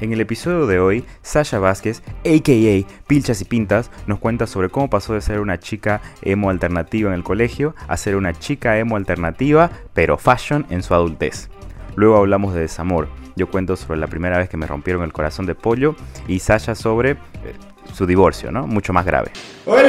En 0.00 0.14
el 0.14 0.20
episodio 0.22 0.66
de 0.66 0.80
hoy, 0.80 1.04
Sasha 1.20 1.58
Vázquez, 1.58 2.02
aka 2.20 2.88
Pilchas 3.06 3.42
y 3.42 3.44
Pintas, 3.44 3.90
nos 4.06 4.18
cuenta 4.18 4.46
sobre 4.46 4.70
cómo 4.70 4.88
pasó 4.88 5.12
de 5.12 5.20
ser 5.20 5.40
una 5.40 5.60
chica 5.60 6.00
emo 6.22 6.48
alternativa 6.48 7.10
en 7.10 7.14
el 7.14 7.22
colegio 7.22 7.74
a 7.86 7.98
ser 7.98 8.16
una 8.16 8.32
chica 8.32 8.78
emo 8.78 8.96
alternativa, 8.96 9.70
pero 9.92 10.16
fashion 10.16 10.64
en 10.70 10.82
su 10.82 10.94
adultez. 10.94 11.50
Luego 11.96 12.16
hablamos 12.16 12.54
de 12.54 12.60
desamor. 12.60 13.08
Yo 13.36 13.50
cuento 13.50 13.76
sobre 13.76 14.00
la 14.00 14.06
primera 14.06 14.38
vez 14.38 14.48
que 14.48 14.56
me 14.56 14.66
rompieron 14.66 15.02
el 15.02 15.12
corazón 15.12 15.44
de 15.44 15.54
pollo 15.54 15.94
y 16.26 16.38
Sasha 16.38 16.74
sobre 16.74 17.10
eh, 17.10 17.16
su 17.92 18.06
divorcio, 18.06 18.50
¿no? 18.50 18.66
Mucho 18.66 18.94
más 18.94 19.04
grave. 19.04 19.32
Hola, 19.66 19.82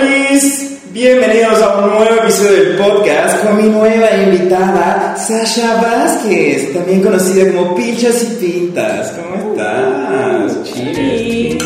bienvenidos 0.91 1.61
a 1.61 1.77
un 1.77 1.89
nuevo 1.89 2.15
episodio 2.15 2.51
del 2.51 2.77
podcast 2.77 3.45
con 3.45 3.55
mi 3.55 3.69
nueva 3.69 4.11
invitada, 4.11 5.15
Sasha 5.15 5.81
Vázquez, 5.81 6.73
también 6.73 7.01
conocida 7.01 7.49
como 7.53 7.75
Pinchas 7.75 8.23
y 8.23 8.45
Pintas. 8.45 9.11
¿Cómo 9.11 9.35
estás? 9.35 9.50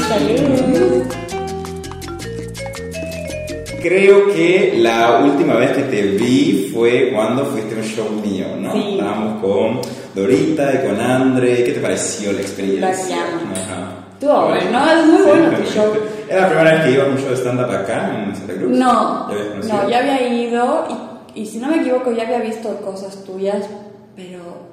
Sí, 0.05 0.37
salud. 0.37 1.03
Creo 3.81 4.27
que 4.33 4.73
la 4.77 5.19
última 5.23 5.55
vez 5.55 5.71
que 5.71 5.83
te 5.83 6.01
vi 6.01 6.71
fue 6.73 7.11
cuando 7.13 7.45
fuiste 7.45 7.75
a 7.75 7.77
un 7.77 7.83
show 7.83 8.09
mío, 8.23 8.47
¿no? 8.59 8.73
Sí. 8.73 8.93
Estábamos 8.93 9.41
con 9.41 9.81
Dorita 10.13 10.73
y 10.73 10.87
con 10.87 10.99
Andre. 10.99 11.63
¿Qué 11.63 11.71
te 11.71 11.79
pareció 11.79 12.31
la 12.33 12.41
experiencia? 12.41 13.17
Ajá. 13.17 13.91
Estuvo 14.13 14.47
bueno, 14.47 14.91
es 14.91 15.07
muy 15.07 15.21
bueno 15.23 15.57
tu 15.57 15.63
show. 15.63 15.93
¿Era 16.29 16.41
la 16.41 16.47
primera 16.49 16.71
vez 16.73 16.83
que 16.83 16.91
iba 16.91 17.03
a 17.03 17.07
un 17.07 17.17
show 17.17 17.29
de 17.29 17.35
stand-up 17.35 17.69
acá 17.71 18.11
en 18.15 18.35
Santa 18.35 18.53
Cruz? 18.53 18.77
No, 18.77 19.27
no, 19.27 19.89
ya 19.89 19.99
había 19.99 20.33
ido 20.33 20.87
y, 21.35 21.41
y 21.41 21.45
si 21.45 21.57
no 21.57 21.67
me 21.67 21.77
equivoco 21.77 22.11
ya 22.11 22.23
había 22.23 22.39
visto 22.39 22.75
cosas 22.81 23.23
tuyas, 23.23 23.65
pero 24.15 24.64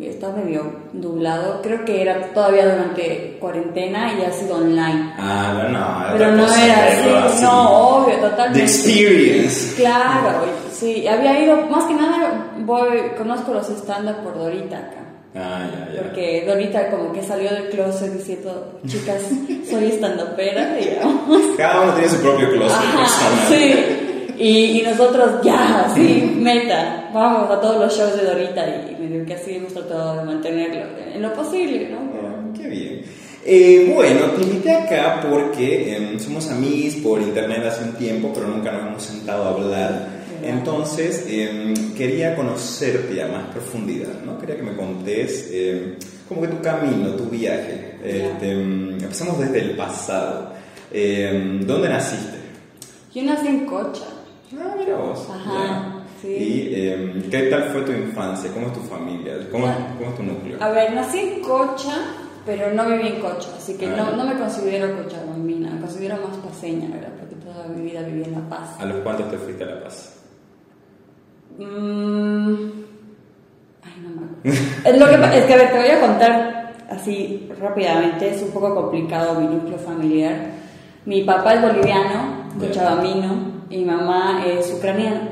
está 0.00 0.30
medio 0.30 0.72
dublado. 0.92 1.60
Creo 1.62 1.84
que 1.84 2.02
era 2.02 2.20
todavía 2.32 2.66
durante 2.68 3.36
cuarentena 3.40 4.12
y 4.18 4.22
ha 4.24 4.32
sido 4.32 4.56
online. 4.56 5.12
Ah, 5.18 5.52
no, 5.54 5.68
no. 5.68 6.06
era 6.06 6.12
Pero 6.18 6.32
no 6.32 6.54
era 6.54 6.86
algo 6.86 7.16
así, 7.28 7.42
no, 7.44 7.70
obvio, 7.70 8.16
totalmente. 8.16 8.58
The 8.58 8.64
experience. 8.64 9.74
Claro, 9.76 10.44
sí, 10.72 11.06
había 11.06 11.38
ido, 11.44 11.56
más 11.68 11.84
que 11.84 11.94
nada 11.94 12.52
voy, 12.58 12.88
conozco 13.16 13.52
los 13.54 13.68
stand-up 13.70 14.16
por 14.22 14.38
Dorita 14.38 14.76
acá. 14.78 15.00
Ah, 15.36 15.66
ya, 15.68 15.94
ya. 15.94 16.02
Porque 16.02 16.44
Dorita 16.46 16.90
como 16.90 17.12
que 17.12 17.20
salió 17.22 17.50
del 17.52 17.68
closet 17.70 18.12
diciendo, 18.12 18.78
chicas, 18.86 19.22
soy 19.68 19.86
estandopera, 19.86 20.74
digamos. 20.74 21.40
Cada 21.56 21.80
uno 21.82 21.92
tiene 21.94 22.08
su 22.08 22.20
propio 22.20 22.50
closet 22.50 22.76
Ajá, 22.78 22.98
personal. 22.98 23.48
sí. 23.48 24.00
Y, 24.38 24.80
y 24.80 24.82
nosotros 24.82 25.42
ya, 25.42 25.90
sí, 25.94 26.36
meta, 26.38 27.10
vamos 27.12 27.50
a 27.50 27.60
todos 27.60 27.78
los 27.78 27.96
shows 27.96 28.16
de 28.16 28.24
Dorita 28.24 28.66
y 28.66 29.00
medio 29.00 29.24
que 29.24 29.34
así 29.34 29.56
hemos 29.56 29.72
tratado 29.72 30.18
de 30.18 30.24
mantenerlo 30.24 30.82
en 31.14 31.22
lo 31.22 31.32
posible, 31.32 31.88
¿no? 31.90 31.98
Ah, 31.98 32.44
qué 32.56 32.68
bien. 32.68 33.02
Eh, 33.46 33.92
bueno, 33.94 34.30
te 34.30 34.42
invité 34.42 34.72
acá 34.72 35.20
porque 35.28 35.94
em, 35.94 36.18
somos 36.18 36.50
amigos 36.50 36.94
por 37.02 37.20
internet 37.20 37.62
hace 37.66 37.84
un 37.84 37.92
tiempo, 37.92 38.30
pero 38.34 38.48
nunca 38.48 38.72
nos 38.72 38.86
hemos 38.86 39.02
sentado 39.02 39.44
a 39.44 39.50
hablar. 39.50 40.08
Entonces, 40.42 41.26
em, 41.28 41.94
quería 41.94 42.34
conocerte 42.34 43.22
a 43.22 43.28
más 43.28 43.44
profundidad, 43.48 44.22
¿no? 44.24 44.38
Quería 44.38 44.56
que 44.56 44.62
me 44.62 44.74
contés 44.74 45.50
em, 45.52 45.96
como 46.26 46.40
que 46.40 46.48
tu 46.48 46.60
camino, 46.62 47.10
tu 47.10 47.24
viaje. 47.24 47.96
Este, 48.02 48.50
em, 48.50 48.94
empezamos 48.94 49.38
desde 49.38 49.60
el 49.60 49.76
pasado. 49.76 50.52
¿Dónde 50.90 51.88
naciste? 51.88 52.38
Yo 53.14 53.22
nací 53.24 53.48
en 53.48 53.66
Cocha. 53.66 54.13
Ah, 54.52 54.74
mira 54.78 54.96
vos. 54.96 55.28
Ajá, 55.30 56.04
sí. 56.20 56.28
¿Y 56.28 56.88
em, 56.88 57.30
qué 57.30 57.42
tal 57.44 57.64
fue 57.70 57.82
tu 57.82 57.92
infancia? 57.92 58.50
¿Cómo 58.52 58.66
es 58.68 58.72
tu 58.72 58.80
familia? 58.80 59.34
¿Cómo, 59.50 59.66
cómo 59.98 60.10
es 60.10 60.16
tu 60.16 60.22
núcleo? 60.22 60.58
A 60.60 60.70
ver, 60.70 60.92
nací 60.92 61.18
en 61.18 61.40
Cocha, 61.42 61.92
pero 62.46 62.72
no 62.72 62.86
viví 62.86 63.08
en 63.08 63.20
Cocha, 63.20 63.48
así 63.56 63.76
que 63.76 63.86
Ah, 63.86 63.96
no, 63.96 64.16
no 64.16 64.24
me 64.24 64.38
considero 64.38 64.96
cochabambina, 65.02 65.70
me 65.70 65.80
considero 65.80 66.16
más 66.16 66.36
paseña, 66.36 66.88
¿verdad? 66.88 67.12
Porque 67.18 67.34
toda 67.36 67.66
mi 67.68 67.82
vida 67.82 68.02
viví 68.02 68.22
en 68.24 68.32
La 68.32 68.48
Paz. 68.48 68.76
¿A 68.78 68.84
los 68.84 68.98
cuántos 68.98 69.30
te 69.30 69.38
fuiste 69.38 69.64
a 69.64 69.66
La 69.68 69.82
Paz? 69.82 70.20
Mm, 71.58 72.54
Ay, 73.82 73.92
no 74.02 74.08
me 74.10 74.26
acuerdo. 74.26 74.36
es, 74.84 74.98
lo 74.98 75.06
que, 75.06 75.38
es 75.38 75.44
que, 75.46 75.54
a 75.54 75.56
ver, 75.56 75.70
te 75.72 75.78
voy 75.78 75.88
a 75.90 76.00
contar 76.00 76.72
así 76.90 77.48
rápidamente, 77.60 78.30
es 78.30 78.42
un 78.42 78.50
poco 78.50 78.74
complicado 78.74 79.40
mi 79.40 79.46
núcleo 79.46 79.78
familiar. 79.78 80.52
Mi 81.06 81.22
papá 81.22 81.54
es 81.54 81.62
boliviano, 81.62 82.48
cochabamino, 82.58 83.53
mi 83.74 83.84
mamá 83.84 84.44
es 84.46 84.72
ucraniana. 84.72 85.28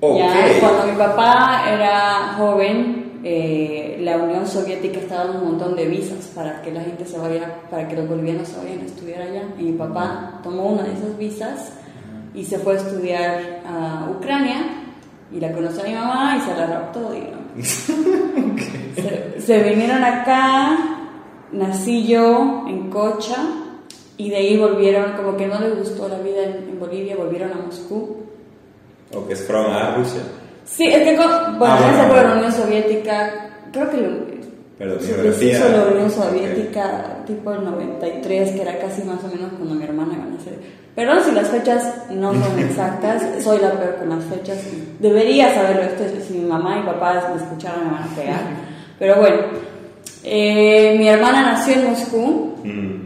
Ok. 0.00 0.18
Ya, 0.18 0.60
cuando 0.60 0.86
mi 0.86 0.98
papá 0.98 1.64
era 1.68 2.34
joven, 2.36 3.20
eh, 3.24 3.98
la 4.00 4.18
Unión 4.18 4.46
Soviética 4.46 5.00
estaba 5.00 5.24
dando 5.24 5.40
un 5.40 5.48
montón 5.52 5.76
de 5.76 5.86
visas 5.86 6.30
para 6.34 6.62
que 6.62 6.70
la 6.70 6.82
gente 6.82 7.04
se 7.04 7.18
vaya, 7.18 7.62
para 7.70 7.88
que 7.88 7.96
los 7.96 8.08
bolivianos 8.08 8.48
se 8.48 8.58
vayan 8.58 8.80
a 8.80 8.84
estudiar 8.84 9.22
allá. 9.22 9.42
Y 9.58 9.62
mi 9.64 9.72
papá 9.72 10.40
tomó 10.42 10.66
una 10.66 10.82
de 10.82 10.92
esas 10.92 11.16
visas 11.18 11.72
y 12.34 12.44
se 12.44 12.58
fue 12.58 12.74
a 12.74 12.76
estudiar 12.76 13.62
a 13.66 14.08
Ucrania 14.10 14.58
y 15.32 15.40
la 15.40 15.52
conoció 15.52 15.82
a 15.82 15.86
mi 15.86 15.94
mamá 15.94 16.36
y 16.36 16.40
se 16.40 16.54
la 16.54 16.66
raptó, 16.66 17.12
digamos. 17.12 17.44
se, 18.96 19.40
se 19.40 19.62
vinieron 19.62 20.04
acá, 20.04 20.76
nací 21.52 22.06
yo 22.06 22.64
en 22.68 22.90
Cocha 22.90 23.36
y 24.16 24.30
de 24.30 24.36
ahí 24.36 24.56
volvieron, 24.58 25.12
como 25.12 25.36
que 25.36 25.46
no 25.46 25.58
les 25.60 25.76
gustó 25.78 26.08
la 26.08 26.18
vida 26.18 26.42
en, 26.44 26.68
en 26.70 26.78
Bolivia, 26.80 27.16
volvieron 27.16 27.52
a 27.52 27.56
Moscú. 27.66 28.16
O 29.14 29.26
que 29.26 29.32
es 29.34 29.46
from 29.46 29.66
a 29.72 29.96
Rusia. 29.96 30.20
Sí, 30.64 30.86
es 30.86 31.02
que, 31.02 31.16
con- 31.16 31.58
bueno, 31.58 31.74
Ah, 31.78 31.90
esa 31.92 32.08
bueno. 32.08 32.28
la 32.28 32.34
Unión 32.36 32.52
Soviética, 32.52 33.50
creo 33.72 33.90
que 33.90 33.96
lo- 33.98 34.34
Perdón, 34.78 34.98
se 35.00 35.06
geografía. 35.14 35.48
deshizo 35.58 35.68
la 35.68 35.84
Unión. 35.84 36.10
Soviética 36.10 37.16
tipo 37.26 37.52
el 37.52 37.64
93, 37.64 38.50
que 38.52 38.62
era 38.62 38.78
casi 38.78 39.02
más 39.04 39.22
o 39.22 39.28
menos 39.28 39.52
cuando 39.56 39.74
mi 39.76 39.84
hermana 39.84 40.14
iba 40.14 40.24
a 40.24 40.28
nacer. 40.28 40.54
Perdón 40.96 41.18
si 41.24 41.32
las 41.32 41.48
fechas 41.48 41.94
no 42.10 42.32
son 42.32 42.58
exactas, 42.58 43.22
soy 43.42 43.58
la 43.60 43.72
peor 43.72 43.96
con 43.96 44.08
las 44.10 44.24
fechas. 44.24 44.58
Debería 45.00 45.54
saberlo 45.54 45.82
esto, 45.82 46.04
si 46.26 46.34
mi 46.38 46.44
mamá 46.48 46.78
y 46.78 46.86
papá 46.86 47.30
me 47.34 47.42
escucharan 47.42 47.84
me 47.86 47.92
van 47.92 48.02
a 48.04 48.14
pegar. 48.16 48.40
Pero 48.98 49.16
bueno, 49.16 49.36
eh, 50.24 50.96
mi 50.98 51.08
hermana 51.08 51.52
nació 51.52 51.74
en 51.74 51.90
Moscú, 51.90 52.54
Mm. 52.64 53.03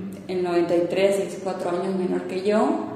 En 0.59 0.65
93, 0.65 1.19
es 1.21 1.39
cuatro 1.43 1.71
años 1.71 1.95
menor 1.97 2.23
que 2.23 2.43
yo. 2.43 2.87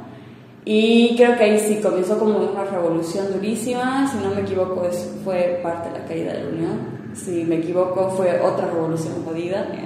Y 0.65 1.17
creo 1.17 1.37
que 1.37 1.45
ahí 1.45 1.59
sí 1.59 1.81
comenzó 1.83 2.19
como 2.19 2.39
una 2.39 2.65
revolución 2.65 3.33
durísima. 3.33 4.09
Si 4.13 4.19
no 4.25 4.35
me 4.35 4.43
equivoco, 4.43 4.85
eso 4.87 5.11
fue 5.25 5.59
parte 5.63 5.91
de 5.91 5.99
la 5.99 6.05
caída 6.05 6.33
de 6.35 6.43
la 6.45 6.49
Unión. 6.51 6.79
Si 7.15 7.45
me 7.45 7.57
equivoco, 7.57 8.11
fue 8.11 8.41
otra 8.41 8.67
revolución 8.67 9.25
jodida. 9.25 9.67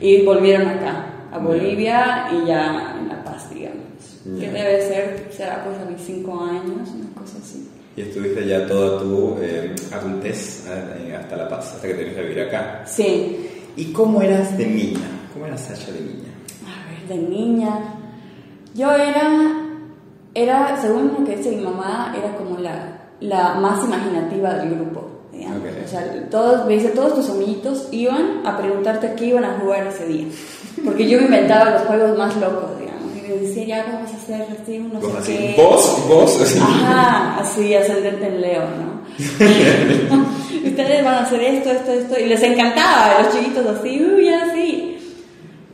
Y 0.00 0.22
volvieron 0.22 0.66
acá, 0.68 1.06
a 1.32 1.38
Bolivia 1.38 2.26
y 2.30 2.48
ya 2.48 2.96
en 3.00 3.08
La 3.08 3.24
Paz, 3.24 3.48
digamos. 3.48 3.78
Que 4.24 4.46
Ya. 4.46 4.52
debe 4.52 4.82
ser, 4.86 5.28
será 5.30 5.64
pues 5.64 5.78
a 5.78 5.84
mis 5.90 6.02
cinco 6.02 6.38
años, 6.44 6.90
una 6.94 7.14
cosa 7.18 7.38
así. 7.38 7.70
Y 7.96 8.02
estuviste 8.02 8.46
ya 8.46 8.66
toda 8.66 9.00
tu 9.00 9.36
eh, 9.40 9.72
adultez 9.92 10.66
eh, 10.68 11.16
hasta 11.16 11.36
La 11.36 11.48
Paz, 11.48 11.74
hasta 11.76 11.86
que 11.86 11.94
te 11.94 12.00
viniste 12.00 12.20
a 12.20 12.24
vivir 12.24 12.40
acá. 12.42 12.82
Sí, 12.86 13.48
¿Y 13.76 13.92
cómo 13.92 14.20
eras 14.20 14.58
de 14.58 14.66
niña? 14.66 15.08
¿Cómo 15.32 15.46
eras 15.46 15.62
Sasha 15.62 15.92
de 15.92 16.00
niña? 16.00 16.33
De 17.08 17.16
niña. 17.16 17.78
Yo 18.74 18.90
era, 18.92 19.66
era, 20.34 20.76
según 20.80 21.14
lo 21.18 21.24
que 21.24 21.36
dice 21.36 21.52
mi 21.52 21.62
mamá, 21.62 22.14
era 22.16 22.36
como 22.36 22.58
la, 22.58 22.98
la 23.20 23.54
más 23.54 23.84
imaginativa 23.84 24.54
del 24.54 24.74
grupo. 24.74 25.08
digamos. 25.32 25.58
Ok. 25.58 25.66
O 25.84 25.88
sea, 25.88 26.28
todos, 26.30 26.66
me 26.66 26.74
dice, 26.74 26.88
todos 26.88 27.14
tus 27.14 27.30
amiguitos 27.30 27.88
iban 27.92 28.42
a 28.44 28.56
preguntarte 28.56 29.14
qué 29.16 29.26
iban 29.26 29.44
a 29.44 29.58
jugar 29.60 29.86
ese 29.86 30.06
día. 30.06 30.26
Porque 30.84 31.08
yo 31.08 31.18
me 31.18 31.24
inventaba 31.26 31.70
los 31.70 31.82
juegos 31.82 32.18
más 32.18 32.36
locos, 32.36 32.78
digamos. 32.80 33.16
Y 33.16 33.28
les 33.28 33.40
decía, 33.42 33.64
ya 33.64 33.92
vamos 33.92 34.10
a 34.12 34.16
hacer 34.16 34.46
así, 34.60 34.78
unos 34.78 35.02
¿Vos 35.02 35.14
así? 35.18 35.54
¿Vos? 35.56 36.04
¿Vos? 36.08 36.40
Así. 36.40 36.58
Ajá, 36.58 37.40
así, 37.40 37.74
ascendente 37.74 38.26
en 38.26 38.40
Leo, 38.40 38.62
¿no? 38.62 39.04
Ustedes 40.64 41.04
van 41.04 41.14
a 41.14 41.20
hacer 41.20 41.40
esto, 41.42 41.70
esto, 41.70 41.92
esto. 41.92 42.18
Y 42.18 42.26
les 42.26 42.42
encantaba, 42.42 43.22
los 43.22 43.32
chiquitos 43.32 43.66
así, 43.66 44.02
uy, 44.02 44.28
así. 44.28 44.93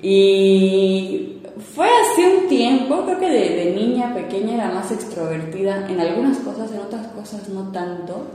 Y 0.02 1.40
fue 1.74 1.86
así 1.86 2.22
un 2.24 2.48
tiempo, 2.48 3.04
creo 3.04 3.18
que 3.18 3.30
de, 3.30 3.64
de 3.64 3.72
niña 3.74 4.14
pequeña 4.14 4.54
era 4.54 4.70
más 4.70 4.90
extrovertida 4.90 5.86
en 5.88 6.00
algunas 6.00 6.38
cosas, 6.38 6.70
en 6.72 6.80
otras 6.80 7.06
cosas 7.08 7.48
no 7.48 7.70
tanto. 7.70 8.26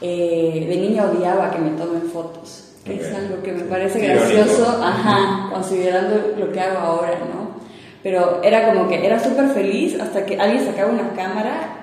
Eh, 0.00 0.66
de 0.68 0.76
niña 0.76 1.04
odiaba 1.04 1.52
que 1.52 1.58
me 1.58 1.70
tomen 1.70 2.02
fotos, 2.02 2.72
que 2.84 2.96
es 2.96 3.14
algo 3.14 3.40
que 3.40 3.52
me 3.52 3.62
parece 3.62 4.00
gracioso, 4.00 4.82
ajá, 4.82 5.48
considerando 5.52 6.34
lo 6.36 6.50
que 6.50 6.60
hago 6.60 6.78
ahora, 6.78 7.18
¿no? 7.20 7.52
Pero 8.02 8.42
era 8.42 8.72
como 8.72 8.88
que 8.88 9.06
era 9.06 9.22
súper 9.22 9.50
feliz 9.50 10.00
hasta 10.00 10.26
que 10.26 10.40
alguien 10.40 10.64
sacaba 10.64 10.90
una 10.90 11.12
cámara 11.14 11.81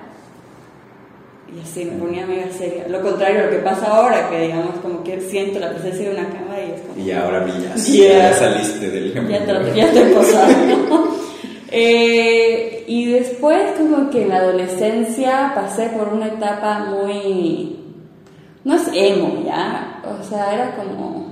y 1.56 1.60
así 1.62 1.84
me 1.84 1.92
ponía 1.92 2.26
mega 2.26 2.50
seria. 2.52 2.86
Lo 2.88 3.00
contrario 3.02 3.40
a 3.40 3.44
lo 3.46 3.50
que 3.50 3.58
pasa 3.58 3.86
ahora, 3.86 4.28
que 4.30 4.40
digamos 4.42 4.76
como 4.82 5.02
que 5.02 5.20
siento 5.20 5.58
la 5.58 5.70
presencia 5.70 6.08
de 6.10 6.14
una 6.16 6.28
cámara 6.28 6.62
y 6.64 6.70
es 6.72 6.80
como... 6.82 7.04
Y 7.04 7.10
ahora 7.12 7.40
brillas. 7.40 7.86
Yeah. 7.92 8.30
Ya 8.30 8.32
saliste 8.34 8.90
del 8.90 9.12
Ya, 9.28 9.46
tra- 9.46 9.74
ya 9.74 9.84
estoy 9.86 10.12
posando. 10.14 11.16
Eh, 11.72 12.82
y 12.88 13.12
después 13.12 13.78
como 13.78 14.10
que 14.10 14.22
en 14.22 14.30
la 14.30 14.38
adolescencia 14.38 15.52
pasé 15.54 15.86
por 15.90 16.08
una 16.08 16.26
etapa 16.26 16.80
muy... 16.90 17.76
No 18.64 18.74
es 18.74 18.90
emo, 18.92 19.44
¿ya? 19.46 20.02
O 20.04 20.20
sea, 20.24 20.52
era 20.52 20.74
como... 20.74 21.26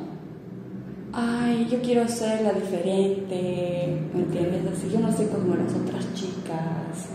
ay, 1.13 1.67
yo 1.69 1.81
quiero 1.83 2.07
ser 2.07 2.43
la 2.43 2.53
diferente, 2.53 3.99
¿me 4.15 4.21
entiendes? 4.23 4.63
Así, 4.73 4.89
yo 4.93 5.01
no 5.01 5.11
soy 5.13 5.27
como 5.27 5.57
las 5.57 5.75
otras 5.75 6.07
chicas. 6.15 7.09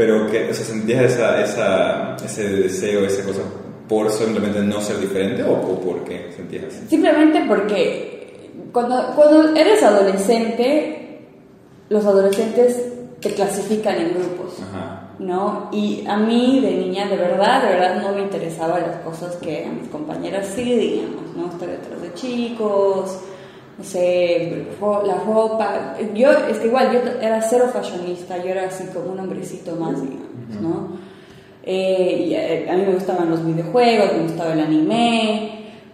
Pero 0.00 0.26
que, 0.30 0.48
o 0.48 0.54
sea, 0.54 0.64
¿sentías 0.64 1.12
esa, 1.12 1.42
esa, 1.42 2.16
ese 2.24 2.48
deseo, 2.48 3.04
esa 3.04 3.22
cosa 3.22 3.42
por 3.86 4.10
simplemente 4.10 4.60
no 4.60 4.80
ser 4.80 4.98
diferente 4.98 5.42
o, 5.42 5.52
o 5.52 5.78
por 5.78 6.04
qué 6.04 6.32
sentías 6.34 6.64
así? 6.68 6.86
Simplemente 6.88 7.44
porque 7.46 8.50
cuando, 8.72 9.12
cuando 9.14 9.54
eres 9.54 9.82
adolescente, 9.82 11.26
los 11.90 12.02
adolescentes 12.06 12.82
te 13.20 13.34
clasifican 13.34 13.96
en 13.96 14.14
grupos. 14.14 14.58
Ajá. 14.62 15.08
¿no? 15.18 15.68
Y 15.70 16.06
a 16.06 16.16
mí 16.16 16.60
de 16.62 16.70
niña, 16.78 17.06
de 17.06 17.16
verdad, 17.16 17.62
de 17.62 17.74
verdad 17.74 18.02
no 18.02 18.12
me 18.12 18.22
interesaban 18.22 18.80
las 18.80 18.96
cosas 19.02 19.36
que 19.36 19.66
a 19.66 19.70
mis 19.70 19.86
compañeras 19.88 20.50
sí, 20.54 20.62
digamos, 20.64 21.36
¿no? 21.36 21.50
Estar 21.50 21.68
detrás 21.68 22.00
de 22.00 22.14
chicos, 22.14 23.18
no 23.80 23.84
sé, 23.84 24.66
la 25.06 25.14
ropa. 25.26 25.94
Yo, 26.14 26.30
es 26.30 26.58
que 26.58 26.66
igual, 26.66 26.92
yo 26.92 27.00
era 27.20 27.40
cero 27.42 27.70
fashionista, 27.72 28.36
yo 28.38 28.50
era 28.50 28.66
así 28.66 28.84
como 28.94 29.12
un 29.12 29.20
hombrecito 29.20 29.74
más, 29.76 29.94
digamos, 30.02 30.60
¿no? 30.60 30.98
Eh, 31.62 32.26
y 32.28 32.34
eh, 32.34 32.66
a 32.70 32.74
mí 32.76 32.82
me 32.86 32.92
gustaban 32.94 33.30
los 33.30 33.44
videojuegos, 33.44 34.12
me 34.16 34.22
gustaba 34.24 34.52
el 34.52 34.60
anime, 34.60 35.50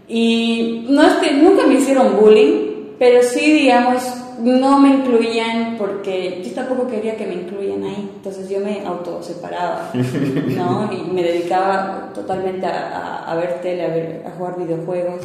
y 0.09 0.87
no 0.89 1.03
es 1.03 1.15
que 1.15 1.33
nunca 1.35 1.67
me 1.67 1.75
hicieron 1.75 2.17
bullying, 2.21 2.95
pero 2.99 3.23
sí, 3.23 3.53
digamos, 3.53 4.03
no 4.41 4.79
me 4.79 4.89
incluían 4.91 5.77
porque 5.79 6.43
yo 6.45 6.53
tampoco 6.53 6.87
quería 6.87 7.17
que 7.17 7.27
me 7.27 7.35
incluyan 7.35 7.83
ahí. 7.85 8.11
Entonces 8.17 8.49
yo 8.49 8.61
me 8.61 8.85
autoseparaba, 8.87 9.91
¿no? 10.57 10.91
Y 10.93 11.11
me 11.13 11.23
dedicaba 11.23 12.11
totalmente 12.15 12.67
a, 12.67 12.89
a- 13.27 13.33
a 13.33 13.37
ver 13.37 13.61
tele, 13.63 13.85
a, 13.85 13.89
ver, 13.89 14.23
a 14.27 14.31
jugar 14.33 14.59
videojuegos. 14.59 15.23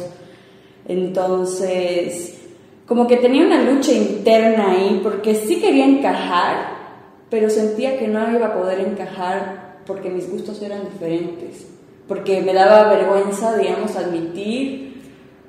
Entonces, 0.88 2.41
como 2.92 3.06
que 3.06 3.16
tenía 3.16 3.46
una 3.46 3.62
lucha 3.62 3.90
interna 3.90 4.72
ahí 4.72 5.00
porque 5.02 5.34
sí 5.34 5.60
quería 5.60 5.86
encajar, 5.86 6.76
pero 7.30 7.48
sentía 7.48 7.98
que 7.98 8.06
no 8.06 8.30
iba 8.30 8.48
a 8.48 8.54
poder 8.54 8.80
encajar 8.80 9.80
porque 9.86 10.10
mis 10.10 10.30
gustos 10.30 10.60
eran 10.60 10.84
diferentes. 10.84 11.68
Porque 12.06 12.42
me 12.42 12.52
daba 12.52 12.92
vergüenza, 12.92 13.56
digamos, 13.56 13.96
admitir 13.96 14.92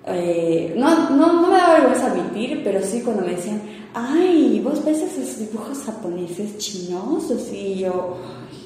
eh, 0.05 0.73
no, 0.77 1.09
no, 1.09 1.41
no 1.41 1.47
me 1.49 1.57
daba 1.57 1.79
vergüenza 1.79 2.13
admitir, 2.13 2.61
pero 2.63 2.81
sí 2.81 3.01
cuando 3.01 3.23
me 3.23 3.35
decían, 3.35 3.61
ay, 3.93 4.61
vos 4.63 4.85
ves 4.85 5.01
esos 5.01 5.37
dibujos 5.37 5.79
japoneses 5.79 6.57
chinosos 6.59 7.51
y 7.51 7.75
yo, 7.75 8.19
ay, 8.25 8.62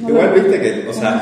no 0.00 0.08
Igual 0.10 0.30
viste 0.32 0.60
que, 0.60 0.88
o 0.88 0.92
sea, 0.92 1.20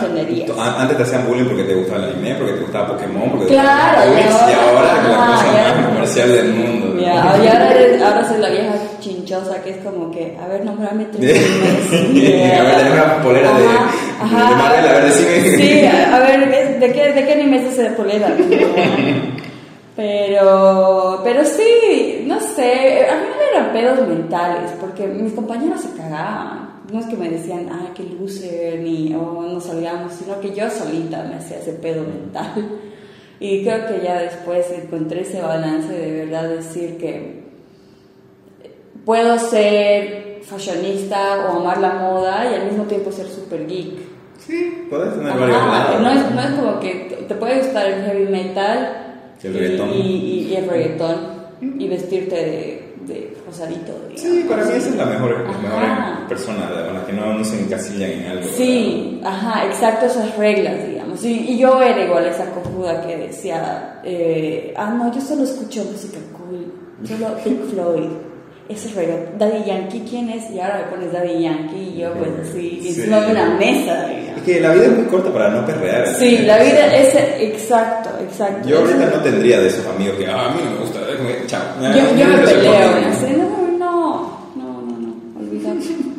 antes 0.79 0.97
te 0.99 1.03
hacían 1.03 1.27
bullying 1.27 1.45
porque 1.47 1.63
te 1.65 1.75
gustaba 1.75 2.05
el 2.05 2.13
anime, 2.13 2.35
porque 2.35 2.53
te 2.53 2.61
gustaba 2.61 2.89
Pokémon, 2.89 3.31
porque 3.31 3.47
te 3.47 3.53
Claro, 3.53 4.11
gustaba 4.11 4.15
Netflix, 4.15 4.51
y 4.51 4.55
ahora 4.55 4.91
es 4.97 5.09
la 5.09 5.27
cosa 5.27 5.47
ya. 5.57 5.75
más 5.75 5.87
comercial 5.87 6.33
del 6.33 6.49
mundo. 6.55 6.87
¿no? 6.95 7.01
Ya, 7.01 7.15
y 7.43 7.47
ahora, 7.49 7.71
eres- 7.75 8.03
ahora 8.03 8.29
soy 8.29 8.39
la 8.39 8.51
vieja 8.51 8.73
chinchosa 9.01 9.63
que 9.63 9.71
es 9.71 9.77
como 9.79 10.11
que, 10.11 10.37
a 10.43 10.47
ver, 10.49 10.65
nombrame 10.65 11.07
tres 11.07 11.37
animes. 11.93 12.61
A 12.61 12.63
ver, 12.65 12.77
tenés 12.77 12.93
una 12.93 13.23
polera 13.23 13.53
de- 13.59 13.67
Ajá, 14.21 14.51
de 14.51 14.57
Marvel, 14.57 14.87
a 14.89 14.93
ver, 14.93 15.05
decime. 15.05 15.57
Sí, 15.57 15.87
a, 16.13 16.19
ver, 16.19 16.43
¿es- 16.53 16.81
¿de 16.81 16.93
qué, 16.93 17.13
¿de 17.13 17.25
qué 17.27 17.33
anime 17.33 17.67
es 17.67 17.79
esa 17.79 17.95
polera? 17.97 18.29
Pero, 19.97 21.23
pero 21.25 21.45
sí, 21.45 22.25
no 22.27 22.39
sé, 22.41 23.07
a 23.09 23.15
mí 23.17 23.27
me 23.39 23.59
eran 23.59 23.73
pedos 23.73 24.07
mentales, 24.07 24.71
porque 24.79 25.07
mis 25.07 25.33
compañeros 25.33 25.81
se 25.81 25.97
cagaban. 25.97 26.66
No 26.93 27.01
es 27.01 27.07
que 27.07 27.17
me 27.17 27.29
decían, 27.29 27.69
ay, 27.73 27.89
qué 27.95 28.05
loser, 28.05 28.79
ni, 28.81 29.13
oh, 29.15 29.43
no 29.53 29.61
salgamos, 29.61 30.13
sino 30.13 30.41
que 30.41 30.55
yo 30.55 30.71
solita 30.71 31.25
me 31.25 31.35
hacía 31.37 31.59
ese 31.59 31.73
pedo 31.73 32.03
mental. 32.03 32.53
Y 33.39 33.65
creo 33.65 33.87
que 33.87 34.01
ya 34.03 34.19
después 34.23 34.65
encontré 34.71 35.21
ese 35.21 35.43
balance 35.43 35.93
de 35.93 36.25
verdad 36.25 36.49
decir 36.49 36.97
que 36.97 37.43
puedo 39.05 39.39
ser 39.39 40.39
fashionista 40.43 41.45
o 41.53 41.61
amar 41.61 41.79
la 41.79 41.95
moda 41.95 42.51
y 42.51 42.55
al 42.55 42.67
mismo 42.67 42.85
tiempo 42.85 43.13
ser 43.13 43.27
super 43.29 43.67
geek. 43.67 43.95
Sí, 44.39 44.87
podés 44.89 45.15
tener 45.15 45.33
Ajá, 45.33 45.39
varios 45.39 45.61
lados. 45.67 46.01
no, 46.01 46.11
es, 46.11 46.31
no 46.35 46.41
es 46.41 46.51
como 46.61 46.81
que 46.81 47.25
te- 47.29 47.35
puede 47.35 47.59
gustar 47.59 47.87
el 47.87 48.05
heavy 48.05 48.25
metal 48.33 49.25
El 49.43 49.53
reggaetón. 49.55 49.91
y, 49.91 50.01
y- 50.01 50.49
y 50.53 50.57
el 50.57 50.69
reggaetón 50.69 51.17
y 51.79 51.89
vestirte 51.89 52.35
de, 52.37 52.86
de 53.07 53.37
rosadito. 53.47 53.93
Sí, 54.15 54.29
digamos. 54.29 54.51
para 54.53 54.65
mí 54.67 54.73
esa 54.79 54.89
es 54.89 54.97
la 54.97 55.05
mejor, 55.07 55.31
la 55.41 55.59
mejor 55.59 56.29
persona, 56.29 56.71
la 56.71 56.93
la 56.93 57.07
que 57.07 57.13
no, 57.13 57.35
no 57.35 57.45
se 57.45 57.61
encasillan 57.61 58.11
en 58.11 58.27
algo. 58.27 58.49
Sí, 58.57 59.21
ajá, 59.25 59.65
exacto, 59.67 60.07
esas 60.07 60.37
reglas, 60.37 60.87
digamos. 60.87 61.25
Y, 61.25 61.53
y 61.53 61.59
yo 61.59 61.81
era 61.83 62.05
igual 62.05 62.27
esa 62.27 62.47
cojuda 62.51 63.07
que 63.07 63.17
decía, 63.17 64.01
eh, 64.05 64.75
ah, 64.77 64.91
no, 64.97 65.13
yo 65.15 65.21
solo 65.21 65.45
escucho 65.45 65.85
música 65.85 66.19
cool, 66.33 66.73
solo 67.07 67.37
Pink 67.45 67.61
Floyd. 67.71 68.09
Ese 68.69 68.89
es 68.89 68.97
reggaetón. 68.97 69.39
Daddy 69.39 69.63
Yankee, 69.65 70.05
¿quién 70.11 70.29
es? 70.29 70.51
Y 70.51 70.59
ahora 70.59 70.79
me 70.79 70.97
pones 70.97 71.13
Daddy 71.13 71.41
Yankee 71.41 71.93
y 71.95 71.99
yo 72.01 72.13
pues 72.15 72.31
así, 72.43 72.81
Sí. 72.83 72.89
encima 72.89 73.21
de 73.21 73.31
una 73.31 73.51
mesa, 73.55 74.09
digamos. 74.09 74.39
Es 74.39 74.43
que 74.43 74.61
la 74.61 74.73
vida 74.75 74.87
es 74.87 74.93
muy 74.93 75.05
corta 75.05 75.33
para 75.33 75.51
no 75.51 75.65
perrear. 75.65 76.09
Sí, 76.09 76.39
la 76.39 76.59
vida 76.59 76.93
es 76.97 77.15
exacto, 77.41 78.11
exacto. 78.21 78.69
Yo 78.69 78.81
ahorita 78.81 79.07
no 79.07 79.23
tendría 79.23 79.61
de 79.61 79.69
esos 79.69 79.87
amigos 79.87 80.17
que, 80.17 80.27
ah, 80.27 80.47
a 80.47 80.55
mí 80.55 80.63
me 80.69 80.81
gusta, 80.81 80.96
que, 81.17 81.47
chao. 81.47 81.63
yo, 81.81 82.17
yo 82.17 82.27
me 82.29 82.39
peleo, 82.39 82.91
no, 83.79 84.39
no, 84.57 84.83
no, 84.83 84.99
no, 84.99 85.41
olvídate. 85.41 85.87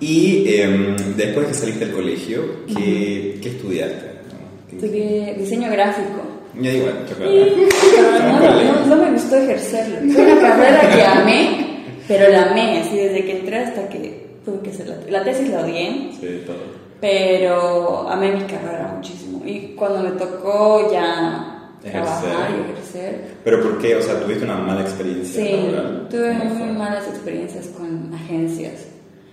Y 0.00 0.54
em, 0.54 0.96
después 1.16 1.48
que 1.48 1.54
saliste 1.54 1.84
del 1.84 1.94
colegio, 1.94 2.42
¿qué, 2.66 3.38
¿qué 3.42 3.48
estudiaste? 3.50 4.06
¿No? 4.32 4.70
¿Qué- 4.70 4.76
Estudié 4.76 5.34
diseño 5.38 5.70
gráfico. 5.70 6.22
Ya 6.58 6.72
igual, 6.72 7.04
chocolate. 7.06 7.56
no, 8.00 8.86
no, 8.86 8.86
no 8.86 8.96
me 9.04 9.10
gustó 9.12 9.36
ejercerlo. 9.36 10.12
Fue 10.12 10.22
una 10.32 10.40
carrera 10.40 10.90
que 10.94 11.02
amé, 11.20 11.84
pero 12.08 12.30
la 12.30 12.50
amé, 12.50 12.78
así 12.80 12.96
desde 12.96 13.24
que 13.26 13.40
entré 13.40 13.58
hasta 13.58 13.88
que 13.90 14.26
tuve 14.44 14.60
que 14.62 14.70
hacer 14.70 14.88
la, 14.88 14.96
la 15.18 15.22
tesis, 15.24 15.50
la 15.50 15.60
odié, 15.60 16.10
Sí, 16.18 16.42
todo. 16.46 16.56
pero 17.00 18.08
amé 18.08 18.32
mi 18.32 18.44
carrera 18.44 18.94
muchísimo. 18.96 19.42
Y 19.44 19.74
cuando 19.76 20.02
me 20.02 20.12
tocó 20.12 20.90
ya 20.90 21.59
Ejercer. 21.82 22.02
trabajar 22.02 22.50
y 22.50 22.70
ejercer, 22.72 23.20
¿Pero 23.42 23.62
por 23.62 23.78
qué? 23.78 23.96
O 23.96 24.02
sea, 24.02 24.20
¿tuviste 24.20 24.44
una 24.44 24.56
mala 24.58 24.82
experiencia 24.82 25.42
sí, 25.42 25.52
laboral? 25.52 26.08
tuve 26.10 26.38
¿Cómo 26.38 26.50
fue? 26.50 26.66
muy 26.66 26.76
malas 26.76 27.08
experiencias 27.08 27.66
con 27.68 28.12
agencias. 28.14 28.72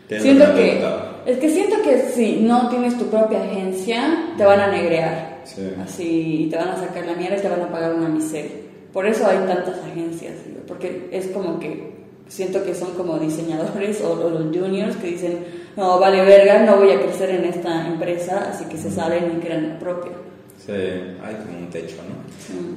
¿Qué 0.08 0.16
es 0.16 0.24
lo 0.24 0.32
Siento 0.32 0.56
que 0.56 0.82
es 1.26 1.38
que 1.40 1.50
siento 1.50 1.82
que 1.82 2.00
si 2.14 2.38
no 2.42 2.70
tienes 2.70 2.98
tu 2.98 3.08
propia 3.08 3.44
agencia, 3.44 4.34
te 4.38 4.46
van 4.46 4.62
a 4.62 4.68
negrear. 4.68 5.42
Sí. 5.44 5.74
Así, 5.84 6.48
te 6.50 6.56
van 6.56 6.70
a 6.70 6.78
sacar 6.78 7.06
la 7.06 7.14
mierda 7.16 7.38
y 7.38 7.42
te 7.42 7.50
van 7.50 7.62
a 7.62 7.70
pagar 7.70 7.94
una 7.94 8.08
miseria. 8.08 8.52
Por 8.94 9.06
eso 9.06 9.28
hay 9.28 9.38
tantas 9.40 9.80
agencias, 9.84 10.34
porque 10.66 11.10
es 11.12 11.28
como 11.28 11.60
que 11.60 11.92
siento 12.30 12.64
que 12.64 12.74
son 12.74 12.92
como 12.94 13.20
diseñadores 13.20 14.02
o, 14.06 14.12
o 14.14 14.30
los 14.30 14.44
juniors 14.56 14.96
que 14.96 15.08
dicen, 15.08 15.40
no, 15.76 16.00
vale 16.00 16.24
verga, 16.24 16.64
no 16.64 16.78
voy 16.78 16.92
a 16.92 17.02
crecer 17.02 17.30
en 17.32 17.46
esta 17.46 17.88
empresa, 17.88 18.50
así 18.50 18.66
que 18.66 18.78
se 18.78 18.90
salen 18.90 19.38
y 19.38 19.40
crean 19.46 19.70
la 19.70 19.80
propia. 19.80 20.12
Sí, 20.58 20.72
hay 20.72 21.36
como 21.46 21.60
un 21.60 21.70
techo, 21.70 21.96
¿no? 22.10 22.16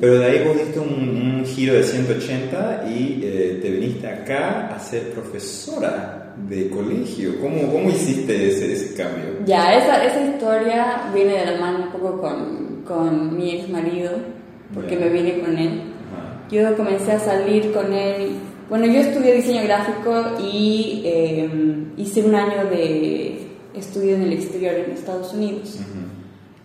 Pero 0.01 0.19
de 0.19 0.25
ahí 0.27 0.45
vos 0.47 0.57
diste 0.57 0.79
un, 0.79 1.39
un 1.39 1.45
giro 1.47 1.75
de 1.75 1.83
180 1.83 2.85
y 2.89 3.21
eh, 3.25 3.59
te 3.63 3.71
viniste 3.71 4.07
acá 4.07 4.69
a 4.75 4.79
ser 4.79 5.11
profesora 5.13 6.35
de 6.49 6.69
colegio. 6.71 7.41
¿Cómo, 7.41 7.73
cómo 7.73 7.89
hiciste 7.91 8.49
ese, 8.49 8.73
ese 8.75 8.95
cambio? 8.95 9.25
Ya, 9.47 9.75
esa, 9.77 10.05
esa 10.05 10.21
historia 10.31 11.11
viene 11.15 11.39
de 11.39 11.47
la 11.47 11.61
mano 11.61 11.85
un 11.87 11.91
poco 11.93 12.21
con, 12.21 12.83
con 12.87 13.37
mi 13.37 13.57
ex 13.57 13.69
marido, 13.71 14.13
porque 14.75 14.95
Ya. 14.95 15.01
me 15.01 15.09
vine 15.09 15.41
con 15.41 15.57
él. 15.59 15.81
Ajá. 16.13 16.47
Yo 16.51 16.77
comencé 16.77 17.13
a 17.13 17.19
salir 17.19 17.73
con 17.73 17.93
él. 17.93 18.33
Bueno, 18.69 18.87
yo 18.87 19.01
estudié 19.01 19.35
diseño 19.35 19.65
gráfico 19.65 20.37
y 20.41 21.03
eh, 21.05 21.49
hice 21.97 22.23
un 22.23 22.35
año 22.35 22.69
de 22.71 23.47
estudio 23.75 24.15
en 24.17 24.23
el 24.23 24.33
exterior 24.35 24.75
en 24.75 24.93
Estados 24.93 25.33
Unidos. 25.35 25.77
Ujú. 25.81 26.20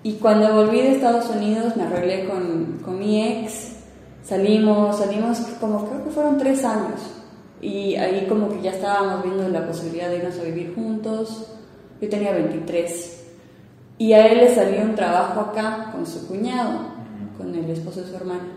Y 0.06 0.14
cuando 0.18 0.54
volví 0.54 0.84
de 0.84 0.92
Estados 0.92 1.32
Unidos 1.32 1.76
me 1.76 1.82
arreglé 1.82 2.28
con, 2.28 2.78
con 2.86 3.00
mi 3.00 3.24
ex, 3.24 3.72
salimos, 4.24 5.00
salimos 5.00 5.40
como 5.60 5.84
creo 5.90 6.04
que 6.04 6.12
fueron 6.12 6.38
tres 6.38 6.64
años. 6.64 7.02
Y 7.60 7.96
ahí 7.96 8.28
como 8.30 8.48
que 8.50 8.62
ya 8.62 8.70
estábamos 8.70 9.24
viendo 9.24 9.50
la 9.50 9.66
posibilidad 9.66 10.08
de 10.10 10.18
irnos 10.18 10.38
a 10.38 10.44
vivir 10.44 10.76
juntos. 10.76 11.48
Yo 12.00 12.08
tenía 12.08 12.34
23. 12.34 13.26
Y 13.98 14.14
a 14.14 14.28
él 14.28 14.38
le 14.42 14.54
salió 14.54 14.84
un 14.84 14.94
trabajo 14.94 15.40
acá 15.40 15.90
con 15.92 16.06
su 16.06 16.28
cuñado, 16.28 16.82
con 17.36 17.56
el 17.56 17.68
esposo 17.68 18.02
de 18.02 18.08
su 18.08 18.16
hermana. 18.16 18.50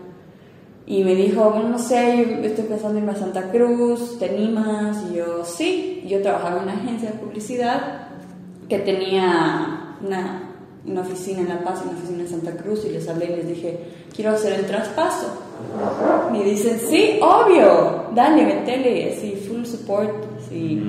Y 0.85 1.03
me 1.03 1.15
dijo, 1.15 1.49
bueno, 1.49 1.69
no 1.69 1.79
sé, 1.79 2.27
yo 2.43 2.47
estoy 2.47 2.65
pensando 2.65 2.99
en 2.99 3.05
irme 3.05 3.17
a 3.17 3.19
Santa 3.19 3.49
Cruz, 3.49 4.19
¿te 4.19 4.29
animas? 4.29 5.03
Y 5.09 5.15
yo, 5.15 5.43
sí. 5.43 6.03
Yo 6.07 6.21
trabajaba 6.21 6.57
en 6.57 6.63
una 6.65 6.73
agencia 6.73 7.09
de 7.09 7.17
publicidad 7.17 8.09
que 8.69 8.77
tenía 8.77 9.97
una, 10.05 10.48
una 10.85 11.01
oficina 11.01 11.41
en 11.41 11.49
La 11.49 11.63
Paz 11.63 11.81
una 11.83 11.97
oficina 11.97 12.21
en 12.21 12.29
Santa 12.29 12.51
Cruz 12.55 12.85
y 12.85 12.89
les 12.89 13.07
hablé 13.07 13.25
y 13.25 13.35
les 13.37 13.47
dije, 13.47 13.79
quiero 14.15 14.31
hacer 14.31 14.53
el 14.53 14.65
traspaso. 14.65 15.27
Y 16.33 16.43
dicen, 16.43 16.79
sí, 16.79 17.19
obvio, 17.21 18.05
dale, 18.15 18.43
metele, 18.43 19.13
así, 19.13 19.35
full 19.47 19.65
support, 19.65 20.11
así, 20.37 20.81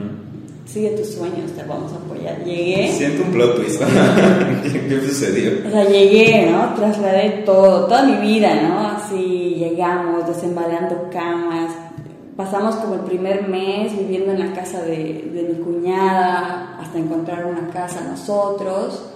sigue 0.64 0.90
tus 0.90 1.14
sueños, 1.14 1.50
te 1.56 1.64
vamos 1.64 1.92
a 1.92 1.96
apoyar. 1.96 2.44
Llegué. 2.44 2.92
Siento 2.92 3.24
un 3.24 3.32
plot 3.32 3.56
twist. 3.56 3.82
¿Qué 4.62 5.00
sucedió? 5.00 5.66
O 5.66 5.70
sea, 5.70 5.84
llegué, 5.84 6.50
¿no? 6.50 6.74
Trasladé 6.74 7.42
todo, 7.44 7.86
toda 7.86 8.04
mi 8.04 8.16
vida, 8.26 8.54
¿no? 8.62 8.88
Así 8.88 9.56
llegamos, 9.58 10.26
desembalando 10.26 11.08
camas. 11.12 11.72
Pasamos 12.36 12.76
como 12.76 12.94
el 12.94 13.00
primer 13.00 13.48
mes 13.48 13.96
viviendo 13.98 14.32
en 14.32 14.38
la 14.38 14.52
casa 14.54 14.80
de, 14.82 15.30
de 15.34 15.42
mi 15.52 15.62
cuñada 15.62 16.78
hasta 16.80 16.98
encontrar 16.98 17.44
una 17.44 17.68
casa 17.70 18.02
nosotros. 18.08 19.09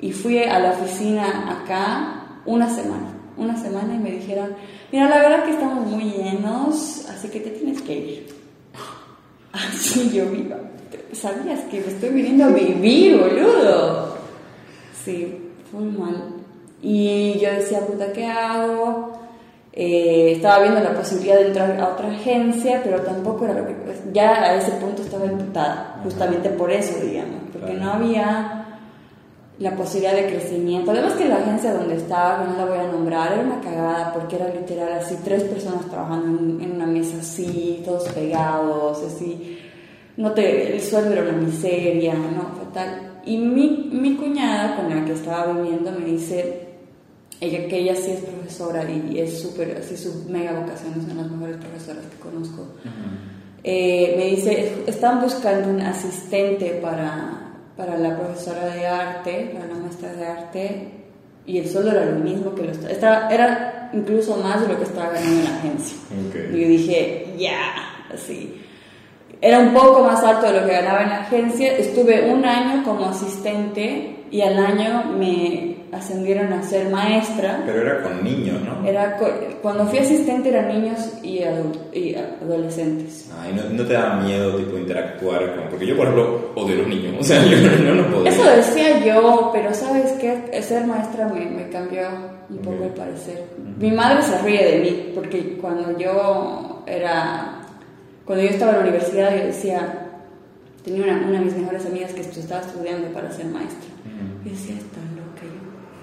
Y 0.00 0.12
fui 0.12 0.38
a 0.38 0.58
la 0.58 0.70
oficina 0.72 1.50
acá 1.50 2.40
una 2.46 2.68
semana, 2.68 3.12
una 3.36 3.56
semana 3.56 3.94
y 3.94 3.98
me 3.98 4.10
dijeron, 4.12 4.54
mira, 4.90 5.08
la 5.08 5.18
verdad 5.18 5.44
que 5.44 5.50
estamos 5.50 5.86
muy 5.86 6.04
llenos, 6.04 7.06
así 7.08 7.28
que 7.28 7.40
te 7.40 7.50
tienes 7.50 7.82
que 7.82 7.92
ir. 7.92 8.26
Así 9.52 10.10
yo 10.10 10.26
viva. 10.26 10.56
¿Sabías 11.12 11.60
que 11.64 11.80
me 11.80 11.88
estoy 11.88 12.10
viniendo 12.10 12.44
a 12.44 12.48
vivir, 12.48 13.18
boludo? 13.18 14.16
Sí, 15.04 15.50
fue 15.70 15.80
mal. 15.80 16.34
Y 16.80 17.38
yo 17.40 17.50
decía, 17.50 17.80
puta, 17.80 18.12
¿qué 18.12 18.26
hago? 18.26 19.12
Eh, 19.72 20.32
estaba 20.36 20.62
viendo 20.62 20.80
la 20.80 20.94
posibilidad 20.94 21.36
de 21.36 21.48
entrar 21.48 21.80
a 21.80 21.88
otra 21.90 22.10
agencia, 22.10 22.80
pero 22.82 23.00
tampoco 23.02 23.44
era 23.44 23.54
lo 23.54 23.66
que... 23.66 23.74
Ya 24.12 24.42
a 24.42 24.56
ese 24.56 24.72
punto 24.72 25.02
estaba 25.02 25.26
imputada, 25.26 26.00
justamente 26.02 26.48
por 26.50 26.70
eso, 26.72 26.98
digamos, 27.00 27.40
porque 27.52 27.74
no 27.74 27.92
había 27.92 28.59
la 29.60 29.76
posibilidad 29.76 30.14
de 30.14 30.26
crecimiento. 30.26 30.90
Además 30.90 31.12
que 31.12 31.28
la 31.28 31.36
agencia 31.36 31.74
donde 31.74 31.96
estaba, 31.96 32.42
que 32.42 32.50
no 32.50 32.56
la 32.56 32.64
voy 32.64 32.78
a 32.78 32.90
nombrar, 32.90 33.32
era 33.32 33.42
una 33.42 33.60
cagada 33.60 34.12
porque 34.12 34.36
era 34.36 34.48
literal 34.48 34.94
así, 34.94 35.16
tres 35.22 35.44
personas 35.44 35.86
trabajando 35.88 36.40
en, 36.40 36.62
en 36.62 36.72
una 36.72 36.86
mesa 36.86 37.18
así, 37.20 37.82
todos 37.84 38.08
pegados, 38.08 39.02
así. 39.06 39.58
No 40.16 40.32
te, 40.32 40.74
el 40.74 40.80
sueldo 40.80 41.12
era 41.12 41.22
una 41.22 41.32
miseria, 41.32 42.14
no, 42.14 42.56
fatal. 42.56 43.20
Y 43.26 43.36
mi, 43.36 43.90
mi 43.92 44.16
cuñada 44.16 44.76
con 44.76 44.88
la 44.88 45.04
que 45.04 45.12
estaba 45.12 45.52
viviendo 45.52 45.92
me 45.92 46.06
dice, 46.06 46.68
ella, 47.38 47.68
que 47.68 47.78
ella 47.80 47.94
sí 47.94 48.12
es 48.12 48.20
profesora 48.20 48.84
y 48.90 49.18
es 49.18 49.42
súper, 49.42 49.76
así 49.76 49.94
su 49.94 50.24
mega 50.30 50.58
vocación, 50.58 50.92
es 50.92 51.04
una 51.04 51.14
de 51.14 51.22
las 51.22 51.30
mejores 51.30 51.56
profesoras 51.58 52.04
que 52.06 52.16
conozco. 52.18 52.66
Eh, 53.62 54.14
me 54.16 54.24
dice, 54.24 54.84
están 54.86 55.20
buscando 55.20 55.68
un 55.68 55.82
asistente 55.82 56.78
para, 56.82 57.39
para 57.80 57.96
la 57.96 58.16
profesora 58.16 58.66
de 58.66 58.86
arte, 58.86 59.50
para 59.54 59.66
la 59.66 59.74
maestra 59.74 60.12
de 60.12 60.26
arte, 60.26 60.88
y 61.46 61.58
el 61.58 61.68
sueldo 61.68 61.92
era 61.92 62.04
lo 62.04 62.16
mismo 62.16 62.54
que 62.54 62.62
lo 62.62 62.72
estaba, 62.72 63.28
era 63.30 63.90
incluso 63.94 64.36
más 64.36 64.60
de 64.60 64.68
lo 64.68 64.76
que 64.76 64.84
estaba 64.84 65.08
ganando 65.08 65.40
en 65.40 65.44
la 65.44 65.56
agencia. 65.56 65.96
Ok. 66.28 66.54
Y 66.54 66.60
yo 66.60 66.68
dije, 66.68 67.34
ya, 67.38 67.72
así. 68.12 68.62
Era 69.40 69.60
un 69.60 69.72
poco 69.72 70.04
más 70.04 70.22
alto 70.22 70.46
de 70.46 70.60
lo 70.60 70.66
que 70.66 70.72
ganaba 70.72 71.02
en 71.02 71.08
la 71.08 71.20
agencia. 71.22 71.72
Estuve 71.78 72.30
un 72.30 72.44
año 72.44 72.84
como 72.84 73.06
asistente 73.06 74.24
y 74.30 74.42
al 74.42 74.58
año 74.58 75.04
me 75.18 75.69
ascendieron 75.92 76.52
a 76.52 76.62
ser 76.62 76.88
maestra. 76.90 77.62
Pero 77.66 77.80
era 77.82 78.02
con 78.02 78.22
niños, 78.22 78.58
¿no? 78.62 78.86
Era 78.86 79.16
cuando 79.62 79.86
fui 79.86 79.98
asistente 79.98 80.48
eran 80.50 80.68
niños 80.68 80.98
y, 81.22 81.40
y 81.92 82.14
adolescentes. 82.14 83.28
Ay, 83.40 83.52
no, 83.54 83.64
no 83.70 83.84
te 83.84 83.92
da 83.94 84.16
miedo, 84.16 84.56
tipo, 84.56 84.76
interactuar 84.78 85.56
con... 85.56 85.68
Porque 85.68 85.86
yo, 85.86 85.96
por 85.96 86.06
ejemplo, 86.06 86.52
odio 86.54 86.74
a 86.74 86.78
los 86.78 86.88
niños. 86.88 87.14
O 87.20 87.22
sea, 87.22 87.44
yo 87.44 87.56
no, 87.84 87.94
no 88.02 88.14
podría. 88.14 88.32
Eso 88.32 88.44
decía 88.44 89.04
yo, 89.04 89.50
pero 89.52 89.74
¿sabes 89.74 90.12
qué? 90.20 90.62
Ser 90.62 90.86
maestra 90.86 91.28
me, 91.28 91.44
me 91.46 91.68
cambió 91.68 92.08
un 92.48 92.58
poco 92.58 92.76
Ok. 92.76 92.82
el 92.84 92.90
parecer. 92.90 93.44
Mi 93.78 93.90
madre 93.90 94.22
se 94.22 94.38
ríe 94.42 94.64
de 94.64 94.78
mí, 94.80 95.12
porque 95.14 95.56
cuando 95.60 95.98
yo 95.98 96.82
era, 96.86 97.60
cuando 98.24 98.44
yo 98.44 98.50
estaba 98.50 98.72
en 98.72 98.76
la 98.78 98.82
universidad, 98.84 99.36
yo 99.36 99.44
decía, 99.46 100.06
tenía 100.84 101.04
una, 101.04 101.26
una 101.28 101.38
de 101.38 101.44
mis 101.44 101.56
mejores 101.56 101.84
amigas 101.86 102.12
que 102.12 102.20
estaba 102.22 102.60
estudiando 102.62 103.08
para 103.08 103.30
ser 103.30 103.46
maestra. 103.46 103.88
Y 104.44 104.48
decía, 104.50 104.76
está 104.76 104.98
loca 104.98 105.09
yo. 105.09 105.09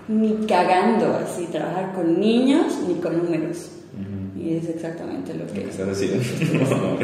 Ni 0.07 0.45
cagando 0.47 1.13
así, 1.23 1.45
trabajar 1.47 1.93
con 1.93 2.19
niños 2.19 2.79
ni 2.87 2.95
con 2.95 3.17
números. 3.17 3.71
Y 4.39 4.55
es 4.57 4.69
exactamente 4.69 5.33
lo 5.33 5.45
que 5.47 5.63
estás 5.65 5.89
haciendo. 5.89 6.23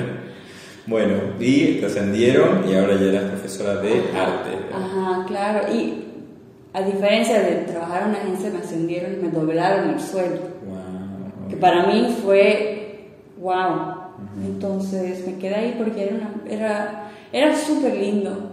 bueno, 0.88 1.14
y 1.40 1.76
te 1.80 1.86
ascendieron 1.86 2.68
y 2.70 2.76
ahora 2.76 2.96
ya 2.96 3.06
eras 3.08 3.24
profesora 3.32 3.76
de 3.82 3.94
arte. 4.16 4.50
Ajá, 4.74 5.26
claro. 5.28 5.74
Y 5.74 6.06
a 6.74 6.82
diferencia 6.82 7.42
de 7.42 7.56
trabajar 7.66 8.04
en 8.04 8.10
una 8.10 8.18
agencia, 8.20 8.50
me 8.52 8.60
ascendieron 8.60 9.14
y 9.14 9.18
me 9.18 9.30
doblaron 9.32 9.90
el 9.90 10.00
sueldo. 10.00 10.42
Wow. 10.66 11.50
Que 11.50 11.58
para 11.58 11.88
mí 11.88 12.16
fue 12.24 13.10
wow. 13.42 13.94
Entonces 14.46 15.26
me 15.28 15.38
quedé 15.38 15.56
ahí 15.56 15.76
porque 15.78 16.04
era, 16.04 16.16
una- 16.16 16.34
era, 16.50 17.12
era 17.32 17.56
súper 17.56 17.96
lindo. 17.96 18.52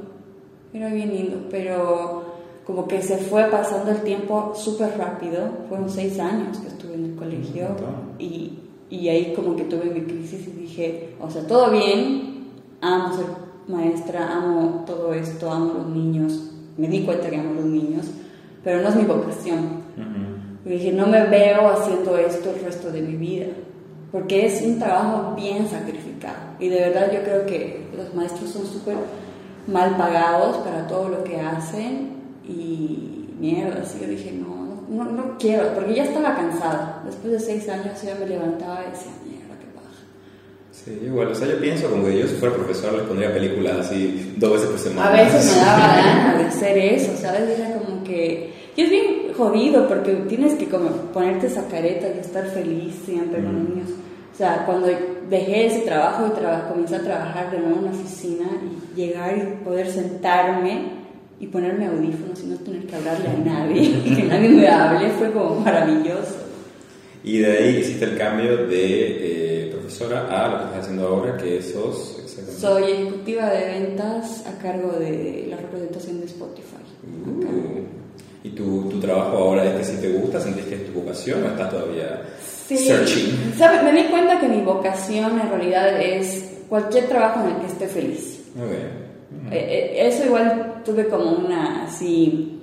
Era 0.73 0.89
bien 0.89 1.11
lindo, 1.15 1.47
pero 1.51 2.30
como 2.71 2.87
que 2.87 3.03
se 3.03 3.17
fue 3.17 3.47
pasando 3.47 3.91
el 3.91 4.03
tiempo 4.03 4.53
súper 4.55 4.97
rápido. 4.97 5.41
Fueron 5.69 5.91
seis 5.91 6.21
años 6.21 6.57
que 6.59 6.69
estuve 6.69 6.95
en 6.95 7.05
el 7.07 7.17
colegio 7.17 7.67
y, 8.17 8.61
y 8.89 9.09
ahí 9.09 9.33
como 9.35 9.57
que 9.57 9.65
tuve 9.65 9.87
mi 9.87 10.03
crisis 10.03 10.47
y 10.47 10.53
dije, 10.53 11.17
o 11.21 11.29
sea, 11.29 11.45
todo 11.49 11.73
bien, 11.73 12.45
amo 12.81 13.17
ser 13.17 13.27
maestra, 13.67 14.37
amo 14.37 14.85
todo 14.87 15.13
esto, 15.13 15.51
amo 15.51 15.75
los 15.79 15.89
niños. 15.89 16.53
Me 16.77 16.87
di 16.87 17.03
cuenta 17.03 17.29
que 17.29 17.39
amo 17.39 17.55
los 17.55 17.65
niños, 17.65 18.07
pero 18.63 18.81
no 18.81 18.89
es 18.91 18.95
mi 18.95 19.05
vocación. 19.05 19.59
Ujú. 19.97 20.67
Y 20.67 20.69
dije, 20.69 20.93
no 20.93 21.09
me 21.09 21.27
veo 21.27 21.71
haciendo 21.71 22.17
esto 22.19 22.51
el 22.51 22.65
resto 22.65 22.93
de 22.93 23.03
mi 23.03 23.17
vida, 23.17 23.47
porque 24.13 24.47
es 24.47 24.63
un 24.63 24.79
trabajo 24.79 25.35
bien 25.35 25.67
sacrificado. 25.67 26.39
Y 26.61 26.69
de 26.69 26.79
verdad 26.79 27.11
yo 27.13 27.25
creo 27.25 27.47
que 27.47 27.89
los 27.97 28.15
maestros 28.15 28.51
son 28.51 28.65
súper 28.65 28.95
mal 29.67 29.97
pagados 29.97 30.59
para 30.59 30.87
todo 30.87 31.09
lo 31.09 31.25
que 31.25 31.41
hacen 31.41 32.20
y 32.51 33.35
mierda, 33.41 33.81
así 33.83 33.99
yo 34.01 34.09
dije, 34.09 34.33
no, 34.33 34.85
no, 34.89 35.11
no 35.11 35.37
quiero, 35.39 35.73
porque 35.75 35.95
ya 35.95 36.05
estaba 36.05 36.35
cansada. 36.37 37.03
Después 37.07 37.33
de 37.33 37.41
seis 37.41 37.69
años 37.69 38.01
ya 38.03 38.15
me 38.17 38.27
levantaba 38.27 38.85
y 38.87 38.91
decía, 38.91 39.13
mierda, 39.25 39.55
qué 39.61 39.67
paja. 39.75 40.05
Sí, 40.73 40.99
igual, 41.07 41.29
o 41.29 41.35
sea, 41.35 41.49
yo 41.49 41.59
pienso 41.61 41.89
como 41.91 42.05
que 42.07 42.19
yo 42.19 42.27
si 42.27 42.35
fuera 42.35 42.55
profesor 42.55 42.93
les 42.95 43.03
pondría 43.03 43.33
películas 43.33 43.87
así 43.87 44.35
dos 44.37 44.53
veces 44.53 44.69
por 44.69 44.79
semana. 44.79 45.09
A 45.09 45.13
veces 45.25 45.55
me 45.57 45.61
daba 45.63 45.87
ganas 45.97 46.39
de 46.39 46.45
hacer 46.45 46.79
eso, 46.79 47.13
¿sabes? 47.17 47.59
Era 47.59 47.79
como 47.79 48.03
que... 48.05 48.53
Y 48.77 48.83
es 48.83 48.91
bien 48.91 49.05
jodido 49.37 49.89
porque 49.89 50.13
tienes 50.29 50.55
que 50.55 50.67
como 50.69 50.89
ponerte 51.13 51.47
esa 51.49 51.67
careta 51.69 52.07
y 52.15 52.19
estar 52.21 52.45
feliz 52.47 52.95
siempre 53.05 53.43
con 53.43 53.53
los 53.55 53.63
Mm. 53.65 53.69
niños. 53.75 53.91
O 54.33 54.37
sea, 54.37 54.65
cuando 54.65 54.89
dejé 55.29 55.67
ese 55.67 55.81
trabajo 55.81 56.27
y 56.29 56.31
traba- 56.39 56.69
comencé 56.69 56.97
a 56.97 57.03
trabajar 57.03 57.51
de 57.51 57.59
nuevo 57.59 57.75
en 57.77 57.83
una 57.89 57.91
oficina 57.91 58.47
y 58.65 58.97
llegar 58.99 59.37
y 59.37 59.65
poder 59.65 59.87
sentarme 59.91 61.00
y 61.41 61.47
ponerme 61.47 61.87
audífonos 61.87 62.41
y 62.45 62.47
no 62.49 62.57
tener 62.57 62.87
que 62.87 62.95
hablarle 62.97 63.29
a 63.29 63.37
nadie, 63.39 64.03
que 64.17 64.23
nadie 64.25 64.49
me 64.51 64.69
hable, 64.69 65.09
fue 65.11 65.33
como 65.33 65.57
maravilloso. 65.61 66.37
Y 67.25 67.39
de 67.39 67.53
ahí 67.53 67.77
hiciste 67.79 68.05
el 68.05 68.17
cambio 68.19 68.67
de 68.67 69.67
eh, 69.67 69.71
profesora 69.73 70.27
a 70.29 70.49
lo 70.49 70.59
que 70.59 70.65
estás 70.67 70.81
haciendo 70.83 71.07
ahora, 71.09 71.37
que 71.37 71.61
sos 71.63 72.19
exactamente. 72.23 72.61
Soy 72.61 72.83
ejecutiva 72.93 73.51
de 73.51 73.65
ventas 73.81 74.47
a 74.47 74.59
cargo 74.59 74.93
de 74.99 75.47
la 75.51 75.57
representación 75.57 76.21
de 76.21 76.27
Spotify. 76.27 76.77
Uh, 77.27 77.81
¿Y 78.43 78.51
tu, 78.51 78.89
tu 78.89 78.99
trabajo 79.01 79.37
ahora 79.37 79.65
es 79.65 79.75
que 79.77 79.85
si 79.85 80.01
te 80.01 80.13
gusta, 80.13 80.41
sentís 80.41 80.65
que 80.65 80.77
es 80.77 80.87
tu 80.87 80.99
vocación 81.01 81.43
o 81.45 81.49
estás 81.49 81.71
todavía 81.71 82.23
Sí. 82.67 82.77
searching? 82.79 83.55
¿Sabe? 83.59 83.83
Me 83.83 84.01
di 84.01 84.09
cuenta 84.09 84.39
que 84.41 84.49
mi 84.49 84.63
vocación 84.63 85.41
en 85.41 85.49
realidad 85.51 86.01
es 86.01 86.45
cualquier 86.69 87.07
trabajo 87.09 87.41
en 87.47 87.55
el 87.57 87.61
que 87.61 87.67
esté 87.67 87.87
feliz. 87.89 88.41
Ok. 88.57 89.10
Eh, 89.51 89.95
eh, 89.97 90.09
eso 90.09 90.25
igual 90.27 90.83
tuve 90.85 91.07
como 91.09 91.31
una 91.31 91.85
así 91.85 92.61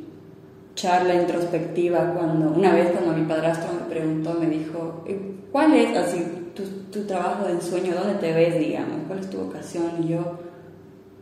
charla 0.76 1.16
introspectiva 1.16 2.14
cuando 2.14 2.52
una 2.52 2.74
vez 2.74 2.92
cuando 2.92 3.14
mi 3.14 3.26
padrastro 3.26 3.70
me 3.74 3.90
preguntó 3.90 4.34
me 4.40 4.48
dijo 4.48 5.04
"Eh, 5.08 5.20
¿cuál 5.52 5.74
es 5.74 5.96
así 5.98 6.24
tu, 6.56 6.64
tu 6.92 7.06
trabajo 7.06 7.46
de 7.46 7.54
ensueño? 7.54 7.94
¿Dónde 7.96 8.16
te 8.16 8.34
ves 8.34 8.60
digamos? 8.60 9.00
¿cuál 9.08 9.20
es 9.20 9.30
tu 9.30 9.38
vocación? 9.38 9.86
y 10.04 10.10
yo 10.10 10.40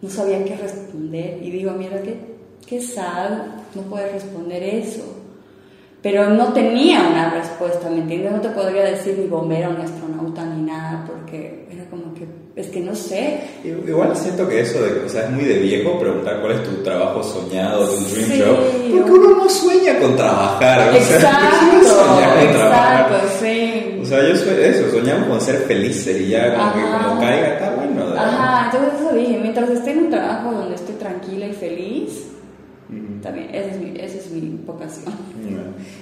no 0.02 0.10
sabía 0.10 0.44
qué 0.44 0.56
responder 0.56 1.40
y 1.42 1.52
digo 1.52 1.72
mira 1.72 2.02
qué, 2.02 2.18
qué 2.68 2.82
sad 2.82 3.32
no 3.76 3.82
poder 3.84 4.14
responder 4.14 4.62
eso 4.64 5.04
pero 6.06 6.30
no 6.30 6.54
tenía 6.54 7.08
una 7.08 7.32
respuesta, 7.32 7.90
¿me 7.90 8.02
entiendes? 8.02 8.32
No 8.32 8.40
te 8.40 8.50
podría 8.50 8.84
decir 8.84 9.18
ni 9.18 9.26
bombero, 9.26 9.74
ni 9.74 9.82
astronauta, 9.84 10.46
ni 10.46 10.62
nada, 10.62 11.04
porque 11.08 11.68
era 11.72 11.84
es 12.56 12.68
que 12.68 12.80
no 12.80 12.96
sé. 12.96 13.40
Igual 13.64 14.16
siento 14.16 14.48
que 14.48 14.62
eso, 14.62 14.82
de, 14.82 15.06
o 15.06 15.10
sea, 15.10 15.24
es 15.26 15.32
muy 15.32 15.44
de 15.44 15.60
viejo 15.60 16.00
preguntar 16.00 16.40
cuál 16.42 16.54
es 16.54 16.64
tu 16.64 16.72
trabajo 16.84 17.22
soñado, 17.24 17.86
tu 17.88 18.06
dream 18.06 18.30
Sí, 18.32 18.42
job. 18.42 18.58
Porque 18.98 19.12
uno 19.12 19.30
no 19.36 19.50
sueña 19.50 20.00
con 20.00 20.16
trabajar. 20.16 20.90
o 20.90 20.94
sea, 20.94 21.16
Exacto, 21.18 21.58
¿quién 21.70 21.84
sueña 21.84 22.36
con 22.36 22.54
trabajar? 22.54 23.02
exacto, 23.12 23.28
sí. 23.42 24.00
O 24.02 24.06
sea, 24.06 24.30
yo 24.30 24.36
soy 24.38 24.64
eso, 24.64 24.92
soñamos 24.92 25.28
con 25.28 25.42
ser 25.42 25.56
felices 25.68 26.22
y 26.22 26.30
ya 26.30 26.56
como 26.56 26.74
que 26.74 26.80
Ajá. 26.80 27.08
como 27.10 27.20
caiga 27.22 27.48
está 27.50 27.70
bueno. 27.72 28.06
Ajá, 28.18 28.70
entonces 28.72 29.02
eso 29.02 29.16
dije, 29.16 29.40
mientras 29.42 29.70
esté 29.70 29.92
en 29.92 29.98
un 30.00 30.10
trabajo 30.10 30.52
donde 30.54 30.76
esté 30.76 30.94
tranquila 30.94 31.48
y 31.48 31.54
feliz, 31.54 32.28
También, 33.22 33.50
esa 33.54 33.72
es 33.72 33.82
mi, 33.82 34.00
esa 34.00 34.18
es 34.18 34.32
mi 34.32 34.60
vocación. 34.66 35.14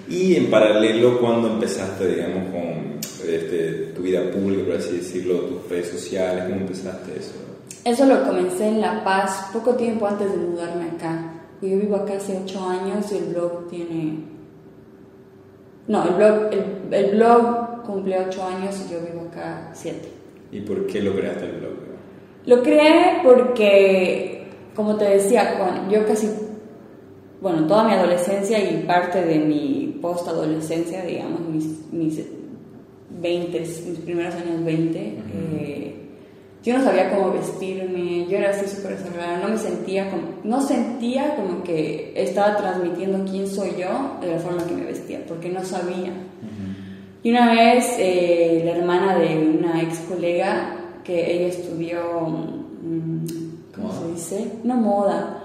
Y 0.09 0.35
en 0.35 0.49
paralelo, 0.49 1.19
cuando 1.19 1.53
empezaste, 1.53 2.07
digamos, 2.07 2.51
con 2.51 2.99
este, 3.27 3.93
tu 3.95 4.01
vida 4.01 4.29
pública, 4.31 4.65
por 4.65 4.75
así 4.75 4.97
decirlo, 4.97 5.39
tus 5.41 5.69
redes 5.69 5.89
sociales, 5.89 6.43
cómo 6.43 6.61
empezaste 6.61 7.17
eso? 7.17 7.33
Eso 7.85 8.05
lo 8.05 8.23
comencé 8.23 8.67
en 8.67 8.81
La 8.81 9.03
Paz 9.03 9.49
poco 9.53 9.75
tiempo 9.75 10.07
antes 10.07 10.29
de 10.29 10.37
mudarme 10.37 10.85
acá. 10.95 11.33
Yo 11.61 11.77
vivo 11.77 11.95
acá 11.95 12.15
hace 12.15 12.37
ocho 12.43 12.67
años 12.67 13.11
y 13.11 13.17
el 13.17 13.23
blog 13.25 13.69
tiene... 13.69 14.17
No, 15.87 16.03
el 16.07 16.15
blog, 16.15 16.49
el, 16.51 16.93
el 16.93 17.15
blog 17.15 17.83
cumple 17.83 18.19
ocho 18.19 18.43
años 18.45 18.75
y 18.85 18.93
yo 18.93 18.99
vivo 18.99 19.27
acá 19.29 19.71
siete. 19.73 20.09
¿Y 20.51 20.61
por 20.61 20.85
qué 20.87 21.01
lo 21.01 21.15
creaste 21.15 21.45
el 21.45 21.51
blog? 21.53 21.73
Lo 22.45 22.61
creé 22.61 23.21
porque, 23.23 24.47
como 24.75 24.97
te 24.97 25.05
decía, 25.05 25.55
cuando 25.57 25.89
yo 25.91 26.05
casi, 26.05 26.29
bueno, 27.43 27.67
toda 27.67 27.83
mi 27.83 27.91
adolescencia 27.91 28.57
y 28.57 28.83
parte 28.87 29.21
de 29.21 29.37
mi 29.37 29.99
post-adolescencia, 30.01 31.03
digamos, 31.03 31.41
mis, 31.41 31.65
mis 31.91 32.23
20, 33.21 33.59
mis 33.59 33.99
primeros 33.99 34.33
años 34.35 34.63
20, 34.63 34.99
eh, 34.99 35.95
yo 36.63 36.77
no 36.77 36.83
sabía 36.85 37.13
cómo 37.13 37.33
vestirme, 37.33 38.25
yo 38.29 38.37
era 38.37 38.51
así 38.51 38.65
súper 38.73 38.97
cerrada, 38.97 39.39
no 39.39 39.49
me 39.49 39.57
sentía 39.57 40.09
como, 40.09 40.23
no 40.45 40.61
sentía 40.61 41.35
como 41.35 41.61
que 41.63 42.13
estaba 42.15 42.55
transmitiendo 42.55 43.29
quién 43.29 43.45
soy 43.45 43.71
yo 43.77 44.19
de 44.21 44.31
la 44.31 44.39
forma 44.39 44.65
que 44.65 44.75
me 44.75 44.85
vestía, 44.85 45.19
porque 45.27 45.49
no 45.49 45.65
sabía. 45.65 46.13
Y 47.23 47.29
una 47.29 47.53
vez 47.53 47.93
eh, 47.99 48.61
la 48.63 48.77
hermana 48.77 49.17
de 49.17 49.37
una 49.37 49.81
ex 49.81 49.99
colega, 50.09 50.77
que 51.03 51.35
ella 51.35 51.47
estudió, 51.47 51.99
mm, 52.21 53.25
¿cómo 53.75 53.91
se 53.91 54.11
dice? 54.13 54.51
No 54.63 54.75
moda. 54.75 55.42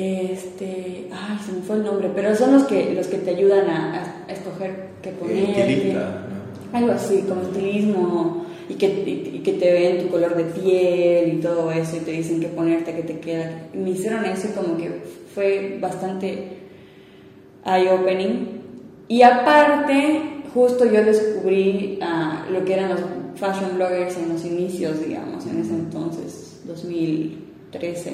Este, 0.00 1.08
ay, 1.10 1.38
se 1.44 1.50
me 1.50 1.62
fue 1.62 1.74
el 1.74 1.82
nombre, 1.82 2.08
pero 2.14 2.32
son 2.36 2.52
los 2.52 2.68
que, 2.68 2.94
los 2.94 3.08
que 3.08 3.18
te 3.18 3.30
ayudan 3.30 3.68
a, 3.68 4.24
a 4.28 4.32
escoger 4.32 4.90
qué 5.02 5.10
poner. 5.10 5.92
¿no? 5.92 6.78
Algo 6.78 6.92
así, 6.92 7.24
como 7.28 7.42
estilismo 7.42 8.46
y 8.68 8.74
que, 8.74 8.86
y, 8.86 9.40
que 9.40 9.54
te 9.54 9.72
ven 9.72 10.04
tu 10.04 10.08
color 10.08 10.36
de 10.36 10.44
piel 10.44 11.32
y 11.34 11.40
todo 11.40 11.72
eso 11.72 11.96
y 11.96 12.00
te 12.00 12.12
dicen 12.12 12.38
qué 12.38 12.46
ponerte, 12.46 12.94
qué 12.94 13.02
te 13.02 13.18
queda. 13.18 13.66
Me 13.74 13.90
hicieron 13.90 14.24
eso 14.24 14.46
y 14.46 14.52
como 14.52 14.76
que 14.76 15.02
fue 15.34 15.78
bastante 15.80 16.58
eye-opening. 17.66 18.60
Y 19.08 19.22
aparte, 19.22 20.20
justo 20.54 20.84
yo 20.84 21.04
descubrí 21.04 21.98
uh, 22.00 22.52
lo 22.52 22.64
que 22.64 22.74
eran 22.74 22.90
los 22.90 23.00
fashion 23.34 23.74
bloggers 23.74 24.16
en 24.16 24.28
los 24.28 24.44
inicios, 24.44 25.04
digamos, 25.04 25.44
en 25.46 25.58
ese 25.58 25.74
entonces, 25.74 26.60
2013, 26.66 28.12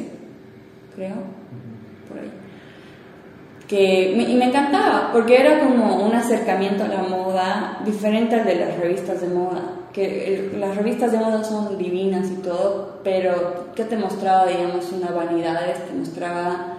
creo, 0.94 1.16
por 2.08 2.18
ahí. 2.18 2.30
Que, 3.68 4.12
y 4.12 4.34
me 4.34 4.44
encantaba, 4.44 5.11
porque 5.12 5.40
era 5.40 5.61
como 5.61 6.04
un 6.04 6.14
acercamiento 6.14 6.84
a 6.84 6.88
la 6.88 7.02
moda 7.02 7.80
diferente 7.84 8.34
al 8.34 8.44
de 8.44 8.56
las 8.56 8.76
revistas 8.78 9.20
de 9.23 9.28
moda. 9.28 9.62
Que 9.92 10.34
el, 10.34 10.61
las 10.61 10.76
revistas 10.76 11.12
de 11.12 11.18
moda 11.18 11.42
son 11.44 11.78
divinas 11.78 12.30
y 12.30 12.42
todo, 12.42 13.00
pero 13.02 13.73
¿qué 13.75 13.84
te 13.84 13.96
mostraba, 13.96 14.46
digamos, 14.46 14.92
una 14.92 15.11
vanidad? 15.11 15.61
Te 15.88 15.94
mostraba 15.94 16.75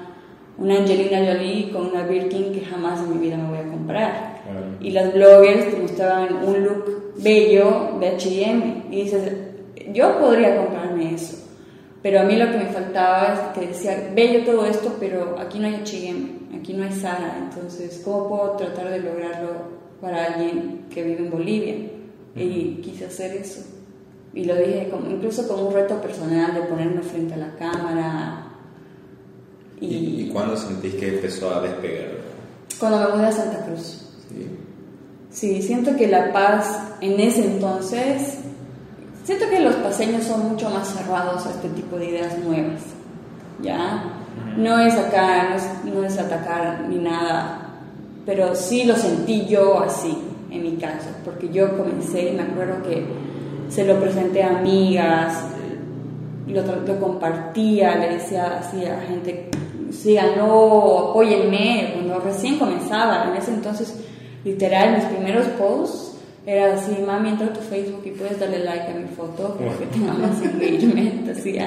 una 0.58 0.77
Angelina 0.77 1.20
Jolie 1.20 1.72
con 1.72 1.88
una 1.88 2.03
Birkin 2.03 2.53
que 2.53 2.62
jamás 2.62 3.00
en 3.01 3.13
mi 3.13 3.25
vida 3.25 3.38
me 3.38 3.50
voy 3.50 3.60
a 3.60 3.72
comprar. 3.72 4.36
Y 4.79 4.91
las 4.91 5.13
bloggers 5.13 5.72
te 5.72 5.82
mostraban 5.82 6.36
un 6.44 6.63
look 6.63 7.13
bello 7.17 7.98
de 8.00 8.10
H&M 8.10 8.84
y 8.91 9.03
dices, 9.03 9.32
yo 9.91 10.20
podría 10.20 10.58
comprarme 10.58 11.13
eso, 11.13 11.44
pero 12.05 12.19
a 12.19 12.24
mí 12.24 12.35
lo 12.35 12.51
que 12.51 12.59
me 12.59 12.67
faltaba 12.67 13.33
es 13.33 13.59
que 13.59 13.65
decía, 13.65 14.12
bello 14.13 14.45
todo 14.45 14.67
esto, 14.67 14.95
pero 15.00 15.39
aquí 15.39 15.57
no 15.57 15.65
hay 15.65 15.74
H&M, 15.74 16.55
aquí 16.55 16.71
no 16.75 16.83
hay 16.83 16.91
Zara, 16.91 17.35
entonces, 17.39 18.00
¿cómo 18.05 18.29
puedo 18.29 18.51
tratar 18.51 18.91
de 18.91 19.00
lograrlo 19.00 19.50
para 20.00 20.25
alguien 20.25 20.85
que 20.91 21.01
vive 21.01 21.25
en 21.25 21.31
Bolivia? 21.31 21.75
Y 22.35 22.79
quise 22.83 23.05
hacer 23.05 23.35
eso. 23.38 23.62
Y 24.35 24.45
lo 24.45 24.55
dije 24.55 24.89
como, 24.91 25.09
incluso 25.09 25.47
como 25.47 25.69
un 25.69 25.74
reto 25.74 26.00
personal 26.00 26.53
de 26.53 26.62
ponerme 26.62 27.01
frente 27.01 27.33
a 27.33 27.38
la 27.38 27.55
cámara. 27.55 28.51
¿Y, 29.81 30.27
¿Y 30.27 30.29
cuándo 30.31 30.55
sentís 30.55 30.93
que 30.93 31.15
empezó 31.15 31.55
a 31.55 31.62
despegar? 31.63 32.19
Cuando 32.79 33.00
me 33.00 33.15
mudé 33.15 33.25
a 33.25 33.32
Santa 33.32 33.65
Cruz. 33.65 34.12
Sí. 34.30 34.47
Sí, 35.32 35.62
siento 35.63 35.95
que 35.95 36.08
La 36.08 36.32
Paz 36.32 36.82
en 37.01 37.19
ese 37.19 37.45
entonces, 37.45 38.35
siento 39.25 39.49
que 39.49 39.59
los 39.59 39.75
paseños 39.77 40.23
son 40.23 40.51
mucho 40.51 40.69
más 40.69 40.88
cerrados 40.88 41.45
a 41.45 41.49
este 41.49 41.69
tipo 41.69 41.97
de 41.97 42.09
ideas 42.09 42.38
nuevas, 42.38 42.81
¿ya? 43.61 44.03
No 44.55 44.79
es 44.79 44.93
acá, 44.93 45.49
no 45.49 45.55
es, 45.55 45.95
no 45.95 46.03
es 46.05 46.17
atacar 46.17 46.85
ni 46.88 46.97
nada, 46.97 47.71
pero 48.25 48.55
sí 48.55 48.85
lo 48.85 48.95
sentí 48.95 49.45
yo 49.47 49.79
así, 49.79 50.15
en 50.51 50.61
mi 50.61 50.75
caso, 50.77 51.09
porque 51.25 51.49
yo 51.49 51.75
comencé 51.75 52.29
y 52.29 52.35
me 52.35 52.43
acuerdo 52.43 52.83
que 52.83 53.03
se 53.67 53.83
lo 53.83 53.99
presenté 53.99 54.43
a 54.43 54.59
amigas, 54.59 55.43
lo, 56.47 56.61
lo 56.61 56.99
compartía, 56.99 57.95
le 57.95 58.13
decía 58.17 58.59
así 58.59 58.85
a 58.85 59.01
gente, 59.01 59.49
síganlo, 59.91 61.09
apóyenme, 61.09 61.93
cuando 61.95 62.19
recién 62.19 62.59
comenzaba, 62.59 63.29
en 63.29 63.38
ese 63.38 63.51
entonces 63.51 63.95
literal, 64.43 64.97
mis 64.97 65.05
primeros 65.05 65.47
posts 65.57 66.14
era 66.45 66.75
así, 66.75 66.95
mami, 67.05 67.29
entra 67.29 67.47
a 67.47 67.53
tu 67.53 67.62
Facebook 67.62 68.03
y 68.05 68.12
puedes 68.12 68.39
darle 68.39 68.60
like 68.60 68.91
a 68.91 68.93
mi 68.93 69.08
foto 69.08 69.55
para 69.55 69.75
que 69.77 69.86
tenga 69.88 70.13
más 70.13 70.39
engagement, 70.43 71.27
así. 71.29 71.58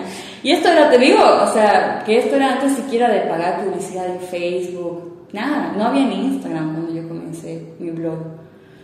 Y 0.45 0.53
esto 0.53 0.69
era, 0.69 0.89
te 0.89 0.99
digo, 0.99 1.19
o 1.19 1.53
sea, 1.53 2.03
que 2.07 2.19
esto 2.19 2.37
era 2.37 2.55
antes 2.55 2.75
siquiera 2.75 3.11
de 3.11 3.23
pagar 3.23 3.65
publicidad 3.65 4.07
en 4.07 4.21
Facebook, 4.21 5.27
nada, 5.33 5.75
no 5.77 5.87
había 5.87 6.07
ni 6.07 6.27
Instagram 6.27 6.75
cuando 6.75 6.95
yo 6.95 7.09
comencé 7.09 7.75
mi 7.81 7.91
blog. 7.91 8.19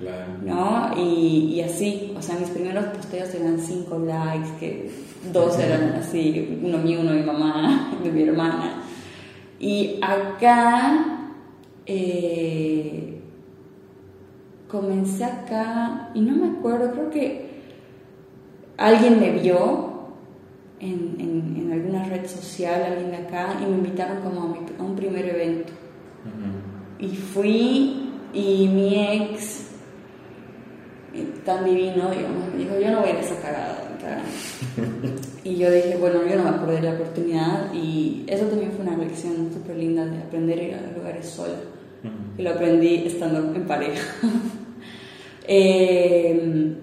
Claro. 0.00 0.33
¿No? 0.42 0.90
Y, 0.96 1.54
y, 1.54 1.61
así, 1.61 2.12
o 2.18 2.20
sea, 2.20 2.37
mis 2.37 2.50
primeros 2.50 2.87
posteos 2.87 3.33
eran 3.33 3.61
cinco 3.61 3.96
likes, 4.00 4.50
que 4.59 4.90
dos 5.33 5.57
eran 5.61 5.92
así, 6.00 6.59
uno 6.61 6.78
mío, 6.78 7.00
uno 7.02 7.12
de 7.12 7.20
mi 7.20 7.24
mamá, 7.24 7.92
de 8.02 8.11
mi 8.11 8.22
hermana. 8.24 8.83
Y 9.61 10.00
acá, 10.02 11.20
eh, 11.87 13.13
comencé 14.68 15.24
acá 15.24 16.11
y 16.14 16.20
no 16.20 16.35
me 16.37 16.59
acuerdo, 16.59 16.92
creo 16.92 17.11
que 17.11 17.55
alguien 18.77 19.20
me 19.20 19.31
vio 19.31 19.94
en, 20.81 21.16
en, 21.18 21.57
en 21.57 21.72
alguna 21.72 22.05
red 22.05 22.27
social, 22.27 22.83
alguien 22.83 23.11
de 23.11 23.16
acá, 23.18 23.59
y 23.61 23.64
me 23.64 23.79
invitaron 23.79 24.20
como 24.22 24.42
a, 24.42 24.48
mi, 24.48 24.59
a 24.79 24.83
un 24.83 24.96
primer 24.96 25.27
evento. 25.27 25.72
Uh 26.24 27.05
-huh. 27.05 27.07
Y 27.07 27.16
fui 27.16 28.11
y 28.33 28.68
mi 28.68 28.94
ex, 28.96 29.70
tan 31.44 31.64
divino, 31.64 32.11
digamos, 32.11 32.53
me 32.53 32.59
dijo, 32.59 32.79
yo 32.79 32.90
no 32.90 33.00
voy 33.00 33.11
a 33.11 33.20
esa 33.20 33.40
cagada. 33.40 33.85
y 35.44 35.57
yo 35.57 35.70
dije, 35.70 35.96
bueno, 35.96 36.27
yo 36.27 36.37
no 36.37 36.44
me 36.44 36.50
acordé 36.50 36.77
de 36.77 36.83
la 36.83 36.94
oportunidad 36.94 37.72
y 37.72 38.24
eso 38.27 38.46
también 38.46 38.72
fue 38.72 38.85
una 38.85 38.96
lección 38.96 39.50
súper 39.53 39.77
linda 39.77 40.05
de 40.05 40.18
aprender 40.18 40.59
a 40.59 40.62
ir 40.62 40.74
a 40.74 40.98
lugares 40.98 41.27
sola. 41.27 41.55
Y 42.38 42.43
lo 42.43 42.51
aprendí 42.51 43.05
estando 43.07 43.55
en 43.55 43.67
pareja. 43.67 44.03
Eh, 45.47 46.75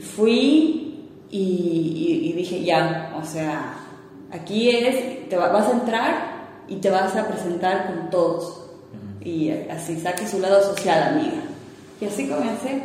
fui 0.00 1.06
y, 1.30 1.38
y, 1.38 2.30
y, 2.30 2.32
dije, 2.32 2.64
ya, 2.64 3.14
o 3.16 3.24
sea, 3.24 3.76
aquí 4.32 4.70
es, 4.70 5.28
te 5.28 5.36
va, 5.36 5.50
vas 5.50 5.68
a 5.68 5.72
entrar 5.72 6.38
y 6.66 6.76
te 6.76 6.90
vas 6.90 7.14
a 7.14 7.28
presentar 7.28 7.86
con 7.86 8.10
todos. 8.10 8.70
Y 9.20 9.50
así 9.70 10.00
saque 10.00 10.26
su 10.26 10.40
lado 10.40 10.60
social, 10.74 11.14
amiga. 11.14 11.42
Y 12.00 12.06
así 12.06 12.26
comencé. 12.26 12.82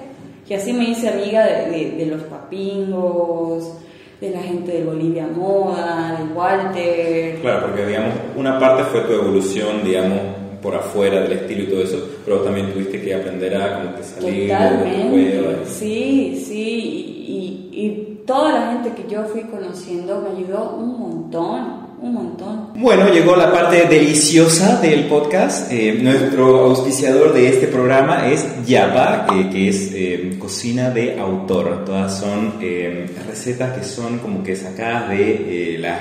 Y 0.47 0.53
así 0.53 0.71
me 0.71 0.83
hice 0.83 1.09
amiga 1.09 1.45
de, 1.45 1.69
de, 1.71 1.91
de 1.91 2.05
los 2.05 2.21
papingos, 2.23 3.73
de 4.19 4.29
la 4.29 4.41
gente 4.41 4.71
de 4.71 4.83
Bolivia 4.83 5.27
Moda, 5.27 6.17
de 6.17 6.33
Walter. 6.33 7.39
Claro, 7.41 7.67
porque 7.67 7.85
digamos, 7.85 8.13
una 8.35 8.59
parte 8.59 8.83
fue 8.83 9.01
tu 9.01 9.13
evolución, 9.13 9.83
digamos, 9.83 10.19
por 10.63 10.73
afuera 10.73 11.19
del 11.19 11.33
estilo 11.33 11.63
y 11.63 11.67
todo 11.67 11.83
eso, 11.83 12.07
pero 12.23 12.39
también 12.39 12.71
tuviste 12.71 13.01
que 13.01 13.13
aprender 13.13 13.55
a 13.57 13.83
como 13.83 13.95
que 13.97 14.03
salir 14.03 14.49
Totalmente. 14.49 15.65
Sí, 15.65 16.43
sí, 16.47 16.55
y, 16.55 17.69
y, 17.73 17.85
y, 17.85 18.23
toda 18.25 18.53
la 18.53 18.71
gente 18.71 18.93
que 18.93 19.13
yo 19.13 19.25
fui 19.25 19.41
conociendo 19.41 20.21
me 20.21 20.39
ayudó 20.39 20.77
un 20.77 20.97
montón, 20.97 21.83
un 22.01 22.13
montón. 22.13 22.69
Bueno, 22.75 23.09
llegó 23.09 23.35
la 23.35 23.51
parte 23.51 23.85
deliciosa 23.85 24.79
del 24.79 25.07
podcast. 25.07 25.69
Eh, 25.69 25.99
nuestro 26.01 26.65
auspiciador 26.65 27.33
de 27.33 27.49
este 27.49 27.67
programa 27.67 28.29
es 28.29 28.45
Yapa, 28.65 29.27
eh, 29.33 29.49
que 29.51 29.67
es 29.67 29.91
eh, 29.93 30.37
cocina 30.39 30.89
de 30.89 31.19
autor. 31.19 31.83
Todas 31.85 32.17
son 32.17 32.53
eh, 32.61 33.05
recetas 33.27 33.77
que 33.77 33.83
son 33.83 34.19
como 34.19 34.41
que 34.41 34.55
sacadas 34.55 35.09
de 35.09 35.77
las 35.79 35.99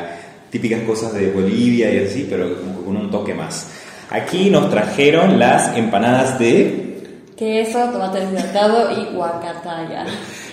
típicas 0.50 0.82
cosas 0.82 1.14
de 1.14 1.30
Bolivia 1.30 1.92
y 1.92 2.04
así, 2.04 2.26
pero 2.28 2.60
como 2.60 2.82
con 2.82 2.96
un 2.96 3.10
toque 3.10 3.34
más. 3.34 3.81
Aquí 4.12 4.50
nos 4.50 4.68
trajeron 4.68 5.38
las 5.38 5.74
empanadas 5.74 6.38
de 6.38 6.98
queso, 7.34 7.78
tomate 7.90 8.20
deshidratado 8.20 8.92
y 8.92 9.14
guacataya. 9.14 10.04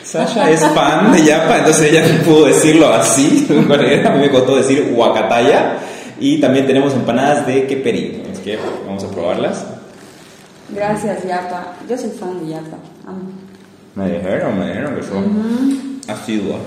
Sasha 0.01 0.49
es 0.49 0.61
fan 0.61 1.11
de 1.11 1.25
Yapa, 1.25 1.57
entonces 1.57 1.91
ella 1.91 2.23
pudo 2.23 2.45
decirlo 2.45 2.87
así. 2.87 3.45
A 4.05 4.09
mí 4.11 4.19
me 4.19 4.31
costó 4.31 4.55
decir 4.55 4.93
guacataya. 4.93 5.77
Y 6.21 6.39
también 6.39 6.67
tenemos 6.67 6.93
empanadas 6.93 7.45
de 7.47 7.67
queperí. 7.67 8.23
Así 8.31 8.41
que 8.43 8.59
vamos 8.85 9.03
a 9.03 9.11
probarlas. 9.11 9.65
Gracias, 10.69 11.25
Yapa. 11.27 11.75
Yo 11.89 11.97
soy 11.97 12.11
fan 12.11 12.39
de 12.45 12.53
Yapa. 12.53 12.77
Amo. 13.05 13.31
Me 13.95 14.09
dijeron, 14.09 14.57
me 14.57 14.67
dijeron 14.67 14.95
que 14.95 15.03
son 15.03 15.17
uh 15.17 16.01
-huh. 16.07 16.11
asiduos. 16.11 16.59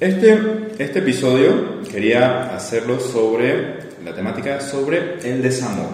Este, 0.00 0.68
este 0.78 0.98
episodio 1.00 1.82
quería 1.90 2.54
hacerlo 2.54 2.98
sobre 2.98 3.87
la 4.08 4.14
temática 4.14 4.60
sobre 4.60 5.18
el 5.22 5.42
desamor. 5.42 5.86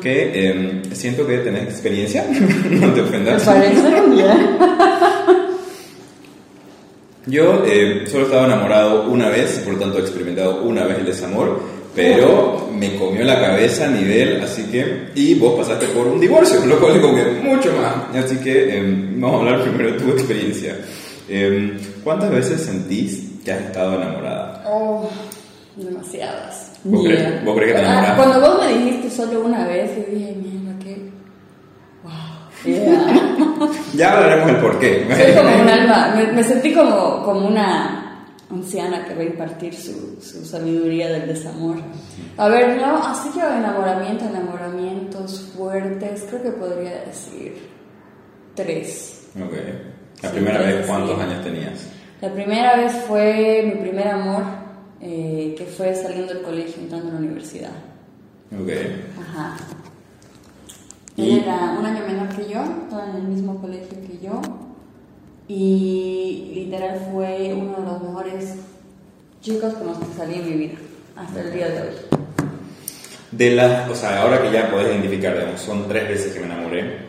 Que 0.00 0.48
em, 0.48 0.82
siento 0.92 1.26
que 1.26 1.38
tenés 1.38 1.64
experiencia, 1.64 2.26
no 2.70 2.92
te 2.92 3.00
ofendas. 3.00 3.46
Me 3.46 3.52
parece 3.52 4.00
bien. 4.10 4.58
Yo 7.26 7.64
eh, 7.66 8.04
solo 8.06 8.24
he 8.24 8.26
estado 8.26 8.44
enamorado 8.44 9.10
una 9.10 9.30
vez, 9.30 9.62
por 9.64 9.74
lo 9.74 9.80
tanto 9.80 9.98
he 9.98 10.02
experimentado 10.02 10.62
una 10.62 10.84
vez 10.84 10.98
el 10.98 11.06
desamor, 11.06 11.58
pero 11.94 12.68
me 12.70 12.96
comió 12.96 13.24
la 13.24 13.40
cabeza 13.40 13.86
a 13.86 13.90
nivel, 13.90 14.42
así 14.42 14.64
que... 14.64 15.08
Y 15.14 15.34
vos 15.36 15.58
pasaste 15.58 15.86
por 15.86 16.06
un 16.06 16.20
divorcio, 16.20 16.64
lo 16.66 16.78
cual 16.78 17.00
como 17.00 17.14
que 17.14 17.24
mucho 17.24 17.72
más. 17.72 18.24
Así 18.24 18.36
que 18.36 18.76
em, 18.76 19.18
vamos 19.20 19.36
a 19.36 19.44
hablar 19.44 19.62
primero 19.64 19.92
de 19.92 19.98
tu 19.98 20.10
experiencia. 20.10 20.76
Em, 21.28 21.78
¿Cuántas 22.02 22.30
veces 22.30 22.60
sentís 22.60 23.22
que 23.42 23.52
has 23.52 23.62
estado 23.62 23.94
enamorada? 23.94 24.62
Oh, 24.66 25.08
demasiadas. 25.76 26.72
¿Vos 26.84 27.02
Mira. 27.02 27.16
crees- 27.16 27.44
vos 27.44 27.56
crees 27.56 27.72
que 27.72 27.78
te 27.80 27.84
Ah, 27.86 27.90
enamoraste? 27.90 28.16
Cuando 28.22 28.40
vos 28.40 28.66
me 28.66 28.72
dijiste 28.78 29.10
solo 29.10 29.40
una 29.44 29.66
vez, 29.66 29.90
yo 29.96 30.04
dije, 30.16 30.32
mierda, 30.34 30.78
qué. 30.82 31.10
Wow. 32.02 32.12
Yeah. 32.64 33.06
Ya 33.94 34.12
hablaremos 34.16 34.46
del 34.46 34.56
por 34.56 34.78
qué. 34.78 35.06
Soy 35.14 35.34
como 35.34 35.62
un 35.62 35.68
alma, 35.78 36.14
me, 36.16 36.32
me 36.32 36.42
sentí 36.44 36.72
como, 36.72 37.22
como 37.22 37.46
una 37.48 38.26
anciana 38.50 39.04
que 39.04 39.14
va 39.14 39.20
a 39.20 39.24
impartir 39.24 39.74
su, 39.74 40.18
su 40.22 40.44
sabiduría 40.46 41.10
del 41.10 41.26
desamor. 41.28 41.76
A 42.38 42.48
ver, 42.48 42.80
no, 42.80 43.04
así 43.06 43.28
que 43.30 43.40
enamoramiento, 43.40 44.24
enamoramientos 44.26 45.52
fuertes, 45.56 46.24
creo 46.30 46.42
que 46.42 46.50
podría 46.52 47.00
decir 47.04 47.68
tres. 48.54 49.26
Ok. 49.36 49.52
La 50.22 50.28
Sí, 50.30 50.34
primera 50.36 50.58
vez, 50.60 50.76
sí. 50.76 50.82
¿cuántos 50.88 51.20
años 51.20 51.44
tenías? 51.44 51.86
La 52.20 52.32
primera 52.32 52.76
vez 52.76 52.92
fue 53.06 53.62
mi 53.74 53.80
primer 53.82 54.08
amor, 54.08 54.42
eh, 55.06 55.54
que 55.58 55.66
fue 55.66 55.94
saliendo 55.94 56.32
del 56.32 56.42
colegio, 56.42 56.80
entrando 56.80 57.10
a 57.10 57.12
la 57.12 57.18
universidad. 57.18 57.72
Ok. 58.58 58.70
Ajá. 59.20 59.56
Él 61.18 61.42
era 61.42 61.76
un 61.78 61.84
año 61.84 62.06
menor 62.06 62.28
que 62.30 62.50
yo, 62.50 62.62
estaba 62.84 63.10
en 63.10 63.16
el 63.16 63.22
mismo 63.24 63.60
colegio 63.60 63.98
que 64.00 64.18
yo. 64.24 64.40
Y 65.46 66.52
literal 66.54 67.06
fue 67.12 67.52
uno 67.52 67.76
de 67.76 67.82
los 67.82 68.02
mejores 68.02 68.54
chicos 69.42 69.74
con 69.74 69.88
los 69.88 69.98
que 69.98 70.06
salí 70.16 70.36
en 70.36 70.48
mi 70.48 70.56
vida, 70.56 70.78
hasta 71.16 71.40
el 71.42 71.52
día 71.52 71.68
de 71.68 71.80
hoy. 71.82 71.94
De 73.30 73.54
las, 73.54 73.90
o 73.90 73.94
sea, 73.94 74.22
ahora 74.22 74.40
que 74.40 74.52
ya 74.52 74.70
podés 74.70 74.86
identificar, 74.86 75.34
digamos, 75.34 75.60
son 75.60 75.86
tres 75.86 76.08
veces 76.08 76.32
que 76.32 76.40
me 76.40 76.46
enamoré, 76.46 77.00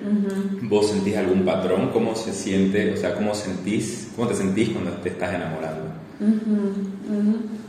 ¿vos 0.63 0.89
sentís 0.89 1.15
algún 1.15 1.45
patrón? 1.45 1.91
¿Cómo 1.93 2.13
se 2.13 2.33
siente? 2.33 2.91
O 2.91 2.97
sea, 2.97 3.15
¿cómo 3.15 3.33
sentís, 3.33 4.11
cómo 4.17 4.27
te 4.27 4.35
sentís 4.35 4.69
cuando 4.71 4.91
te 4.97 5.09
estás 5.09 5.33
enamorando? 5.33 5.85
Mm, 6.19 7.64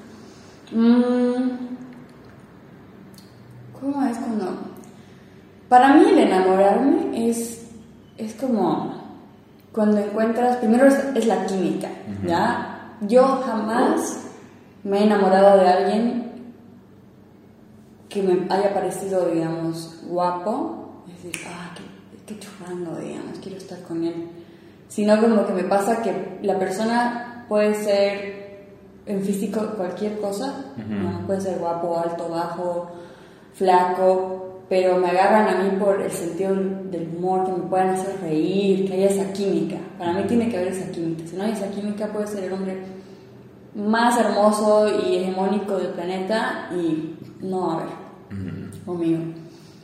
¿Cómo 3.81 4.05
es 4.05 4.19
cuando.? 4.19 4.59
Para 5.69 5.95
mí, 5.95 6.05
el 6.11 6.19
enamorarme 6.19 7.29
es, 7.29 7.67
es 8.17 8.35
como 8.35 8.95
cuando 9.73 9.99
encuentras. 9.99 10.57
Primero 10.57 10.87
es, 10.87 10.95
es 11.15 11.27
la 11.27 11.47
química, 11.47 11.89
¿ya? 12.27 12.95
Yo 13.03 13.43
jamás 13.45 14.25
me 14.85 15.01
he 15.01 15.05
enamorado 15.05 15.59
de 15.59 15.69
alguien 15.69 16.33
que 18.09 18.23
me 18.23 18.47
haya 18.53 18.73
parecido, 18.73 19.27
digamos, 19.27 20.01
guapo. 20.09 21.03
Es 21.09 21.23
decir, 21.23 21.47
ah, 21.49 21.75
qué, 21.77 22.35
qué 22.35 22.41
churrando, 22.41 22.97
digamos, 22.97 23.39
quiero 23.41 23.59
estar 23.59 23.81
con 23.83 24.05
él. 24.05 24.29
Sino 24.89 25.21
como 25.21 25.47
que 25.47 25.53
me 25.53 25.65
pasa 25.65 26.03
que 26.03 26.39
la 26.43 26.59
persona 26.59 27.45
puede 27.49 27.75
ser 27.75 28.46
en 29.07 29.23
físico 29.23 29.61
cualquier 29.77 30.19
cosa, 30.21 30.65
¿no? 30.77 31.27
puede 31.27 31.41
ser 31.41 31.59
guapo, 31.59 31.99
alto, 31.99 32.29
bajo, 32.29 32.91
flaco, 33.55 34.63
pero 34.69 34.99
me 34.99 35.09
agarran 35.11 35.49
a 35.49 35.63
mí 35.63 35.79
por 35.79 36.03
el 36.03 36.11
sentido 36.11 36.55
del 36.55 37.09
humor, 37.17 37.45
que 37.47 37.53
me 37.53 37.69
puedan 37.69 37.91
hacer 37.91 38.21
reír, 38.21 38.87
que 38.87 38.95
haya 38.95 39.07
esa 39.07 39.33
química. 39.33 39.77
Para 39.97 40.13
mí 40.13 40.25
tiene 40.25 40.49
que 40.49 40.57
haber 40.57 40.73
esa 40.73 40.91
química. 40.91 41.25
Si 41.27 41.37
no 41.37 41.45
hay 41.45 41.53
esa 41.53 41.71
química, 41.71 42.09
puede 42.09 42.27
ser 42.27 42.45
el 42.45 42.53
hombre 42.53 42.79
más 43.77 44.19
hermoso 44.19 44.89
y 44.89 45.19
hegemónico 45.19 45.77
del 45.77 45.89
planeta 45.89 46.69
y 46.75 47.15
no 47.43 47.61
va 47.61 47.73
a 47.73 47.77
haber 47.77 48.07
conmigo. 48.85 49.21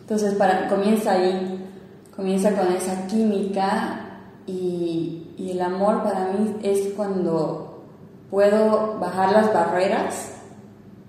Entonces, 0.01 0.35
para, 0.35 0.69
comienza 0.69 1.13
ahí, 1.13 1.65
comienza 2.15 2.57
con 2.57 2.73
esa 2.73 3.07
química 3.07 4.19
y, 4.47 5.29
y 5.39 5.51
el 5.53 5.61
amor 5.61 6.03
para 6.03 6.33
mí 6.33 6.57
es 6.63 6.93
cuando 6.97 7.62
puedo 8.33 8.99
bajar 8.99 9.31
las 9.31 9.53
barreras 9.53 10.33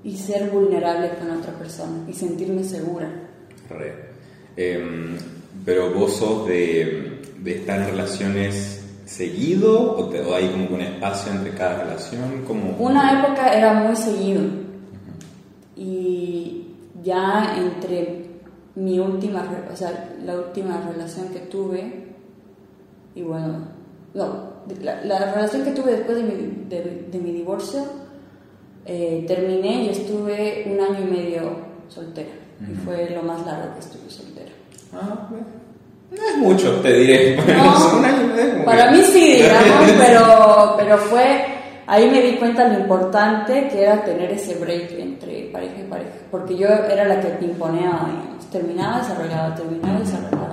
y 0.03 0.17
ser 0.17 0.49
vulnerable 0.49 1.11
con 1.17 1.31
otra 1.31 1.53
persona 1.53 2.03
y 2.05 2.11
sentirme 2.11 2.65
segura. 2.65 3.09
Re. 3.69 3.95
Em, 4.57 5.17
pero 5.63 5.93
vos 5.93 6.17
sos 6.17 6.45
de, 6.49 7.21
de 7.39 7.55
estar 7.59 7.79
en 7.79 7.91
relaciones 7.91 8.83
seguido 9.05 9.95
o, 9.97 10.09
te, 10.09 10.19
o 10.19 10.35
hay 10.35 10.49
como 10.49 10.75
un 10.75 10.81
espacio 10.81 11.31
entre 11.31 11.51
cada 11.53 11.85
relación? 11.85 12.43
como 12.45 12.75
Una 12.77 13.21
época 13.21 13.53
era 13.53 13.73
muy 13.73 13.95
seguido 13.95 14.41
y 15.77 16.67
ya 17.01 17.55
entre 17.57 18.25
mi 18.75 18.99
última, 18.99 19.49
o 19.71 19.75
sea, 19.77 20.13
la 20.25 20.35
última 20.35 20.81
relación 20.91 21.29
que 21.29 21.39
tuve 21.39 22.03
y 23.15 23.21
bueno, 23.21 23.59
no, 24.13 24.52
la, 24.81 25.03
la 25.03 25.33
relación 25.33 25.63
que 25.63 25.71
tuve 25.71 25.91
después 25.93 26.17
de 26.17 26.23
mi, 26.23 26.65
de, 26.69 27.07
de 27.11 27.19
mi 27.19 27.31
divorcio, 27.31 27.81
eh, 28.85 29.23
terminé 29.27 29.83
y 29.83 29.89
estuve 29.89 30.65
un 30.67 30.79
año 30.79 31.07
y 31.07 31.11
medio 31.11 31.41
soltera 31.87 32.31
y 32.69 32.73
fue 32.75 33.09
lo 33.09 33.23
más 33.23 33.45
largo 33.45 33.73
que 33.73 33.79
estuve 33.79 34.09
soltera. 34.09 34.51
Ah, 34.93 35.29
no 36.11 36.27
es 36.27 36.37
mucho, 36.37 36.71
te 36.81 36.93
diré. 36.93 37.37
No, 37.37 37.97
Un 37.97 38.05
año 38.05 38.35
es 38.35 38.53
como 38.53 38.65
para 38.65 38.91
mí 38.91 39.01
sí, 39.01 39.35
digamos, 39.35 39.91
pero, 39.97 40.75
pero 40.77 40.97
fue, 40.97 41.45
ahí 41.87 42.09
me 42.09 42.21
di 42.21 42.35
cuenta 42.37 42.67
lo 42.67 42.79
importante 42.79 43.67
que 43.69 43.83
era 43.83 44.03
tener 44.03 44.31
ese 44.31 44.55
break 44.55 44.91
entre 44.99 45.49
pareja 45.51 45.79
y 45.79 45.89
pareja, 45.89 46.11
porque 46.29 46.55
yo 46.55 46.67
era 46.67 47.05
la 47.05 47.19
que 47.19 47.29
pimponeaba, 47.29 48.09
digamos, 48.09 48.49
terminaba 48.51 48.97
arreglaba, 48.97 49.55
terminaba 49.55 49.97
arreglaba. 49.97 50.52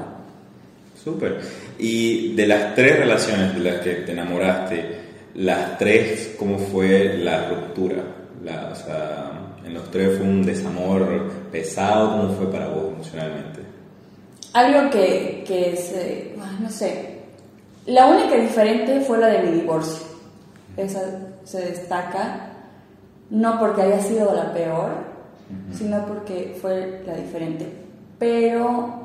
Súper. 1.02 1.40
Y 1.78 2.34
de 2.34 2.46
las 2.46 2.74
tres 2.74 2.98
relaciones 2.98 3.54
de 3.54 3.60
las 3.60 3.80
que 3.80 3.94
te 3.94 4.12
enamoraste, 4.12 5.00
las 5.34 5.78
tres, 5.78 6.34
¿cómo 6.38 6.58
fue 6.58 7.16
la 7.18 7.48
ruptura? 7.48 8.02
La, 8.44 8.70
o 8.72 8.74
sea, 8.74 9.30
en 9.64 9.74
los 9.74 9.90
tres 9.90 10.18
fue 10.18 10.26
un 10.26 10.44
desamor 10.44 11.30
pesado, 11.50 12.10
¿cómo 12.10 12.34
fue 12.34 12.50
para 12.50 12.68
vos 12.68 12.92
emocionalmente? 12.94 13.60
Algo 14.52 14.90
que, 14.90 15.44
que 15.46 15.76
se, 15.76 16.34
ay, 16.40 16.58
no 16.60 16.70
sé, 16.70 17.20
la 17.86 18.06
única 18.06 18.36
diferente 18.36 19.00
fue 19.00 19.18
la 19.18 19.28
de 19.28 19.42
mi 19.44 19.60
divorcio, 19.60 20.06
esa 20.76 21.00
se 21.44 21.60
destaca, 21.60 22.52
no 23.30 23.58
porque 23.58 23.82
haya 23.82 24.00
sido 24.00 24.34
la 24.34 24.52
peor, 24.52 24.90
sino 25.72 26.04
porque 26.06 26.56
fue 26.60 27.02
la 27.06 27.14
diferente, 27.14 27.66
pero 28.18 28.99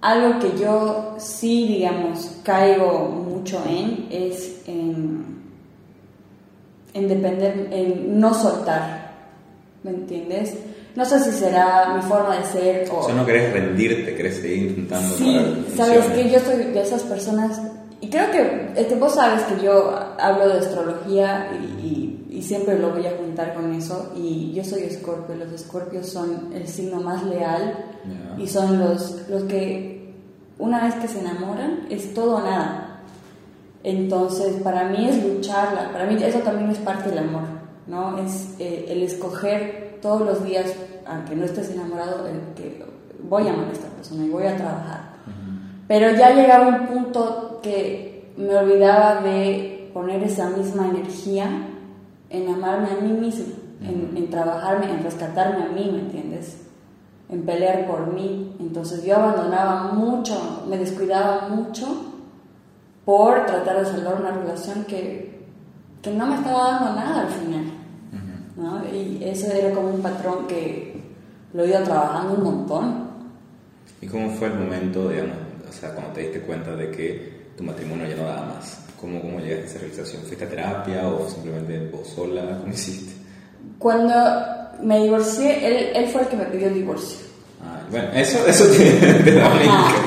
algo 0.00 0.38
que 0.38 0.58
yo 0.58 1.14
sí, 1.18 1.66
digamos, 1.68 2.38
caigo 2.42 3.08
mucho 3.08 3.62
en 3.68 4.06
es 4.10 4.62
en, 4.66 5.24
en 6.94 7.08
depender, 7.08 7.68
en 7.70 8.18
no 8.20 8.32
soltar, 8.34 9.12
¿me 9.82 9.90
entiendes? 9.90 10.54
No 10.94 11.04
sé 11.04 11.18
si 11.20 11.30
será 11.30 11.94
mi 11.94 12.02
forma 12.02 12.36
de 12.38 12.44
ser 12.44 12.88
o... 12.90 13.00
O 13.00 13.06
sea, 13.06 13.14
no 13.14 13.26
querés 13.26 13.52
rendirte, 13.52 14.14
querés 14.14 14.36
seguir 14.36 14.68
intentando 14.70 15.14
Sí, 15.16 15.66
sabes 15.76 16.06
que 16.06 16.30
yo 16.30 16.40
soy 16.40 16.56
de 16.64 16.80
esas 16.80 17.02
personas, 17.02 17.60
y 18.00 18.08
creo 18.08 18.30
que 18.30 18.70
este, 18.76 18.94
vos 18.94 19.14
sabes 19.14 19.42
que 19.42 19.62
yo 19.64 19.94
hablo 20.18 20.48
de 20.48 20.58
astrología 20.60 21.50
y, 21.52 21.86
y- 21.86 22.05
y 22.28 22.42
siempre 22.42 22.78
lo 22.78 22.90
voy 22.90 23.06
a 23.06 23.16
juntar 23.16 23.54
con 23.54 23.72
eso, 23.74 24.12
y 24.16 24.52
yo 24.52 24.64
soy 24.64 24.82
escorpio, 24.82 25.34
los 25.36 25.52
escorpios 25.52 26.06
son 26.08 26.52
el 26.54 26.66
signo 26.66 27.00
más 27.00 27.24
leal 27.24 27.84
Ya. 28.06 28.40
y 28.42 28.46
son 28.46 28.78
los, 28.78 29.28
los 29.28 29.44
que 29.44 30.12
una 30.58 30.84
vez 30.84 30.94
que 30.96 31.08
se 31.08 31.20
enamoran 31.20 31.86
es 31.90 32.14
todo 32.14 32.36
o 32.36 32.40
nada. 32.40 33.00
Entonces, 33.82 34.62
para 34.62 34.88
mí 34.88 35.08
es 35.08 35.24
lucharla, 35.24 35.90
para 35.92 36.06
mí 36.06 36.16
eso 36.22 36.38
también 36.40 36.70
es 36.70 36.78
parte 36.78 37.10
del 37.10 37.18
amor, 37.20 37.42
¿no? 37.86 38.18
Es 38.18 38.54
eh, 38.58 38.86
el 38.88 39.02
escoger 39.02 39.98
todos 40.02 40.22
los 40.22 40.44
días, 40.44 40.72
aunque 41.06 41.36
no 41.36 41.44
estés 41.44 41.70
enamorado, 41.70 42.26
el 42.26 42.40
que 42.54 42.84
voy 43.28 43.46
a 43.46 43.52
amar 43.52 43.66
a 43.68 43.72
esta 43.72 43.88
persona 43.88 44.24
y 44.24 44.28
voy 44.30 44.44
a 44.46 44.56
trabajar. 44.56 45.16
Pero 45.88 46.16
ya 46.16 46.30
llegaba 46.34 46.66
un 46.68 46.86
punto 46.86 47.60
que 47.62 48.32
me 48.36 48.56
olvidaba 48.56 49.20
de 49.20 49.90
poner 49.94 50.22
esa 50.24 50.50
misma 50.50 50.88
energía 50.88 51.48
en 52.36 52.48
amarme 52.48 52.88
a 52.90 53.00
mí 53.00 53.12
misma, 53.12 53.54
en, 53.80 54.16
en 54.16 54.30
trabajarme, 54.30 54.90
en 54.90 55.02
rescatarme 55.02 55.64
a 55.64 55.68
mí, 55.68 55.90
¿me 55.92 56.00
entiendes? 56.00 56.62
En 57.28 57.42
pelear 57.42 57.86
por 57.86 58.12
mí. 58.12 58.56
Entonces 58.60 59.04
yo 59.04 59.16
abandonaba 59.16 59.92
mucho, 59.92 60.64
me 60.68 60.78
descuidaba 60.78 61.48
mucho 61.48 61.86
por 63.04 63.46
tratar 63.46 63.78
de 63.78 63.86
salvar 63.86 64.20
una 64.20 64.32
relación 64.32 64.84
que, 64.84 65.46
que 66.02 66.10
no 66.10 66.26
me 66.26 66.36
estaba 66.36 66.72
dando 66.72 67.00
nada 67.00 67.20
al 67.22 67.28
final. 67.28 67.64
¿no? 68.56 68.82
Y 68.92 69.22
eso 69.22 69.52
era 69.52 69.74
como 69.74 69.90
un 69.90 70.00
patrón 70.00 70.46
que 70.46 71.00
lo 71.52 71.64
he 71.64 71.68
ido 71.68 71.82
trabajando 71.82 72.34
un 72.34 72.42
montón. 72.42 73.06
¿Y 74.00 74.06
cómo 74.06 74.30
fue 74.30 74.48
el 74.48 74.54
momento, 74.54 75.08
digamos, 75.08 75.36
o 75.68 75.72
sea, 75.72 75.94
cuando 75.94 76.12
te 76.12 76.22
diste 76.22 76.40
cuenta 76.40 76.74
de 76.74 76.90
que 76.90 77.45
tu 77.56 77.64
matrimonio 77.64 78.06
ya 78.08 78.16
no 78.16 78.24
daba 78.24 78.46
más? 78.46 78.78
¿Cómo, 79.00 79.20
cómo 79.20 79.40
llegaste 79.40 79.64
a 79.64 79.66
esa 79.66 79.78
realización? 79.78 80.22
¿Fuiste 80.22 80.44
a 80.44 80.48
terapia 80.48 81.08
o 81.08 81.28
simplemente 81.28 81.90
vos 81.90 82.08
sola? 82.08 82.58
¿Cómo 82.60 82.72
hiciste? 82.72 83.12
Cuando 83.78 84.14
me 84.82 85.02
divorcié, 85.02 85.66
él, 85.66 85.90
él 85.94 86.08
fue 86.08 86.22
el 86.22 86.28
que 86.28 86.36
me 86.36 86.44
pidió 86.46 86.68
el 86.68 86.74
divorcio. 86.74 87.18
Ah, 87.62 87.80
bueno, 87.90 88.08
eso, 88.14 88.46
eso 88.46 88.66
te, 88.68 88.90
te 89.22 89.32
da 89.32 89.50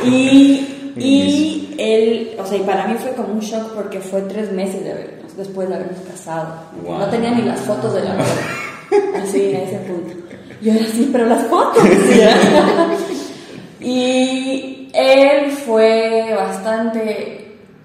y, 0.04 0.94
y 0.98 1.76
él, 1.78 2.36
o 2.40 2.46
sea, 2.46 2.58
y 2.58 2.62
para 2.62 2.88
mí 2.88 2.96
fue 3.00 3.12
como 3.14 3.34
un 3.34 3.40
shock 3.40 3.74
porque 3.74 4.00
fue 4.00 4.22
tres 4.22 4.52
meses 4.52 4.84
de 4.84 4.92
habernos, 4.92 5.38
después 5.38 5.70
de 5.70 5.76
habernos 5.76 6.00
casado. 6.02 6.54
Wow. 6.84 7.00
No 7.00 7.10
tenía 7.10 7.32
ni 7.32 7.44
las 7.44 7.60
fotos 7.62 7.94
de 7.94 8.04
la 8.04 8.14
boda. 8.14 9.22
Así, 9.22 9.56
a 9.56 9.64
ese 9.64 9.78
punto. 9.80 10.14
Yo 10.62 10.74
era 10.74 10.86
así, 10.86 11.10
pero 11.12 11.26
las 11.26 11.46
fotos. 11.48 11.84
y 13.80 14.90
él 14.94 15.52
fue 15.52 16.34
bastante 16.36 17.39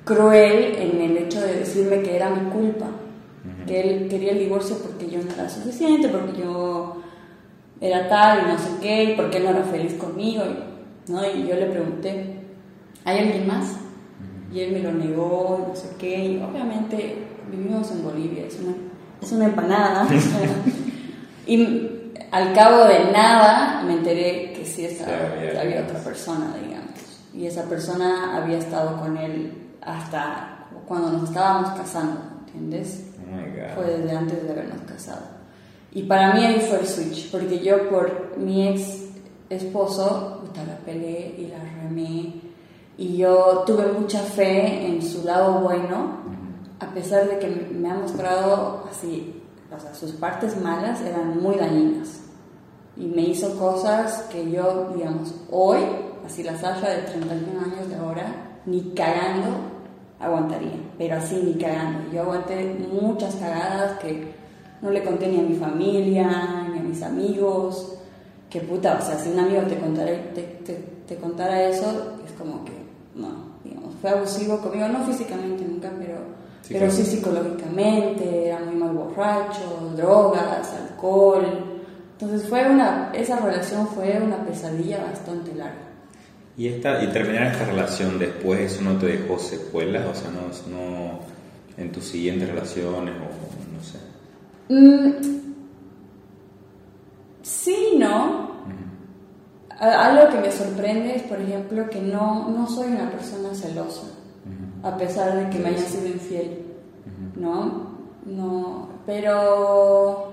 cruel 0.04 0.76
en 0.76 1.00
el 1.00 1.16
hecho 1.16 1.40
de 1.40 1.54
decirme 1.60 2.02
que 2.02 2.16
era 2.16 2.30
mi 2.30 2.50
culpa. 2.50 2.86
Que 3.66 3.80
él 3.80 4.08
quería 4.08 4.32
el 4.32 4.38
divorcio 4.38 4.76
porque 4.78 5.08
yo 5.08 5.22
no 5.22 5.32
era 5.32 5.48
suficiente, 5.48 6.08
porque 6.08 6.40
yo 6.40 6.96
era 7.80 8.08
tal 8.08 8.42
y 8.42 8.52
no 8.52 8.58
sé 8.58 8.70
qué, 8.80 9.04
y 9.04 9.16
porque 9.16 9.38
él 9.38 9.44
no 9.44 9.50
era 9.50 9.62
feliz 9.64 9.94
conmigo. 9.94 10.44
Y, 10.44 11.10
¿no? 11.10 11.20
y 11.24 11.46
yo 11.46 11.54
le 11.56 11.66
pregunté, 11.66 12.36
¿hay 13.04 13.18
alguien 13.18 13.46
más? 13.46 13.76
Y 14.52 14.60
él 14.60 14.72
me 14.72 14.80
lo 14.80 14.92
negó, 14.92 15.66
no 15.68 15.74
sé 15.74 15.90
qué, 15.98 16.24
y 16.24 16.42
obviamente 16.42 17.16
vivimos 17.50 17.90
en 17.90 18.04
Bolivia, 18.04 18.46
es 18.46 18.58
una, 18.60 18.74
es 19.20 19.32
una 19.32 19.46
empanada. 19.46 20.06
y 21.46 21.88
al 22.30 22.52
cabo 22.52 22.84
de 22.84 23.12
nada 23.12 23.82
me 23.86 23.94
enteré 23.94 24.52
que 24.52 24.64
sí 24.64 24.84
estaba, 24.84 25.12
Sí, 25.40 25.56
había 25.56 25.82
otra 25.82 25.98
persona, 26.00 26.54
digamos. 26.62 26.84
Y 27.34 27.46
esa 27.46 27.64
persona 27.64 28.36
había 28.36 28.58
estado 28.58 29.00
con 29.00 29.16
él 29.16 29.63
hasta 29.84 30.66
cuando 30.86 31.12
nos 31.12 31.28
estábamos 31.28 31.70
casando, 31.78 32.20
¿entiendes? 32.46 33.06
Oh 33.22 33.36
my 33.36 33.42
God. 33.42 33.74
Fue 33.74 33.84
desde 33.84 34.16
antes 34.16 34.42
de 34.42 34.50
habernos 34.50 34.82
casado. 34.82 35.22
Y 35.92 36.02
para 36.02 36.34
mí 36.34 36.44
ahí 36.44 36.60
fue 36.60 36.80
el 36.80 36.86
switch, 36.86 37.30
porque 37.30 37.60
yo 37.60 37.88
por 37.88 38.36
mi 38.36 38.68
ex 38.68 39.04
esposo, 39.48 40.40
puta, 40.40 40.64
la 40.64 40.76
peleé 40.78 41.34
y 41.38 41.46
la 41.46 41.58
remé. 41.82 42.34
Y 42.96 43.16
yo 43.16 43.62
tuve 43.66 43.86
mucha 43.92 44.20
fe 44.20 44.86
en 44.86 45.02
su 45.02 45.24
lado 45.24 45.60
bueno, 45.60 46.18
a 46.80 46.86
pesar 46.86 47.28
de 47.28 47.38
que 47.38 47.48
me 47.48 47.90
ha 47.90 47.94
mostrado 47.94 48.84
así, 48.90 49.42
o 49.74 49.80
sea, 49.80 49.94
sus 49.94 50.12
partes 50.12 50.60
malas 50.60 51.00
eran 51.00 51.40
muy 51.40 51.56
dañinas. 51.56 52.20
Y 52.96 53.06
me 53.06 53.22
hizo 53.22 53.58
cosas 53.58 54.24
que 54.30 54.50
yo, 54.50 54.92
digamos, 54.94 55.34
hoy, 55.50 55.80
así 56.24 56.42
la 56.42 56.56
Sasha 56.56 56.90
de 56.90 57.02
31 57.02 57.60
años 57.60 57.88
de 57.88 57.96
ahora, 57.96 58.60
ni 58.66 58.92
cagando 58.94 59.73
aguantaría, 60.24 60.72
pero 60.98 61.16
así 61.16 61.40
ni 61.44 61.54
cagando. 61.54 62.10
Yo 62.12 62.22
aguanté 62.22 62.76
muchas 62.92 63.34
cagadas 63.36 63.98
que 63.98 64.32
no 64.82 64.90
le 64.90 65.02
conté 65.04 65.28
ni 65.28 65.40
a 65.40 65.42
mi 65.42 65.54
familia, 65.56 66.66
ni 66.72 66.78
a 66.78 66.82
mis 66.82 67.02
amigos. 67.02 67.92
Que 68.50 68.60
puta, 68.60 68.98
o 69.00 69.04
sea, 69.04 69.18
si 69.18 69.30
un 69.30 69.38
amigo 69.40 69.62
te 69.62 69.78
contara, 69.78 70.10
te, 70.34 70.42
te- 70.64 70.84
te 71.08 71.16
contara 71.16 71.62
eso, 71.64 72.12
es 72.24 72.32
como 72.32 72.64
que, 72.64 72.72
no, 73.16 73.28
digamos, 73.64 73.94
fue 74.00 74.10
abusivo 74.10 74.58
conmigo, 74.58 74.86
no 74.88 75.02
físicamente 75.04 75.64
nunca, 75.64 75.90
pero 75.98 76.18
Sí, 76.62 76.72
pero 76.72 76.90
sí 76.90 77.02
psicológicamente, 77.04 78.46
era 78.48 78.58
muy 78.60 78.76
mal 78.76 78.92
borracho, 78.92 79.92
drogas, 79.96 80.72
alcohol. 80.88 81.44
Entonces 82.18 82.48
fue 82.48 82.66
una, 82.70 83.10
esa 83.14 83.36
relación 83.40 83.86
fue 83.88 84.18
una 84.22 84.38
pesadilla 84.46 85.04
bastante 85.04 85.54
larga. 85.54 85.74
¿Y, 86.56 86.68
esta, 86.68 87.02
y 87.02 87.08
terminar 87.08 87.48
esta 87.48 87.64
relación 87.64 88.18
después, 88.18 88.72
eso 88.72 88.82
no 88.82 88.96
te 88.96 89.06
dejó 89.06 89.38
secuelas? 89.38 90.06
O 90.06 90.14
sea, 90.14 90.30
no, 90.30 90.76
no 90.76 91.18
en 91.76 91.90
tus 91.90 92.04
siguientes 92.04 92.48
relaciones 92.48 93.14
o 93.16 93.72
no 93.72 93.82
sé. 93.82 93.98
Mm, 94.68 95.12
sí, 97.42 97.96
¿no? 97.98 98.54
Algo 99.80 100.30
que 100.30 100.38
me 100.38 100.52
sorprende 100.52 101.16
es, 101.16 101.22
por 101.22 101.40
ejemplo, 101.40 101.90
que 101.90 102.00
no, 102.00 102.48
no 102.48 102.68
soy 102.68 102.92
una 102.92 103.10
persona 103.10 103.52
celosa, 103.54 104.06
a 104.82 104.96
pesar 104.96 105.36
de 105.36 105.50
que 105.50 105.58
me 105.58 105.70
haya 105.70 105.82
sido 105.82 106.06
infiel, 106.06 106.62
¿no? 107.34 107.92
No, 108.24 108.88
pero 109.04 110.32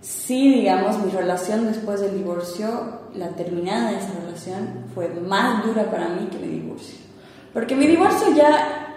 sí, 0.00 0.54
digamos, 0.54 0.98
mi 1.02 1.10
relación 1.10 1.66
después 1.66 2.00
del 2.00 2.18
divorcio, 2.18 2.97
la 3.14 3.28
terminada 3.30 3.90
de 3.90 3.98
esa 3.98 4.12
relación, 4.24 4.84
fue 4.94 5.08
más 5.08 5.64
dura 5.64 5.90
para 5.90 6.08
mí 6.08 6.28
que 6.30 6.38
mi 6.38 6.48
divorcio. 6.48 6.98
Porque 7.52 7.74
mi 7.74 7.86
divorcio 7.86 8.34
ya, 8.34 8.94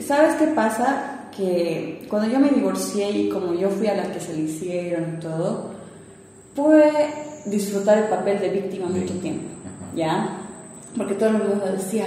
¿sabes 0.00 0.36
qué 0.36 0.48
pasa? 0.48 1.30
Que 1.36 2.06
cuando 2.08 2.28
yo 2.28 2.40
me 2.40 2.48
divorcié 2.48 3.10
y 3.10 3.28
como 3.28 3.54
yo 3.54 3.70
fui 3.70 3.86
a 3.86 3.94
la 3.94 4.12
que 4.12 4.20
se 4.20 4.34
le 4.34 4.42
hicieron 4.42 5.16
y 5.16 5.20
todo, 5.20 5.70
pude 6.54 6.92
disfrutar 7.46 7.98
el 7.98 8.04
papel 8.04 8.40
de 8.40 8.50
víctima 8.50 8.86
mucho 8.86 9.14
tiempo. 9.14 9.58
¿ya? 9.94 10.38
Porque 10.96 11.14
todo 11.14 11.30
el 11.30 11.38
mundo 11.38 11.66
decía, 11.76 12.06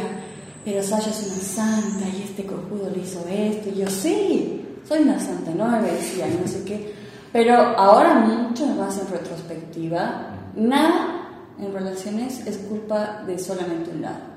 pero 0.65 0.81
Sasha 0.81 1.09
es 1.09 1.23
una 1.23 1.41
santa 1.43 2.05
y 2.07 2.23
este 2.23 2.45
cojudo 2.45 2.89
le 2.93 3.01
hizo 3.01 3.23
esto. 3.29 3.69
Y 3.69 3.79
yo, 3.79 3.87
sí, 3.87 4.61
soy 4.87 4.99
una 4.99 5.19
santa, 5.19 5.51
no 5.51 5.67
me 5.67 5.91
decía, 5.91 6.27
no 6.27 6.47
sé 6.47 6.63
qué. 6.63 6.93
Pero 7.31 7.55
ahora 7.55 8.15
mucho 8.15 8.65
más 8.67 8.97
en 8.99 9.07
retrospectiva, 9.07 10.30
nada 10.55 11.29
en 11.59 11.73
relaciones 11.73 12.45
es 12.47 12.57
culpa 12.57 13.23
de 13.25 13.37
solamente 13.37 13.91
un 13.91 14.01
lado. 14.01 14.31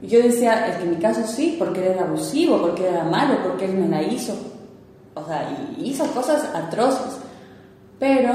Y 0.00 0.06
yo 0.06 0.22
decía, 0.22 0.68
es 0.68 0.76
que 0.76 0.84
en 0.84 0.90
mi 0.90 0.96
caso 0.96 1.26
sí, 1.26 1.56
porque 1.58 1.84
él 1.84 1.92
era 1.92 2.04
abusivo, 2.04 2.60
porque 2.60 2.88
era 2.88 3.04
malo, 3.04 3.38
porque 3.42 3.64
él 3.64 3.76
me 3.76 3.88
la 3.88 4.02
hizo. 4.02 4.34
O 5.14 5.24
sea, 5.26 5.74
hizo 5.78 6.06
cosas 6.12 6.54
atroces. 6.54 7.18
Pero 7.98 8.30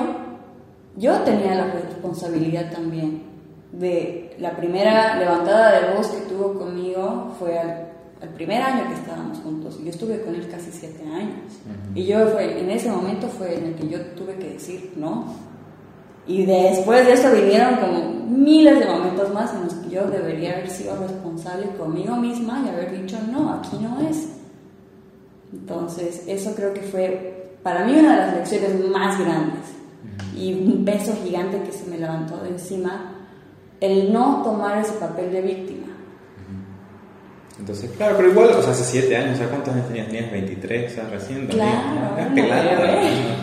yo 0.98 1.20
tenía 1.22 1.56
la 1.56 1.68
responsabilidad 1.68 2.72
también 2.72 3.24
de 3.72 4.36
la 4.40 4.56
primera 4.56 5.18
levantada 5.18 5.80
de 5.80 5.96
voz 5.96 6.08
que 6.08 6.22
tuvo 6.28 6.54
conmigo 6.60 7.34
fue 7.40 7.58
al, 7.58 7.88
al 8.22 8.30
primer 8.30 8.62
año 8.62 8.88
que 8.88 8.96
estábamos 8.96 9.40
juntos. 9.40 9.80
Yo 9.84 9.90
estuve 9.90 10.22
con 10.22 10.36
él 10.36 10.48
casi 10.50 10.72
siete 10.72 11.04
años. 11.08 11.60
Y 11.96 12.06
yo 12.06 12.28
fue, 12.28 12.60
en 12.60 12.70
ese 12.70 12.90
momento 12.90 13.28
fue 13.28 13.58
en 13.58 13.66
el 13.68 13.76
que 13.76 13.90
yo 13.90 14.02
tuve 14.16 14.36
que 14.36 14.54
decir 14.54 14.94
no. 14.96 15.26
Y 16.28 16.46
después 16.46 17.06
de 17.06 17.14
eso 17.14 17.32
vinieron 17.34 17.76
como 17.78 18.14
miles 18.30 18.80
de 18.80 18.86
momentos 18.86 19.34
más 19.34 19.54
en 19.54 19.64
los 19.66 19.74
que 19.76 19.90
yo 19.90 20.06
debería 20.06 20.54
haber 20.54 20.70
sido 20.70 20.96
responsable 20.98 21.68
conmigo 21.78 22.16
misma 22.16 22.64
y 22.66 22.70
haber 22.70 23.02
dicho 23.02 23.18
no, 23.32 23.54
aquí 23.54 23.78
no 23.82 24.08
es. 24.08 24.30
Entonces, 25.52 26.24
eso 26.28 26.54
creo 26.56 26.74
que 26.74 26.82
fue 26.82 27.58
para 27.62 27.86
mí 27.86 27.94
una 27.94 28.12
de 28.12 28.18
las 28.28 28.36
lecciones 28.36 28.86
más 28.90 29.20
grandes 29.20 29.64
y 30.36 30.54
un 30.54 30.84
peso 30.84 31.14
gigante 31.24 31.62
que 31.64 31.72
se 31.72 31.86
me 31.90 31.98
levantó 31.98 32.38
de 32.38 32.50
encima, 32.50 33.16
el 33.80 34.12
no 34.12 34.42
tomar 34.44 34.80
ese 34.80 34.94
papel 34.94 35.32
de 35.32 35.42
víctima. 35.42 35.88
Entonces, 37.60 37.92
claro, 37.96 38.16
pero 38.18 38.30
igual, 38.32 38.50
o 38.50 38.62
sea, 38.64 38.72
hace 38.72 38.84
7 38.84 39.16
años, 39.16 39.36
o 39.36 39.38
sea, 39.38 39.50
¿cuántos 39.50 39.74
años 39.74 39.88
tenías? 39.88 40.08
¿Tenías 40.08 40.32
23? 40.32 40.92
O 40.92 40.96
sea, 40.96 41.10
recién. 41.10 41.48
Claro, 41.48 41.72
Ah, 42.20 42.30
pelada. 42.34 42.86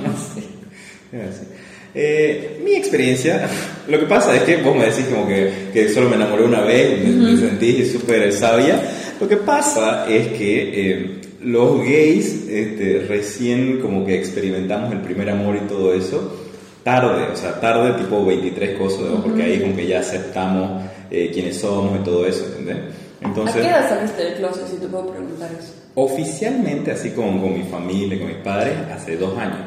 ¿no? 0.03 0.09
No 0.09 0.17
sé. 1.33 1.47
Eh, 1.95 2.61
mi 2.65 2.75
experiencia, 2.75 3.49
lo 3.89 3.99
que 3.99 4.07
pasa 4.07 4.37
es 4.37 4.43
que 4.43 4.59
vos 4.59 4.77
me 4.77 4.87
decís 4.87 5.07
como 5.07 5.27
que, 5.27 5.71
que 5.73 5.89
solo 5.89 6.09
me 6.09 6.17
enamoré 6.17 6.45
una 6.45 6.61
vez, 6.61 7.05
me, 7.05 7.33
me 7.33 7.37
sentí 7.37 7.85
súper 7.85 8.33
sabia. 8.33 8.81
Lo 9.21 9.29
que 9.29 9.37
pasa 9.37 10.07
es 10.09 10.29
que 10.29 10.91
eh, 10.91 11.21
los 11.43 11.81
gays 11.81 12.47
este, 12.49 13.05
recién 13.09 13.81
como 13.81 14.05
que 14.05 14.17
experimentamos 14.17 14.93
el 14.93 15.01
primer 15.01 15.31
amor 15.31 15.57
y 15.57 15.67
todo 15.67 15.95
eso 15.95 16.37
tarde, 16.83 17.29
o 17.33 17.37
sea, 17.37 17.61
tarde 17.61 17.93
tipo 18.03 18.25
23 18.25 18.79
cosas, 18.79 19.01
¿no? 19.01 19.23
porque 19.23 19.43
ahí 19.43 19.61
como 19.61 19.77
que 19.77 19.87
ya 19.87 20.01
aceptamos 20.01 20.83
eh, 21.11 21.31
quiénes 21.33 21.59
somos 21.59 22.01
y 22.01 22.05
todo 22.05 22.27
eso, 22.27 22.47
¿entendés? 22.47 22.95
¿A 23.23 23.53
qué 23.53 23.61
edad 23.61 23.89
saliste 23.89 24.25
del 24.25 24.35
closet, 24.37 24.67
si 24.67 24.77
te 24.77 24.87
puedo 24.87 25.09
preguntar 25.09 25.51
eso? 25.53 25.75
Oficialmente, 25.95 26.91
así 26.91 27.11
como 27.11 27.41
con 27.43 27.53
mi 27.53 27.65
familia, 27.65 28.19
con 28.19 28.29
mis 28.29 28.39
padres, 28.39 28.75
hace 28.91 29.19
dos 29.19 29.37
años. 29.37 29.59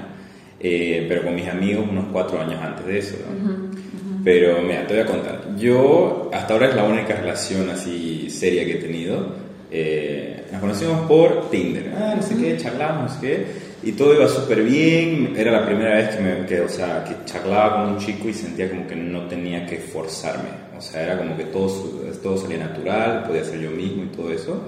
Eh, 0.65 1.05
pero 1.09 1.23
con 1.23 1.35
mis 1.35 1.47
amigos 1.47 1.85
unos 1.89 2.05
cuatro 2.11 2.39
años 2.39 2.61
antes 2.61 2.85
de 2.85 2.97
eso. 2.97 3.17
¿no? 3.43 3.69
Pero 4.23 4.61
mira, 4.61 4.87
te 4.87 4.93
voy 4.93 5.03
a 5.03 5.05
contar. 5.05 5.55
Yo 5.57 6.31
hasta 6.33 6.53
ahora 6.53 6.69
es 6.69 6.75
la 6.75 6.85
única 6.85 7.13
relación 7.15 7.69
así 7.69 8.29
seria 8.29 8.63
que 8.63 8.75
he 8.75 8.81
tenido. 8.81 9.43
Eh, 9.69 10.45
nos 10.51 10.61
conocimos 10.61 11.05
por 11.07 11.49
Tinder. 11.49 11.91
Ah, 11.97 12.13
no 12.15 12.21
sé 12.23 12.37
qué, 12.37 12.55
charlamos, 12.55 13.11
no 13.11 13.19
sé 13.19 13.27
qué. 13.27 13.45
Y 13.83 13.91
todo 13.91 14.13
iba 14.13 14.27
súper 14.29 14.63
bien. 14.63 15.33
Era 15.35 15.51
la 15.51 15.65
primera 15.65 15.95
vez 15.95 16.15
que, 16.15 16.21
me, 16.21 16.45
que, 16.45 16.61
o 16.61 16.69
sea, 16.69 17.03
que 17.03 17.25
charlaba 17.25 17.83
con 17.83 17.95
un 17.95 17.99
chico 17.99 18.29
y 18.29 18.33
sentía 18.33 18.69
como 18.69 18.87
que 18.87 18.95
no 18.95 19.27
tenía 19.27 19.65
que 19.65 19.79
forzarme. 19.79 20.49
O 20.77 20.81
sea, 20.81 21.03
era 21.03 21.17
como 21.17 21.35
que 21.35 21.43
todo, 21.45 21.67
todo 22.21 22.37
salía 22.37 22.59
natural, 22.59 23.23
podía 23.27 23.43
ser 23.43 23.59
yo 23.59 23.71
mismo 23.71 24.05
y 24.05 24.07
todo 24.15 24.31
eso. 24.31 24.61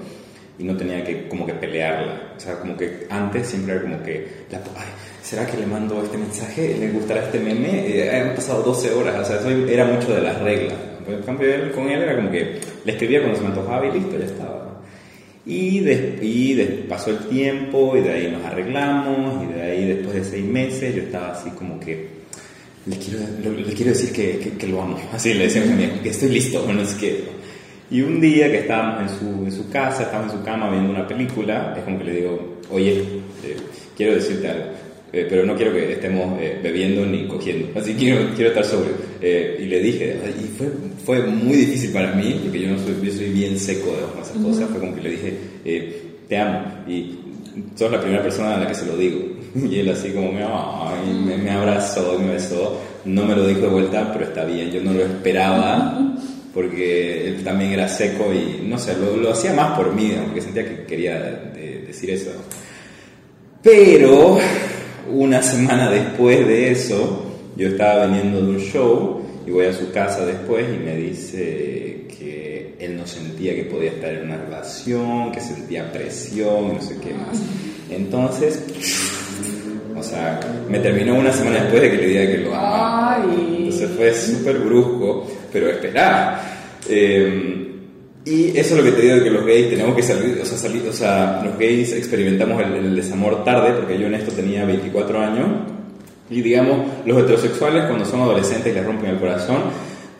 Y 0.58 0.64
no 0.64 0.76
tenía 0.76 1.04
que 1.04 1.28
como 1.28 1.46
que 1.46 1.54
pelearla. 1.54 2.32
O 2.36 2.40
sea, 2.40 2.58
como 2.58 2.76
que 2.76 3.06
antes 3.10 3.46
siempre 3.48 3.74
era 3.74 3.82
como 3.82 4.02
que, 4.02 4.26
la, 4.50 4.58
ay, 4.76 4.88
¿será 5.22 5.46
que 5.46 5.56
le 5.56 5.66
mando 5.66 6.02
este 6.02 6.18
mensaje? 6.18 6.76
¿Le 6.78 6.90
gustará 6.90 7.24
este 7.24 7.38
meme? 7.38 7.86
Eh, 7.88 8.10
han 8.10 8.34
pasado 8.34 8.62
12 8.62 8.92
horas, 8.92 9.20
o 9.20 9.24
sea, 9.24 9.36
eso 9.40 9.50
era 9.50 9.84
mucho 9.84 10.14
de 10.14 10.22
las 10.22 10.40
reglas. 10.40 10.78
En 11.08 11.22
cambio, 11.22 11.54
él, 11.54 11.70
con 11.70 11.88
él 11.88 12.02
era 12.02 12.16
como 12.16 12.30
que 12.30 12.58
le 12.84 12.92
escribía 12.92 13.20
cuando 13.20 13.38
se 13.38 13.44
me 13.44 13.50
antojaba 13.50 13.86
y 13.86 13.92
listo, 13.92 14.18
ya 14.18 14.24
estaba. 14.24 14.66
Y, 15.44 15.78
de, 15.80 16.86
pasó 16.88 17.10
el 17.10 17.18
tiempo 17.28 17.96
y 17.96 18.00
de 18.00 18.10
ahí 18.10 18.30
nos 18.32 18.44
arreglamos 18.44 19.44
y 19.44 19.54
de 19.54 19.62
ahí 19.62 19.86
después 19.86 20.14
de 20.14 20.24
seis 20.24 20.44
meses 20.44 20.92
yo 20.92 21.02
estaba 21.02 21.30
así 21.32 21.50
como 21.50 21.78
que 21.78 22.08
le 22.86 22.96
quiero, 22.96 23.20
le 23.42 23.72
quiero 23.72 23.92
decir 23.92 24.12
que, 24.12 24.54
que, 24.58 24.66
lo 24.66 24.82
amo. 24.82 24.98
Así 25.12 25.34
le 25.34 25.44
decía 25.44 25.62
a 25.62 25.66
mi 25.66 25.86
que 26.02 26.08
estoy 26.08 26.30
listo, 26.30 26.62
bueno, 26.64 26.82
es 26.82 26.94
que 26.94 27.24
y 27.90 28.00
un 28.00 28.20
día 28.20 28.50
que 28.50 28.58
estábamos 28.58 29.02
en 29.02 29.18
su, 29.18 29.44
en 29.44 29.52
su 29.52 29.70
casa, 29.70 30.02
estábamos 30.02 30.32
en 30.32 30.40
su 30.40 30.44
cama 30.44 30.70
viendo 30.70 30.90
una 30.90 31.06
película, 31.06 31.74
es 31.76 31.84
como 31.84 31.98
que 31.98 32.04
le 32.04 32.12
digo, 32.16 32.56
oye, 32.70 32.98
eh, 33.44 33.56
quiero 33.96 34.14
decirte 34.14 34.48
algo, 34.48 34.64
eh, 35.12 35.26
pero 35.28 35.46
no 35.46 35.54
quiero 35.54 35.72
que 35.72 35.92
estemos 35.92 36.40
eh, 36.40 36.58
bebiendo 36.60 37.06
ni 37.06 37.28
cogiendo, 37.28 37.68
así 37.78 37.94
quiero, 37.94 38.28
quiero 38.34 38.50
estar 38.50 38.64
sobrio. 38.64 38.94
y 39.22 39.64
le 39.66 39.80
dije, 39.80 40.16
y 40.40 40.48
fue, 40.58 40.68
fue 41.04 41.26
muy 41.26 41.58
difícil 41.58 41.92
para 41.92 42.12
mí, 42.12 42.40
porque 42.42 42.60
yo 42.60 42.70
no 42.70 42.78
soy, 42.78 42.96
yo 43.02 43.12
soy 43.12 43.30
bien 43.30 43.58
seco 43.58 43.92
de 43.92 44.20
esas 44.22 44.36
cosas, 44.36 44.68
fue 44.68 44.80
como 44.80 44.94
que 44.96 45.02
le 45.02 45.10
dije, 45.10 45.36
te 46.28 46.38
amo, 46.38 46.64
y 46.88 47.18
sos 47.76 47.90
la 47.90 48.00
primera 48.00 48.22
persona 48.22 48.56
a 48.56 48.58
la 48.58 48.66
que 48.66 48.74
se 48.74 48.86
lo 48.86 48.96
digo. 48.96 49.20
Y 49.56 49.78
él 49.78 49.88
así 49.88 50.10
como 50.10 50.32
me, 50.32 50.44
me 51.38 51.50
abrazó 51.50 52.18
me 52.18 52.34
besó, 52.34 52.78
no 53.06 53.24
me 53.24 53.34
lo 53.34 53.46
dijo 53.46 53.60
de 53.60 53.68
vuelta, 53.68 54.12
pero 54.12 54.26
está 54.26 54.44
bien, 54.44 54.70
yo 54.70 54.82
no 54.82 54.92
lo 54.92 55.00
esperaba 55.00 55.98
porque 56.56 57.28
él 57.28 57.44
también 57.44 57.72
era 57.72 57.86
seco 57.86 58.32
y 58.32 58.66
no 58.66 58.78
sé, 58.78 58.96
lo, 58.96 59.30
hacía 59.30 59.52
más 59.52 59.76
por 59.76 59.94
mí, 59.94 60.16
porque 60.24 60.40
sentía 60.40 60.64
que 60.64 60.86
quería 60.86 61.52
decir 61.86 62.08
eso. 62.08 62.30
Pero 63.62 64.38
una 65.12 65.42
semana 65.42 65.90
después 65.90 66.46
de 66.48 66.72
eso, 66.72 67.26
yo 67.56 67.68
estaba 67.68 68.06
veniendo 68.06 68.40
de 68.40 68.48
un 68.52 68.58
show 68.58 69.20
y 69.46 69.50
voy 69.50 69.66
a 69.66 69.74
su 69.74 69.92
casa 69.92 70.24
después 70.24 70.64
y 70.74 70.82
me 70.82 70.96
dice 70.96 72.06
que 72.18 72.74
él 72.78 72.96
no 72.96 73.06
sentía 73.06 73.54
que 73.54 73.64
podía 73.64 73.90
estar 73.90 74.14
en 74.14 74.24
una 74.24 74.38
relación, 74.38 75.32
que 75.32 75.42
sentía 75.42 75.92
presión, 75.92 76.72
no 76.72 76.80
sé 76.80 76.96
qué 77.02 77.12
más. 77.12 77.38
Entonces, 77.90 78.62
o 79.94 80.02
sea, 80.02 80.40
me 80.70 80.78
terminó 80.78 81.16
una 81.16 81.34
semana 81.34 81.64
después 81.64 81.82
de 81.82 81.90
que 81.90 81.96
le 81.98 82.06
diga 82.06 82.26
que 82.26 82.38
lo 82.38 82.54
amaba. 82.54 83.26
Entonces 83.30 83.90
fue 83.94 84.14
súper 84.14 84.60
brusco 84.60 85.26
pero 85.52 85.68
esperar. 85.70 86.40
Eh, 86.88 87.66
y 88.26 88.58
eso 88.58 88.74
es 88.74 88.78
lo 88.78 88.82
que 88.82 88.90
te 88.90 89.02
digo, 89.02 89.22
que 89.22 89.30
los 89.30 89.46
gays 89.46 89.70
tenemos 89.70 89.94
que 89.94 90.02
salir, 90.02 90.40
o 90.42 90.44
sea, 90.44 90.58
salir, 90.58 90.82
o 90.88 90.92
sea 90.92 91.40
los 91.44 91.56
gays 91.56 91.92
experimentamos 91.92 92.60
el, 92.60 92.96
desamor 92.96 93.44
tarde, 93.44 93.72
porque 93.74 93.96
yo 93.96 94.08
en 94.08 94.14
esto 94.14 94.32
tenía 94.32 94.64
24 94.64 95.20
años, 95.20 95.46
y 96.28 96.42
digamos, 96.42 96.88
los 97.04 97.22
heterosexuales 97.22 97.84
cuando 97.84 98.04
son 98.04 98.22
adolescentes 98.22 98.74
les 98.74 98.84
rompen 98.84 99.10
el 99.10 99.18
corazón, 99.18 99.62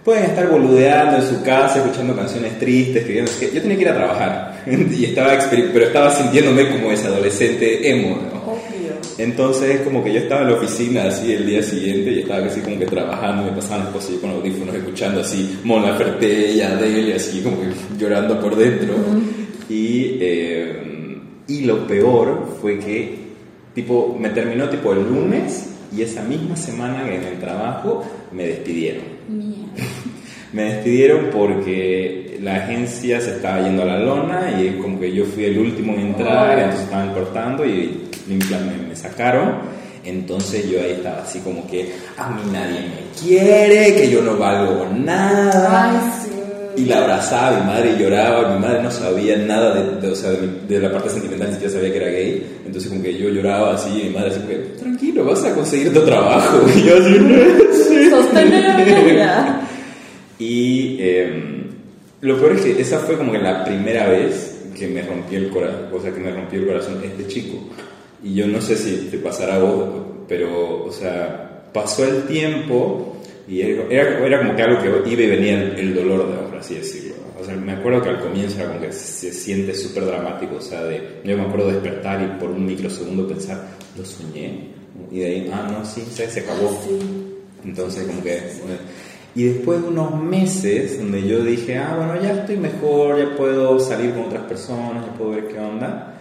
pueden 0.04 0.22
estar 0.22 0.48
boludeando 0.48 1.16
en 1.16 1.22
su 1.24 1.42
casa, 1.42 1.80
escuchando 1.80 2.14
canciones 2.14 2.56
tristes, 2.60 3.04
que 3.04 3.50
yo 3.52 3.60
tenía 3.60 3.76
que 3.76 3.82
ir 3.82 3.88
a 3.88 3.94
trabajar, 3.96 4.62
y 4.66 5.06
estaba, 5.06 5.36
pero 5.50 5.86
estaba 5.86 6.12
sintiéndome 6.12 6.70
como 6.70 6.92
ese 6.92 7.08
adolescente 7.08 7.90
emo, 7.90 8.35
entonces, 9.18 9.80
como 9.80 10.04
que 10.04 10.12
yo 10.12 10.20
estaba 10.20 10.42
en 10.42 10.48
la 10.48 10.54
oficina 10.54 11.04
así 11.04 11.32
el 11.32 11.46
día 11.46 11.62
siguiente 11.62 12.12
y 12.12 12.18
estaba 12.20 12.46
así 12.46 12.60
como 12.60 12.78
que 12.78 12.86
trabajando, 12.86 13.44
me 13.44 13.52
pasaban 13.52 13.84
las 13.84 13.94
cosas 13.94 14.16
con 14.20 14.30
audífonos, 14.30 14.74
escuchando 14.74 15.20
así 15.20 15.58
Mona 15.64 15.94
Ferte 15.94 16.52
y 16.52 16.60
Adele, 16.60 17.14
así 17.14 17.40
como 17.40 17.60
que 17.60 17.68
llorando 17.98 18.38
por 18.40 18.56
dentro. 18.56 18.94
y, 19.68 20.18
eh, 20.20 20.86
y 21.48 21.60
lo 21.60 21.86
peor 21.86 22.56
fue 22.60 22.78
que, 22.78 23.18
tipo, 23.74 24.16
me 24.20 24.30
terminó 24.30 24.68
tipo 24.68 24.92
el 24.92 25.02
lunes 25.02 25.70
y 25.96 26.02
esa 26.02 26.22
misma 26.22 26.56
semana 26.56 27.08
en 27.08 27.22
el 27.22 27.38
trabajo 27.38 28.04
me 28.32 28.44
despidieron. 28.46 29.04
me 30.52 30.62
despidieron 30.74 31.30
porque 31.32 32.38
la 32.42 32.56
agencia 32.56 33.20
se 33.20 33.36
estaba 33.36 33.62
yendo 33.62 33.82
a 33.82 33.86
la 33.86 33.98
lona 33.98 34.60
y 34.60 34.78
como 34.80 35.00
que 35.00 35.12
yo 35.12 35.24
fui 35.24 35.44
el 35.44 35.58
último 35.58 35.94
en 35.94 36.00
entrar, 36.00 36.58
entonces 36.58 36.84
estaban 36.84 37.14
cortando 37.14 37.64
y 37.64 38.05
me, 38.34 38.88
me 38.88 38.96
sacaron. 38.96 39.86
Entonces 40.06 40.70
yo 40.70 40.80
ahí 40.80 40.92
estaba 40.92 41.22
así 41.22 41.40
como 41.40 41.68
que 41.68 41.92
a 42.16 42.30
mí 42.30 42.42
nadie 42.52 42.80
me 42.80 43.20
quiere, 43.20 43.94
que 43.94 44.08
yo 44.08 44.22
no 44.22 44.36
valgo 44.36 44.86
nada. 44.94 46.12
Y 46.76 46.84
la 46.84 46.98
abrazaba 46.98 47.58
mi 47.58 47.66
madre 47.66 47.96
lloraba. 47.98 48.54
Mi 48.54 48.60
madre 48.60 48.82
no 48.82 48.90
sabía 48.90 49.36
nada 49.38 49.74
de, 49.74 50.08
o 50.08 50.14
sea, 50.14 50.30
de, 50.30 50.78
la 50.78 50.92
parte 50.92 51.10
sentimental, 51.10 51.48
ni 51.48 51.54
siquiera 51.54 51.74
sabía 51.74 51.90
que 51.90 51.96
era 51.96 52.08
gay. 52.08 52.46
Entonces 52.66 52.90
como 52.90 53.02
que 53.02 53.18
yo 53.18 53.30
lloraba 53.30 53.74
así 53.74 53.88
y 54.00 54.04
mi 54.04 54.10
madre 54.10 54.30
así 54.30 54.40
como 54.40 54.50
que, 54.50 54.58
tranquilo, 54.78 55.24
vas 55.24 55.44
a 55.44 55.54
conseguir 55.54 55.92
tu 55.92 56.04
trabajo. 56.04 56.60
Y 56.76 56.82
yo 56.84 56.96
así, 56.98 57.14
sí. 57.88 58.10
la 58.10 59.62
Y 60.38 60.98
em, 61.00 61.70
lo 62.20 62.38
peor 62.38 62.52
es 62.52 62.60
que 62.60 62.80
esa 62.80 62.98
fue 62.98 63.16
como 63.16 63.32
que 63.32 63.38
la 63.38 63.64
primera 63.64 64.06
vez 64.06 64.52
que 64.78 64.86
me 64.86 65.02
rompió 65.02 65.38
el 65.38 65.48
corazón, 65.48 65.88
o 65.92 66.00
sea, 66.00 66.12
que 66.12 66.20
me 66.20 66.30
rompió 66.30 66.60
el 66.60 66.66
corazón 66.66 67.00
este 67.02 67.26
chico. 67.26 67.56
Y 68.26 68.34
yo 68.34 68.48
no 68.48 68.60
sé 68.60 68.76
si 68.76 69.08
te 69.08 69.18
pasará 69.18 69.54
a 69.54 69.58
vos, 69.60 69.88
pero, 70.26 70.84
o 70.84 70.90
sea, 70.90 71.62
pasó 71.72 72.04
el 72.04 72.24
tiempo 72.24 73.18
y 73.46 73.60
era, 73.60 73.84
era 73.92 74.38
como 74.38 74.56
que 74.56 74.62
algo 74.62 74.82
que 74.82 75.12
iba 75.12 75.22
y 75.22 75.28
venía 75.28 75.62
el, 75.62 75.94
dolor, 75.94 76.28
de, 76.28 76.48
por 76.48 76.58
así 76.58 76.74
decirlo. 76.74 77.14
O 77.40 77.44
sea, 77.44 77.54
me 77.54 77.70
acuerdo 77.70 78.02
que 78.02 78.08
al 78.08 78.20
comienzo 78.20 78.58
era 78.58 78.66
como 78.66 78.80
que 78.80 78.90
se, 78.90 79.32
siente 79.32 79.74
súper 79.76 80.06
dramático, 80.06 80.56
o 80.56 80.60
sea, 80.60 80.82
de, 80.82 81.20
yo 81.22 81.36
me 81.36 81.44
acuerdo 81.44 81.70
despertar 81.70 82.20
y 82.20 82.40
por 82.40 82.50
un 82.50 82.66
microsegundo 82.66 83.28
pensar, 83.28 83.62
lo 83.96 84.04
soñé, 84.04 84.70
y 85.12 85.20
de 85.20 85.26
ahí, 85.26 85.50
ah, 85.52 85.68
no, 85.70 85.84
sí, 85.84 86.02
se, 86.10 86.28
se 86.28 86.40
acabó. 86.40 86.70
Ah, 86.70 87.64
Entonces, 87.64 88.08
como 88.08 88.24
que... 88.24 88.42
Y 89.36 89.44
después 89.44 89.82
de 89.82 89.88
unos 89.88 90.20
meses 90.20 90.98
donde 90.98 91.22
yo 91.28 91.44
dije, 91.44 91.78
ah, 91.78 91.94
bueno, 91.96 92.20
ya 92.20 92.40
estoy 92.40 92.56
mejor, 92.56 93.18
ya 93.18 93.36
puedo 93.36 93.78
salir 93.78 94.14
con 94.14 94.24
otras 94.24 94.44
personas, 94.44 95.06
ya 95.06 95.12
puedo 95.12 95.32
ver 95.32 95.46
qué 95.46 95.58
onda, 95.58 96.15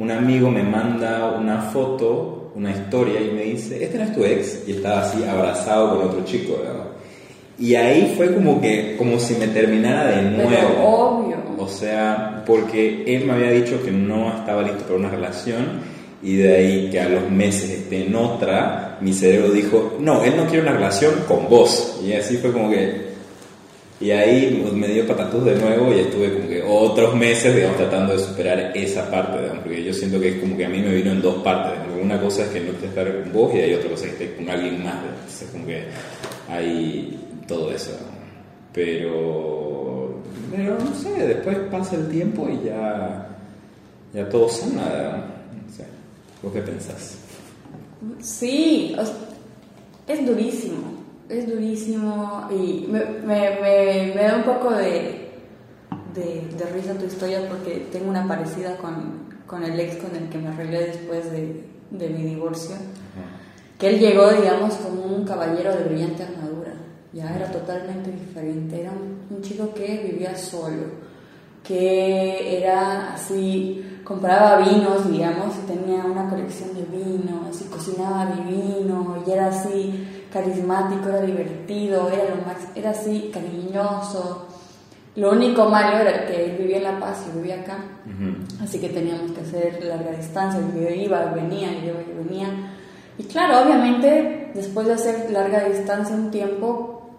un 0.00 0.10
amigo 0.10 0.50
me 0.50 0.62
manda 0.62 1.36
una 1.38 1.60
foto, 1.60 2.52
una 2.56 2.70
historia 2.70 3.20
y 3.20 3.32
me 3.32 3.42
dice, 3.42 3.84
este 3.84 3.98
no 3.98 4.04
es 4.04 4.14
tu 4.14 4.24
ex, 4.24 4.62
y 4.66 4.72
estaba 4.72 5.02
así 5.02 5.22
abrazado 5.22 5.90
con 5.90 6.08
otro 6.08 6.24
chico, 6.24 6.56
Y 7.58 7.74
ahí 7.74 8.14
fue 8.16 8.34
como 8.34 8.62
que, 8.62 8.96
como 8.96 9.20
si 9.20 9.34
me 9.34 9.48
terminara 9.48 10.06
de 10.06 10.22
nuevo. 10.22 10.82
obvio. 10.82 11.36
O 11.58 11.68
sea, 11.68 12.42
porque 12.46 13.04
él 13.06 13.26
me 13.26 13.34
había 13.34 13.50
dicho 13.50 13.82
que 13.84 13.90
no 13.90 14.34
estaba 14.34 14.62
listo 14.62 14.84
para 14.84 14.98
una 14.98 15.10
relación 15.10 15.80
y 16.22 16.36
de 16.36 16.56
ahí 16.56 16.88
que 16.90 16.98
a 16.98 17.08
los 17.10 17.30
meses 17.30 17.68
esté 17.68 18.06
en 18.06 18.14
otra, 18.14 18.96
mi 19.02 19.12
cerebro 19.12 19.50
dijo, 19.50 19.98
no, 20.00 20.24
él 20.24 20.34
no 20.34 20.46
quiere 20.46 20.62
una 20.62 20.72
relación 20.72 21.12
con 21.28 21.46
vos. 21.50 22.00
Y 22.02 22.14
así 22.14 22.38
fue 22.38 22.52
como 22.52 22.70
que, 22.70 23.09
y 24.00 24.12
ahí 24.12 24.66
me 24.72 24.88
dio 24.88 25.06
patatús 25.06 25.44
de 25.44 25.56
nuevo 25.56 25.92
y 25.92 26.00
estuve 26.00 26.32
como 26.32 26.48
que 26.48 26.62
otros 26.62 27.14
meses, 27.14 27.54
digamos, 27.54 27.76
tratando 27.76 28.14
de 28.14 28.18
superar 28.18 28.72
esa 28.74 29.10
parte, 29.10 29.42
digamos, 29.42 29.62
porque 29.62 29.84
yo 29.84 29.92
siento 29.92 30.18
que 30.18 30.30
es 30.30 30.40
como 30.40 30.56
que 30.56 30.64
a 30.64 30.70
mí 30.70 30.78
me 30.80 30.94
vino 30.94 31.10
en 31.10 31.20
dos 31.20 31.42
partes. 31.42 31.78
Una 32.02 32.18
cosa 32.18 32.44
es 32.44 32.48
que 32.48 32.60
no 32.60 32.72
esté 32.72 32.86
estar 32.86 33.22
con 33.22 33.30
vos 33.30 33.54
y 33.54 33.58
hay 33.58 33.74
otra 33.74 33.90
cosa 33.90 34.06
es 34.06 34.14
que 34.14 34.24
esté 34.24 34.36
con 34.36 34.48
alguien 34.48 34.82
más. 34.82 34.94
Entonces, 35.04 35.48
como 35.52 35.66
que 35.66 35.84
hay 36.48 37.20
todo 37.46 37.70
eso. 37.72 37.90
Pero, 38.72 40.14
pero 40.50 40.78
no 40.78 40.94
sé, 40.94 41.26
después 41.26 41.58
pasa 41.70 41.96
el 41.96 42.08
tiempo 42.08 42.48
y 42.48 42.68
ya, 42.68 43.28
ya 44.14 44.26
todo 44.30 44.48
sana. 44.48 45.26
No 45.52 45.76
sé, 45.76 45.84
¿vos 46.42 46.52
qué 46.54 46.62
pensás? 46.62 47.18
Sí, 48.22 48.96
es 50.08 50.26
durísimo 50.26 50.99
es 51.30 51.48
durísimo 51.48 52.48
y 52.50 52.88
me, 52.90 53.04
me, 53.24 54.12
me, 54.14 54.22
da 54.22 54.36
un 54.36 54.42
poco 54.42 54.72
de, 54.72 55.30
de, 56.14 56.66
risa 56.74 56.94
tu 56.94 57.06
historia 57.06 57.48
porque 57.48 57.86
tengo 57.92 58.10
una 58.10 58.26
parecida 58.26 58.76
con, 58.76 59.28
con, 59.46 59.62
el 59.62 59.78
ex 59.78 59.96
con 59.96 60.14
el 60.16 60.28
que 60.28 60.38
me 60.38 60.48
arreglé 60.48 60.86
después 60.86 61.30
de, 61.30 61.64
de 61.90 62.08
mi 62.08 62.24
divorcio. 62.24 62.76
Que 63.78 63.90
él 63.90 63.98
llegó, 63.98 64.30
digamos, 64.30 64.74
como 64.74 65.02
un 65.04 65.24
caballero 65.24 65.74
de 65.74 65.84
brillante 65.84 66.24
armadura. 66.24 66.74
Ya 67.12 67.34
era 67.34 67.50
totalmente 67.50 68.10
diferente. 68.10 68.82
Era 68.82 68.90
un, 68.90 69.36
un 69.36 69.42
chico 69.42 69.72
que 69.72 70.10
vivía 70.12 70.36
solo, 70.36 70.84
que 71.64 72.58
era 72.58 73.14
así, 73.14 74.00
compraba 74.04 74.58
vinos, 74.58 75.10
digamos, 75.10 75.54
y 75.56 75.66
tenía 75.66 76.04
una 76.04 76.28
colección 76.28 76.74
de 76.74 76.82
vinos 76.84 77.60
y 77.60 77.64
cocinaba 77.70 78.26
divino 78.26 79.22
y 79.26 79.30
era 79.30 79.46
así 79.46 80.19
carismático, 80.32 81.08
era 81.08 81.20
divertido, 81.22 82.08
era, 82.08 82.34
lo 82.34 82.42
más, 82.46 82.56
era 82.74 82.90
así, 82.90 83.30
cariñoso. 83.32 84.46
Lo 85.16 85.32
único 85.32 85.68
malo 85.68 85.98
era 85.98 86.24
que 86.26 86.44
él 86.44 86.56
vivía 86.58 86.76
en 86.78 86.84
La 86.84 87.00
Paz 87.00 87.24
y 87.28 87.36
vivía 87.36 87.60
acá, 87.62 87.78
así 88.62 88.78
que 88.80 88.88
teníamos 88.90 89.32
que 89.32 89.40
hacer 89.40 89.82
larga 89.84 90.12
distancia, 90.12 90.60
yo 90.74 90.88
iba, 90.88 91.24
venía, 91.26 91.72
yo 91.82 91.90
iba, 91.90 92.00
y 92.02 92.24
venía. 92.24 92.48
Y 93.18 93.24
claro, 93.24 93.60
obviamente, 93.62 94.50
después 94.54 94.86
de 94.86 94.94
hacer 94.94 95.30
larga 95.32 95.64
distancia 95.64 96.14
un 96.14 96.30
tiempo, 96.30 97.10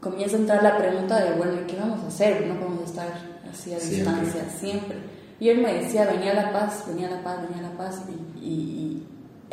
comienza 0.00 0.36
a 0.36 0.40
entrar 0.40 0.62
la 0.62 0.76
pregunta 0.76 1.22
de, 1.24 1.36
bueno, 1.38 1.52
¿qué 1.66 1.76
vamos 1.78 2.02
a 2.02 2.08
hacer? 2.08 2.46
No 2.46 2.56
podemos 2.58 2.84
estar 2.90 3.08
así 3.50 3.72
a 3.72 3.78
distancia 3.78 4.42
siempre. 4.58 4.96
Y 5.40 5.48
él 5.48 5.58
me 5.62 5.72
decía, 5.72 6.04
venía 6.06 6.32
a 6.32 6.34
La 6.34 6.52
Paz, 6.52 6.84
venía 6.88 7.06
a 7.08 7.12
La 7.12 7.22
Paz, 7.22 7.38
venía 7.48 7.66
a 7.66 7.70
La 7.70 7.76
Paz. 7.78 8.02
Y, 8.08 8.44
y- 8.44 8.80
y 8.80 8.83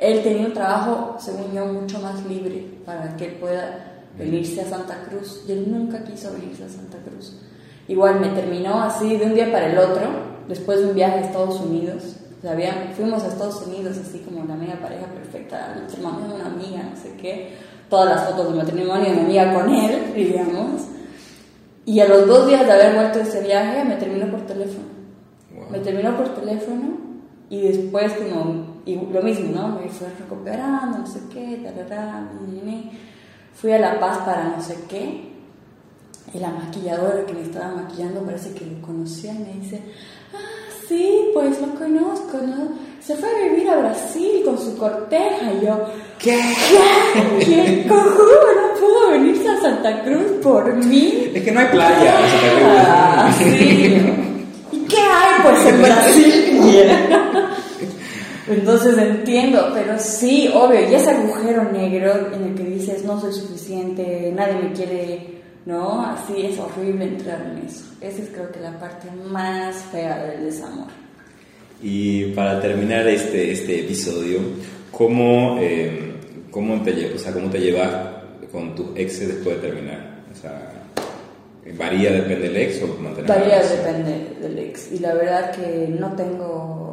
él 0.01 0.21
tenía 0.23 0.47
un 0.47 0.53
trabajo, 0.53 1.15
según 1.19 1.53
yo, 1.53 1.65
mucho 1.67 1.99
más 1.99 2.25
libre 2.25 2.65
para 2.85 3.15
que 3.15 3.25
él 3.27 3.33
pueda 3.35 4.01
venirse 4.17 4.59
a 4.61 4.65
Santa 4.65 5.03
Cruz. 5.07 5.43
Y 5.47 5.53
él 5.53 5.71
nunca 5.71 6.03
quiso 6.03 6.33
venirse 6.33 6.65
a 6.65 6.69
Santa 6.69 6.97
Cruz. 7.07 7.37
Igual 7.87 8.19
me 8.19 8.29
terminó 8.29 8.81
así 8.81 9.15
de 9.15 9.25
un 9.27 9.33
día 9.35 9.51
para 9.51 9.67
el 9.71 9.77
otro, 9.77 10.01
después 10.49 10.79
de 10.79 10.87
un 10.87 10.95
viaje 10.95 11.19
a 11.19 11.21
Estados 11.21 11.59
Unidos. 11.61 12.17
O 12.37 12.41
sea, 12.41 12.51
había- 12.53 12.91
fuimos 12.95 13.23
a 13.23 13.27
Estados 13.27 13.61
Unidos 13.67 13.97
así 13.97 14.19
como 14.19 14.43
la 14.45 14.55
media 14.55 14.79
pareja 14.81 15.05
perfecta, 15.05 15.75
nuestra 15.79 16.01
mamá 16.01 16.33
una 16.33 16.47
amiga, 16.47 16.81
no 16.89 16.95
sé 16.99 17.15
qué, 17.21 17.53
todas 17.89 18.09
las 18.09 18.29
fotos 18.29 18.51
de 18.51 18.57
matrimonio 18.57 19.05
de 19.05 19.11
mi 19.15 19.19
amiga 19.21 19.53
con 19.53 19.69
él, 19.73 20.13
digamos. 20.15 20.81
Y 21.85 21.99
a 21.99 22.07
los 22.07 22.25
dos 22.27 22.47
días 22.47 22.65
de 22.65 22.71
haber 22.71 22.95
vuelto 22.95 23.19
de 23.19 23.23
ese 23.25 23.41
viaje 23.41 23.83
me 23.83 23.95
terminó 23.95 24.29
por 24.31 24.41
teléfono. 24.41 24.85
Wow. 25.55 25.69
Me 25.69 25.79
terminó 25.79 26.15
por 26.17 26.29
teléfono 26.33 26.97
y 27.49 27.61
después 27.61 28.13
como, 28.13 28.70
y 28.91 29.13
lo 29.13 29.21
mismo, 29.21 29.51
¿no? 29.53 29.79
Me 29.79 29.89
fui 29.89 30.07
recuperando, 30.19 30.99
no 30.99 31.07
sé 31.07 31.19
qué, 31.31 31.61
tarará, 31.63 32.27
fui 33.53 33.71
a 33.71 33.79
La 33.79 33.99
Paz 33.99 34.19
para 34.19 34.55
no 34.55 34.61
sé 34.61 34.77
qué. 34.89 35.31
Y 36.33 36.39
la 36.39 36.49
maquilladora 36.49 37.25
que 37.25 37.33
me 37.33 37.41
estaba 37.41 37.75
maquillando 37.75 38.21
parece 38.21 38.53
que 38.53 38.65
lo 38.65 38.81
conocía 38.81 39.33
y 39.33 39.39
me 39.39 39.53
dice, 39.61 39.81
ah, 40.33 40.69
sí, 40.87 41.29
pues 41.33 41.59
lo 41.61 41.73
conozco, 41.75 42.37
¿no? 42.37 42.69
Se 43.01 43.15
fue 43.15 43.29
a 43.29 43.49
vivir 43.49 43.69
a 43.69 43.77
Brasil 43.77 44.41
con 44.45 44.57
su 44.57 44.77
corteja 44.77 45.51
y 45.53 45.65
yo, 45.65 45.85
¿Qué? 46.19 46.39
¿qué? 46.69 47.45
¿Qué 47.45 47.87
cojudo 47.87 48.53
no 48.55 48.79
pudo 48.79 49.09
venirse 49.09 49.49
a 49.49 49.59
Santa 49.59 50.03
Cruz 50.03 50.33
por 50.43 50.71
mí? 50.75 51.31
Es 51.33 51.41
que 51.41 51.51
no 51.51 51.61
hay 51.61 51.67
playa. 51.67 52.13
Ah, 52.63 53.33
sí. 53.39 53.43
¿Y 54.71 54.79
qué 54.85 54.97
hay 54.97 55.41
pues 55.41 55.65
en 55.65 55.81
Brasil? 55.81 56.51
Entonces 58.47 58.97
entiendo, 58.97 59.71
pero 59.73 59.97
sí, 59.99 60.49
obvio, 60.53 60.89
y 60.89 60.95
ese 60.95 61.11
agujero 61.11 61.71
negro 61.71 62.29
en 62.33 62.43
el 62.43 62.55
que 62.55 62.63
dices 62.63 63.03
no 63.03 63.19
soy 63.19 63.33
suficiente, 63.33 64.31
nadie 64.35 64.55
me 64.55 64.73
quiere, 64.73 65.41
¿no? 65.65 66.05
Así 66.05 66.45
es 66.45 66.57
horrible 66.57 67.05
entrar 67.05 67.41
en 67.41 67.65
eso. 67.65 67.85
Esa 68.01 68.21
es 68.23 68.29
creo 68.29 68.51
que 68.51 68.59
la 68.59 68.79
parte 68.79 69.07
más 69.29 69.75
fea 69.91 70.23
del 70.23 70.45
desamor. 70.45 70.87
Y 71.83 72.25
para 72.33 72.61
terminar 72.61 73.07
este, 73.07 73.51
este 73.51 73.81
episodio, 73.81 74.39
¿cómo, 74.91 75.57
eh, 75.59 76.13
cómo, 76.51 76.81
te, 76.83 77.13
o 77.13 77.17
sea, 77.17 77.33
¿cómo 77.33 77.49
te 77.49 77.59
llevas 77.59 77.89
con 78.51 78.75
tus 78.75 78.87
exes 78.95 79.27
después 79.29 79.61
de 79.61 79.69
terminar? 79.69 80.23
O 80.31 80.35
sea, 80.35 80.71
¿varía 81.77 82.11
depende 82.11 82.49
del 82.49 82.57
ex 82.57 82.81
o 82.83 82.87
mantener 83.01 83.29
Varía, 83.29 83.61
depende 83.63 84.37
del 84.41 84.59
ex. 84.59 84.91
Y 84.91 84.99
la 84.99 85.13
verdad 85.13 85.51
que 85.51 85.87
no 85.87 86.15
tengo. 86.15 86.90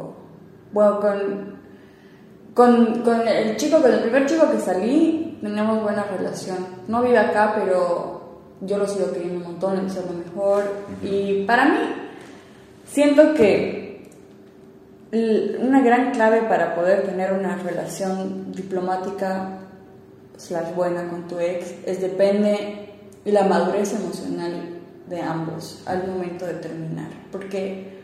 Bueno, 0.71 0.99
con, 0.99 1.59
con, 2.53 3.01
con 3.01 3.27
el 3.27 3.55
chico, 3.57 3.81
con 3.81 3.93
el 3.93 4.01
primer 4.01 4.25
chico 4.25 4.49
que 4.51 4.59
salí, 4.59 5.37
tenemos 5.41 5.81
buena 5.81 6.03
relación. 6.03 6.57
No 6.87 7.01
vive 7.01 7.17
acá, 7.17 7.55
pero 7.55 8.41
yo 8.61 8.77
lo 8.77 8.87
sigo 8.87 9.11
queriendo 9.11 9.37
un 9.37 9.53
montón, 9.53 9.75
le 9.75 9.81
lo 9.93 10.13
mejor. 10.13 10.63
Y 11.01 11.45
para 11.45 11.65
mí, 11.65 11.79
siento 12.85 13.33
que 13.33 13.89
una 15.11 15.81
gran 15.81 16.11
clave 16.11 16.43
para 16.43 16.75
poder 16.75 17.03
tener 17.03 17.33
una 17.33 17.55
relación 17.55 18.51
diplomática 18.51 19.57
slash 20.37 20.73
buena 20.75 21.07
con 21.09 21.27
tu 21.27 21.39
ex 21.39 21.73
es 21.85 21.99
depende 21.99 22.89
la 23.25 23.43
madurez 23.43 23.93
emocional 23.93 24.79
de 25.07 25.21
ambos 25.21 25.81
al 25.85 26.07
momento 26.07 26.45
de 26.45 26.53
terminar 26.53 27.09
porque 27.31 27.98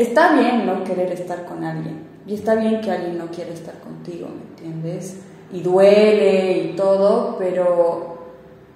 está 0.00 0.32
bien 0.34 0.66
no 0.66 0.84
querer 0.84 1.10
estar 1.12 1.44
con 1.44 1.64
alguien 1.64 2.08
y 2.26 2.34
está 2.34 2.54
bien 2.54 2.80
que 2.80 2.90
alguien 2.90 3.18
no 3.18 3.26
quiera 3.26 3.50
estar 3.52 3.74
contigo 3.80 4.28
¿me 4.28 4.50
entiendes? 4.50 5.16
y 5.52 5.60
duele 5.62 6.58
y 6.58 6.76
todo 6.76 7.36
pero 7.38 8.18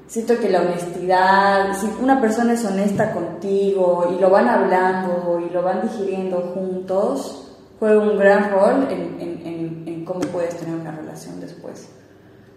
siento 0.06 0.38
que 0.38 0.48
la 0.50 0.60
honestidad 0.62 1.74
si 1.78 1.86
una 2.02 2.20
persona 2.20 2.52
es 2.52 2.64
honesta 2.64 3.12
contigo 3.12 4.12
y 4.16 4.20
lo 4.20 4.30
van 4.30 4.48
hablando 4.48 5.40
y 5.40 5.52
lo 5.52 5.62
van 5.62 5.82
digiriendo 5.82 6.52
juntos 6.54 7.52
juega 7.78 8.00
un 8.00 8.18
gran 8.18 8.50
rol 8.50 8.88
en, 8.90 9.20
en- 9.20 9.46
en- 9.46 9.84
en 9.86 10.04
cómo 10.04 10.20
puedes 10.20 10.56
tener 10.56 10.74
una 10.74 10.90
relación 10.92 11.40
después 11.40 11.88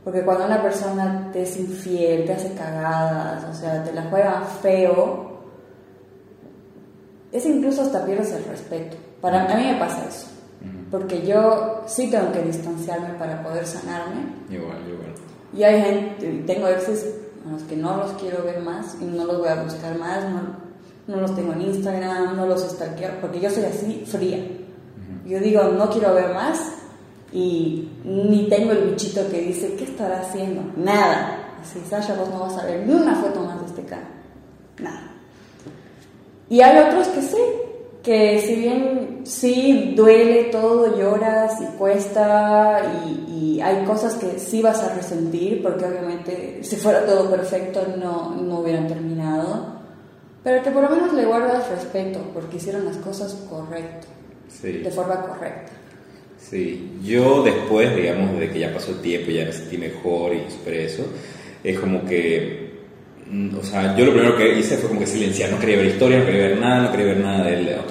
porque 0.03 0.21
cuando 0.23 0.45
una 0.45 0.61
persona 0.61 1.29
te 1.33 1.41
es 1.43 1.57
infiel, 1.59 2.25
te 2.25 2.31
hace 2.33 2.53
cagadas, 2.53 3.43
o 3.51 3.53
sea, 3.53 3.83
te 3.83 3.91
la 3.91 4.03
juega 4.03 4.41
feo, 4.61 5.36
es 7.31 7.45
incluso 7.45 7.81
hasta 7.81 8.05
pierdes 8.05 8.31
el 8.31 8.45
respeto. 8.45 8.97
Para 9.21 9.51
a 9.51 9.57
mí 9.57 9.65
me 9.65 9.79
pasa 9.79 10.05
eso. 10.07 10.27
Porque 10.89 11.25
yo 11.25 11.83
sí 11.85 12.09
tengo 12.09 12.31
que 12.31 12.41
distanciarme 12.43 13.17
para 13.19 13.43
poder 13.43 13.65
sanarme. 13.65 14.21
Igual, 14.49 14.77
igual. 14.87 15.13
Y 15.53 15.63
hay 15.63 15.81
gente, 15.81 16.43
tengo 16.45 16.67
exes 16.67 17.05
a 17.45 17.51
los 17.51 17.63
que 17.63 17.75
no 17.75 17.97
los 17.97 18.11
quiero 18.13 18.43
ver 18.43 18.61
más 18.61 18.95
y 19.01 19.05
no 19.05 19.25
los 19.25 19.39
voy 19.39 19.49
a 19.49 19.63
buscar 19.63 19.97
más, 19.97 20.23
no, 20.29 20.41
no 21.07 21.21
los 21.21 21.35
tengo 21.35 21.53
en 21.53 21.61
Instagram, 21.61 22.35
no 22.35 22.45
los 22.45 22.61
stalkeo, 22.61 23.21
porque 23.21 23.39
yo 23.39 23.49
soy 23.49 23.65
así 23.65 24.03
fría. 24.05 24.39
Yo 25.25 25.39
digo, 25.39 25.63
no 25.63 25.89
quiero 25.89 26.13
ver 26.13 26.33
más 26.33 26.59
y 27.31 27.89
ni 28.05 28.47
tengo 28.49 28.71
el 28.71 28.89
bichito 28.89 29.27
que 29.29 29.41
dice, 29.41 29.75
¿qué 29.75 29.83
estará 29.83 30.21
haciendo? 30.21 30.61
Nada. 30.77 31.55
Así, 31.61 31.81
Sasha, 31.89 32.15
vos 32.15 32.29
no 32.29 32.39
vas 32.39 32.57
a 32.57 32.65
ver 32.65 32.85
ni 32.85 32.93
una 32.93 33.15
foto 33.15 33.41
más 33.41 33.59
de 33.59 33.65
este 33.67 33.83
cara. 33.83 34.07
Nada. 34.79 35.16
Y 36.49 36.61
hay 36.61 36.77
otros 36.77 37.07
que 37.09 37.21
sí, 37.21 37.37
que 38.03 38.39
si 38.41 38.55
bien 38.55 39.21
sí 39.23 39.93
duele 39.95 40.45
todo, 40.45 40.97
lloras 40.97 41.59
y 41.61 41.65
cuesta 41.77 42.81
y, 43.05 43.33
y 43.57 43.61
hay 43.61 43.83
cosas 43.85 44.15
que 44.15 44.39
sí 44.39 44.61
vas 44.61 44.81
a 44.83 44.95
resentir 44.95 45.61
porque 45.61 45.83
obviamente 45.85 46.59
si 46.63 46.75
fuera 46.77 47.05
todo 47.05 47.29
perfecto 47.29 47.85
no, 47.99 48.35
no 48.35 48.59
hubieran 48.59 48.87
terminado, 48.87 49.75
pero 50.43 50.63
que 50.63 50.71
por 50.71 50.83
lo 50.83 50.89
menos 50.89 51.13
le 51.13 51.25
guardas 51.25 51.69
respeto 51.69 52.19
porque 52.33 52.57
hicieron 52.57 52.85
las 52.85 52.97
cosas 52.97 53.33
correcto, 53.49 54.07
Sí. 54.47 54.71
de 54.77 54.91
forma 54.91 55.21
correcta. 55.23 55.71
Sí, 56.39 56.97
yo 57.03 57.43
después, 57.43 57.93
digamos, 57.93 58.39
de 58.39 58.49
que 58.49 58.59
ya 58.59 58.73
pasó 58.73 58.91
el 58.91 59.01
tiempo, 59.01 59.31
ya 59.31 59.43
me 59.43 59.51
sentí 59.51 59.77
mejor 59.77 60.33
y 60.33 60.49
superé 60.49 60.85
eso, 60.85 61.03
es 61.63 61.77
como 61.77 62.05
que, 62.05 62.66
o 63.59 63.63
sea, 63.63 63.95
yo 63.95 64.05
lo 64.05 64.13
primero 64.13 64.35
que 64.37 64.57
hice 64.59 64.77
fue 64.77 64.87
como 64.89 65.01
que 65.01 65.07
silenciar, 65.07 65.51
no 65.51 65.59
quería 65.59 65.77
ver 65.77 65.85
historia, 65.87 66.19
no 66.19 66.25
quería 66.25 66.47
ver 66.49 66.57
nada, 66.59 66.81
no 66.83 66.91
quería 66.91 67.05
ver 67.07 67.17
nada 67.17 67.43
de 67.45 67.53
él. 67.53 67.65
¿no? 67.75 67.81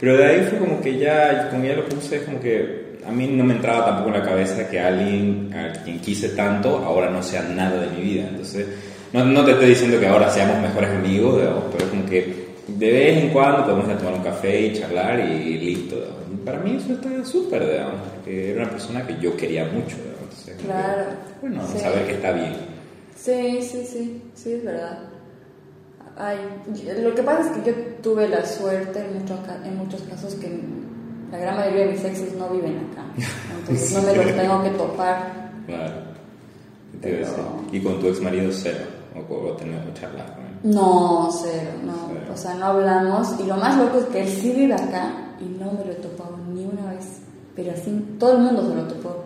Pero 0.00 0.16
de 0.16 0.24
ahí 0.26 0.46
fue 0.48 0.58
como 0.58 0.80
que 0.80 0.98
ya, 0.98 1.48
como 1.50 1.64
ya 1.64 1.74
lo 1.74 1.84
puse, 1.86 2.22
como 2.24 2.40
que 2.40 2.94
a 3.06 3.10
mí 3.10 3.26
no 3.26 3.44
me 3.44 3.54
entraba 3.54 3.84
tampoco 3.86 4.08
en 4.14 4.20
la 4.22 4.28
cabeza 4.28 4.68
que 4.68 4.80
alguien 4.80 5.52
a 5.54 5.72
quien 5.82 5.98
quise 6.00 6.30
tanto 6.30 6.78
ahora 6.78 7.10
no 7.10 7.22
sea 7.22 7.42
nada 7.42 7.80
de 7.82 7.88
mi 7.96 8.02
vida. 8.02 8.26
Entonces, 8.28 8.66
no, 9.12 9.24
no 9.24 9.44
te 9.44 9.52
estoy 9.52 9.68
diciendo 9.68 9.98
que 10.00 10.06
ahora 10.06 10.30
seamos 10.30 10.60
mejores 10.60 10.90
amigos, 10.90 11.40
digamos, 11.40 11.64
pero 11.76 11.90
como 11.90 12.06
que 12.06 12.44
de 12.66 12.90
vez 12.92 13.18
en 13.18 13.28
cuando 13.30 13.62
podemos 13.64 13.86
ir 13.86 13.92
a 13.92 13.98
tomar 13.98 14.14
un 14.14 14.22
café 14.24 14.60
y 14.66 14.72
charlar 14.72 15.20
y 15.20 15.58
listo. 15.58 15.96
digamos. 15.96 16.14
Para 16.44 16.58
mí 16.60 16.76
eso 16.82 16.92
está 16.94 17.24
súper, 17.24 17.66
digamos, 17.66 17.94
porque 18.14 18.50
era 18.52 18.62
una 18.62 18.70
persona 18.70 19.06
que 19.06 19.16
yo 19.20 19.36
quería 19.36 19.64
mucho. 19.66 19.96
digamos. 19.96 20.14
Entonces, 20.22 20.54
como 20.56 20.58
que, 20.58 20.64
Claro. 20.66 21.02
bueno, 21.40 21.62
Sí. 21.72 21.78
saber 21.78 22.06
que 22.06 22.12
está 22.12 22.32
bien. 22.32 22.52
Sí, 23.24 23.62
sí, 23.62 23.86
sí, 23.86 24.22
sí, 24.34 24.52
es 24.52 24.64
verdad. 24.64 24.98
Ay, 26.16 26.36
lo 27.02 27.14
que 27.14 27.22
pasa 27.22 27.40
es 27.50 27.56
que 27.58 27.70
yo 27.70 27.76
tuve 28.02 28.28
la 28.28 28.44
suerte 28.44 29.00
en, 29.00 29.18
muchos 29.20 29.40
ca- 29.46 29.66
en 29.66 29.76
muchos 29.78 30.02
casos 30.02 30.34
que 30.34 30.60
la 31.32 31.38
gran 31.38 31.56
mayoría 31.56 31.86
de 31.86 31.92
mis 31.92 32.04
exes 32.04 32.34
no 32.36 32.48
viven 32.50 32.76
acá. 32.92 33.04
Entonces 33.60 33.92
no 33.94 34.02
me 34.02 34.14
los 34.16 34.26
tengo 34.36 34.62
que 34.62 34.70
topar. 34.70 35.50
Claro. 35.66 35.94
Pero- 37.00 37.26
Y 37.72 37.80
con 37.80 37.98
tu 37.98 38.08
ex 38.08 38.20
marido 38.20 38.50
cero, 38.52 38.84
o 39.16 39.22
con 39.22 39.56
tener 39.56 39.80
charlas 39.94 40.30
con 40.32 40.44
él. 40.44 40.50
No, 40.74 41.28
cero, 41.32 41.70
no. 41.84 41.94
Cero. 42.08 42.32
O 42.32 42.36
sea, 42.36 42.54
no 42.54 42.66
hablamos. 42.66 43.34
Y 43.40 43.44
lo 43.44 43.56
más 43.56 43.76
loco 43.78 43.98
es 43.98 44.04
que 44.06 44.22
él 44.22 44.28
sí 44.28 44.52
vive 44.52 44.74
acá 44.74 45.10
y 45.40 45.44
no 45.46 45.72
me 45.72 45.84
lo 45.84 45.92
he 45.92 45.96
topado 45.96 46.36
ni 46.52 46.64
una 46.64 46.92
vez. 46.92 47.06
Pero 47.56 47.72
así, 47.72 48.16
todo 48.18 48.32
el 48.36 48.42
mundo 48.42 48.68
se 48.68 48.74
lo 48.76 48.82
topó. 48.84 49.24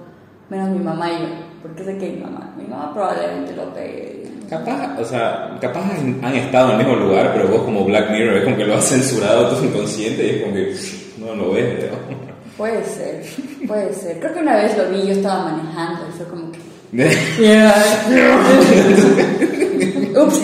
Menos 0.50 0.70
mi 0.70 0.78
mamá 0.78 1.10
y 1.10 1.18
yo. 1.20 1.26
Porque 1.62 1.84
sé 1.84 1.96
que 1.98 2.10
mi 2.10 2.20
mamá, 2.20 2.54
mi 2.56 2.64
mamá 2.64 2.92
probablemente 2.94 3.54
lo 3.54 3.72
pegue. 3.74 4.22
Capaz, 4.48 4.98
o 4.98 5.04
sea, 5.04 5.58
capaz 5.60 5.84
han, 6.22 6.34
estado 6.34 6.72
en 6.72 6.80
el 6.80 6.86
mismo 6.86 7.04
lugar, 7.04 7.32
pero 7.34 7.48
vos 7.48 7.64
como 7.64 7.84
Black 7.84 8.10
Mirror 8.10 8.38
es 8.38 8.44
como 8.44 8.56
que 8.56 8.64
lo 8.64 8.76
has 8.76 8.84
censurado 8.84 9.54
tu 9.54 9.62
inconsciente 9.64 10.24
y 10.24 10.30
es 10.30 10.42
como 10.42 10.54
que 10.54 10.74
no 11.18 11.34
lo 11.34 11.52
ves, 11.52 11.84
¿no? 11.90 11.98
Puede 12.56 12.82
ser, 12.84 13.22
puede 13.66 13.92
ser. 13.92 14.18
Creo 14.18 14.32
que 14.34 14.40
una 14.40 14.56
vez 14.56 14.76
lo 14.76 14.88
vi, 14.88 15.06
yo 15.06 15.12
estaba 15.12 15.50
manejando 15.50 16.08
y 16.08 16.12
fue 16.12 16.26
como 16.26 16.50
que. 16.50 16.58
Ups. 20.18 20.40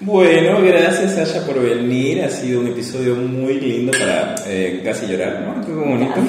Bueno, 0.00 0.60
gracias 0.62 1.14
Sasha 1.14 1.46
por 1.46 1.60
venir. 1.60 2.22
Ha 2.22 2.28
sido 2.28 2.60
un 2.60 2.66
episodio 2.66 3.14
muy 3.14 3.60
lindo 3.60 3.92
para 3.92 4.34
eh, 4.46 4.82
casi 4.84 5.06
llorar, 5.06 5.40
¿no? 5.40 5.64
Qué 5.64 5.72
bonito. 5.72 6.20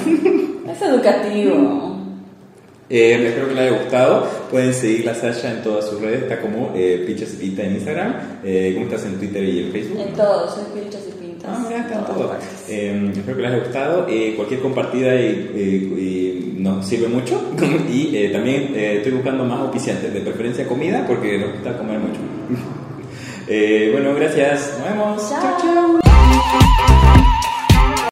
Es 0.71 0.81
educativo. 0.81 1.94
Eh, 2.89 3.27
espero 3.27 3.47
que 3.47 3.55
les 3.55 3.71
haya 3.71 3.81
gustado. 3.81 4.27
Pueden 4.51 4.73
seguir 4.73 5.09
a 5.09 5.15
Sasha 5.15 5.51
en 5.51 5.63
todas 5.63 5.85
sus 5.89 5.99
redes. 6.01 6.23
Está 6.23 6.39
como 6.39 6.71
eh, 6.75 7.03
Pichas 7.07 7.33
y 7.33 7.37
Pinta 7.37 7.63
en 7.63 7.73
Instagram. 7.73 8.13
Eh, 8.43 8.71
¿Cómo 8.75 8.85
estás 8.85 9.05
en 9.05 9.17
Twitter 9.17 9.43
y 9.43 9.59
en 9.63 9.71
Facebook? 9.71 9.99
En 9.99 10.13
todo, 10.13 10.49
soy 10.49 10.63
pilchas 10.73 11.01
y 11.07 11.11
pintas. 11.19 11.49
Ah, 11.51 11.65
mira, 11.67 11.81
acá 11.81 11.95
en 11.95 12.01
todas 12.01 12.17
todo. 12.17 12.27
partes. 12.29 12.65
Eh, 12.69 13.11
espero 13.15 13.37
que 13.37 13.41
les 13.43 13.51
haya 13.51 13.63
gustado. 13.63 14.07
Eh, 14.07 14.33
cualquier 14.35 14.59
compartida 14.59 15.15
eh, 15.15 16.53
nos 16.57 16.87
sirve 16.87 17.07
mucho. 17.07 17.41
y 17.91 18.29
también 18.31 18.73
eh, 18.75 18.97
estoy 18.97 19.13
buscando 19.13 19.43
más 19.45 19.61
oficiantes, 19.61 20.13
de 20.13 20.21
preferencia 20.21 20.67
comida, 20.67 21.05
porque 21.07 21.39
nos 21.39 21.53
gusta 21.53 21.77
comer 21.77 21.99
mucho. 21.99 22.19
Bueno, 23.47 24.15
gracias. 24.15 24.73
Nos 24.79 24.89
vemos. 24.89 25.29
Chao. 25.29 25.99